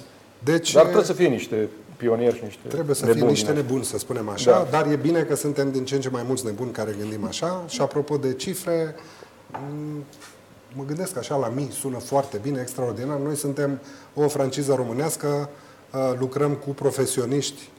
[0.43, 3.55] Deci, Dar trebuie să fie niște pionieri și niște Trebuie să nebuni fie niște din
[3.57, 3.67] ăștia.
[3.69, 4.67] nebuni, să spunem așa, Da.
[4.77, 7.63] dar e bine că suntem din ce în ce mai mulți nebuni care gândim așa.
[7.67, 8.95] Și apropo de cifre,
[9.51, 10.03] m,
[10.75, 13.17] mă gândesc așa la mii, sună foarte bine, extraordinar.
[13.17, 13.79] Noi suntem
[14.13, 15.49] o franciză românească,
[15.93, 17.69] uh, lucrăm cu profesioniști,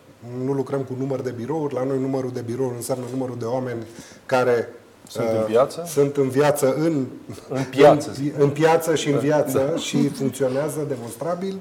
[0.45, 1.75] nu lucrăm cu număr de birouri.
[1.75, 3.87] La noi numărul de birouri înseamnă numărul de oameni
[4.27, 4.69] care
[5.09, 5.85] Sunt uh, în viață?
[5.87, 7.07] Sunt în viață, în,
[7.49, 8.13] În piață.
[8.19, 11.59] în, în piață și în viață și funcționează demonstrabil.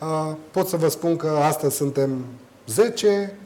[0.00, 2.24] Uh, Pot să vă spun că astăzi suntem
[2.66, 3.38] 10,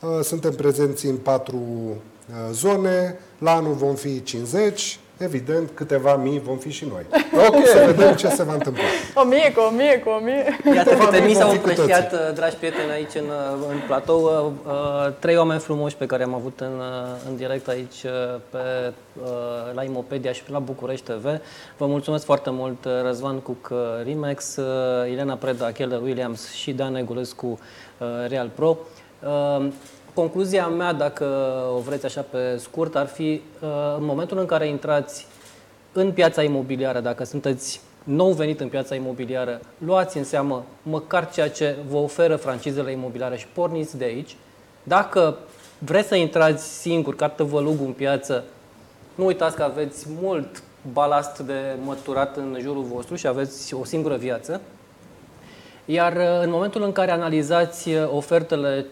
[0.00, 6.40] uh, suntem prezenți în patru uh, zone, la anul vom fi 50, evident, câteva mii
[6.40, 7.02] vom fi și noi.
[7.48, 7.66] Ok.
[7.66, 8.82] Să vedem ce se va întâmpla.
[9.14, 10.58] O mie cu o mie cu o mie.
[10.74, 13.24] Iată Câteva câte mii mii s-au vom fi cu împrăștiat, uh, dragi prieteni, aici în,
[13.24, 14.22] uh, în platou.
[14.22, 18.40] Uh, uh, Trei oameni frumoși pe care am avut în, uh, în direct aici uh,
[18.50, 18.58] pe,
[19.22, 19.28] uh,
[19.74, 21.24] la Imopedia și la București TV.
[21.76, 24.64] Vă mulțumesc foarte mult, uh, Răzvan Cuc uh, Rimex, uh,
[25.12, 27.58] Elena Preda, Keller Williams și Dan Negulescu,
[27.98, 28.76] uh, Real Pro.
[30.10, 31.24] Uh, Concluzia mea, dacă
[31.76, 33.68] o vreți așa pe scurt, ar fi uh,
[33.98, 35.26] în momentul în care intrați
[35.92, 41.50] în piața imobiliară, dacă sunteți nou venit în piața imobiliară, luați în seamă măcar ceea
[41.50, 44.36] ce vă oferă francizele imobiliare și porniți de aici.
[44.82, 45.36] Dacă
[45.78, 48.44] vreți să intrați singur, ca tăvălugul în piață,
[49.14, 50.62] nu uitați că aveți mult
[50.92, 54.60] balast de măturat în jurul vostru și aveți o singură viață.
[55.84, 58.86] Iar uh, în momentul în care analizați uh, ofertele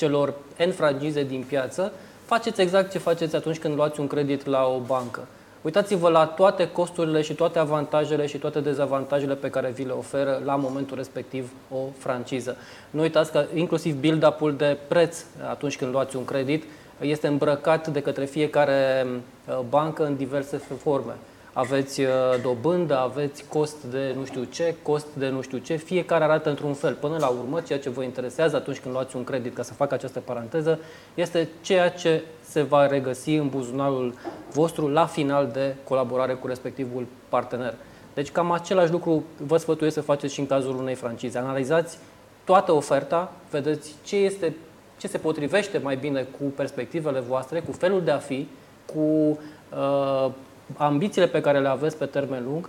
[0.00, 0.34] celor
[0.66, 1.92] N frangize din piață,
[2.24, 5.26] faceți exact ce faceți atunci când luați un credit la o bancă.
[5.62, 10.42] Uitați-vă la toate costurile și toate avantajele și toate dezavantajele pe care vi le oferă
[10.44, 12.56] la momentul respectiv o franciză.
[12.90, 16.64] Nu uitați că inclusiv build-up-ul de preț atunci când luați un credit
[17.00, 21.12] este îmbrăcat de către fiecare uh, bancă în diverse forme.
[21.60, 22.08] Aveți uh,
[22.42, 26.74] dobândă, aveți cost de nu știu ce, cost de nu știu ce, fiecare arată într-un
[26.74, 26.94] fel.
[26.94, 29.92] Până la urmă, ceea ce vă interesează atunci când luați un credit, ca să fac
[29.92, 30.78] această paranteză,
[31.14, 34.14] este ceea ce se va regăsi în buzunarul
[34.52, 37.74] vostru la final de colaborare cu respectivul partener.
[38.14, 41.38] Deci cam același lucru vă sfătuiesc să faceți și în cazul unei francize.
[41.38, 41.98] Analizați
[42.44, 44.56] toată oferta, vedeți ce, este,
[44.98, 48.48] ce se potrivește mai bine cu perspectivele voastre, cu felul de a fi,
[48.86, 50.30] cu uh,
[50.76, 52.68] ambițiile pe care le aveți pe termen lung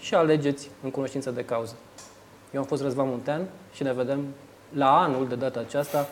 [0.00, 1.74] și alegeți în cunoștință de cauză.
[2.54, 3.40] Eu am fost Răzvan Muntean
[3.72, 4.24] și ne vedem
[4.74, 6.08] la anul de data aceasta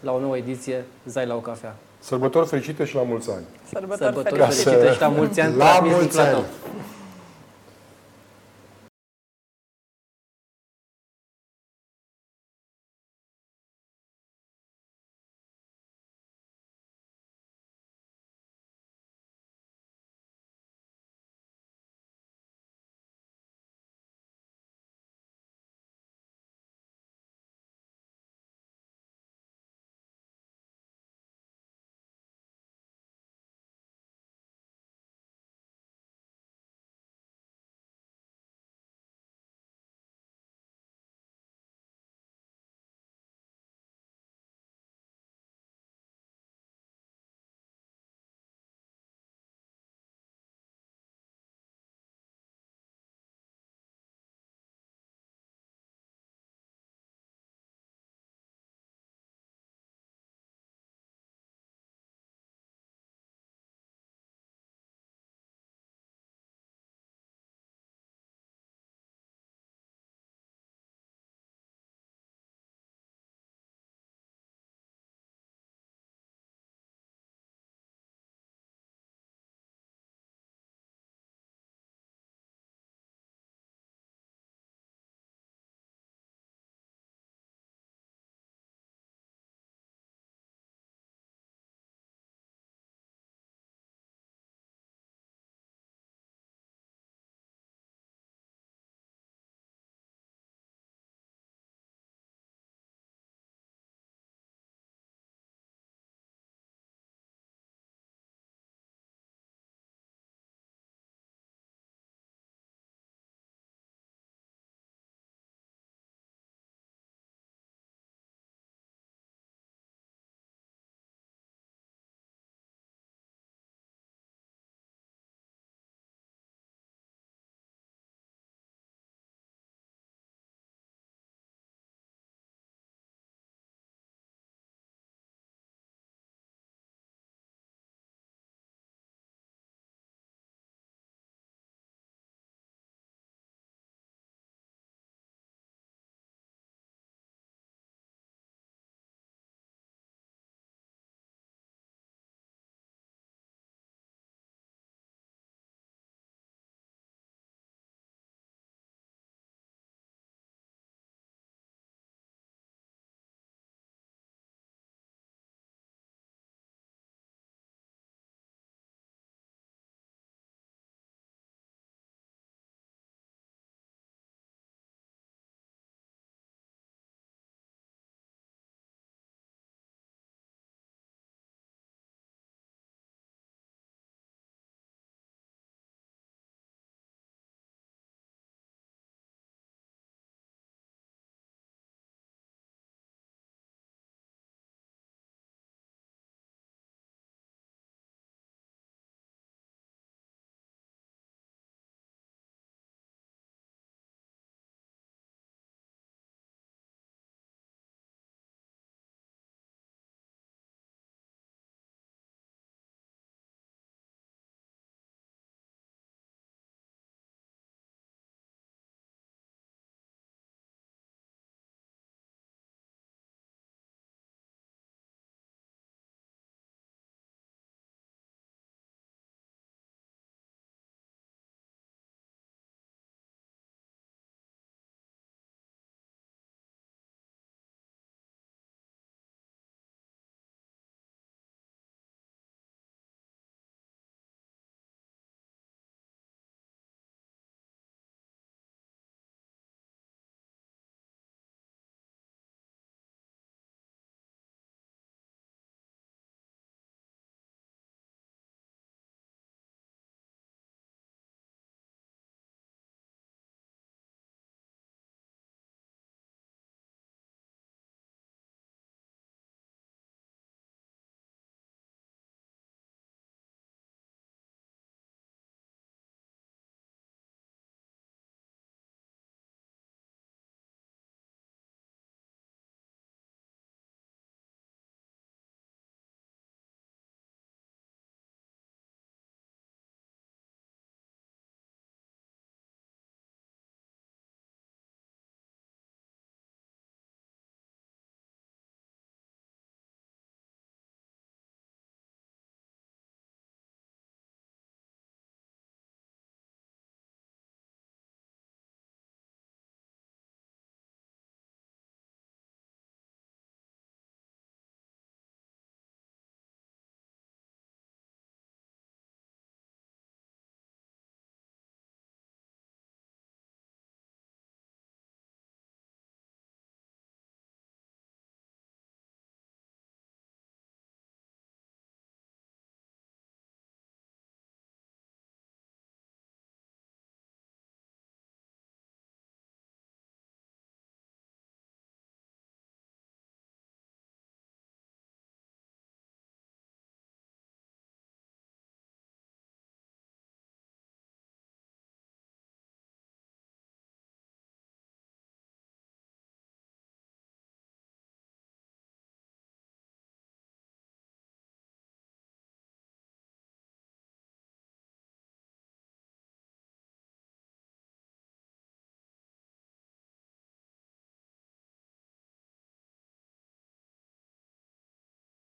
[0.00, 1.76] la o nouă ediție Zai la o cafea.
[1.98, 3.44] Sărbători fericite și la mulți ani!
[3.72, 4.62] Sărbători Sărbători fericite.
[4.70, 5.56] fericite și la mulți ani!
[5.56, 6.38] La transmis din mulți platou.
[6.38, 6.46] ani!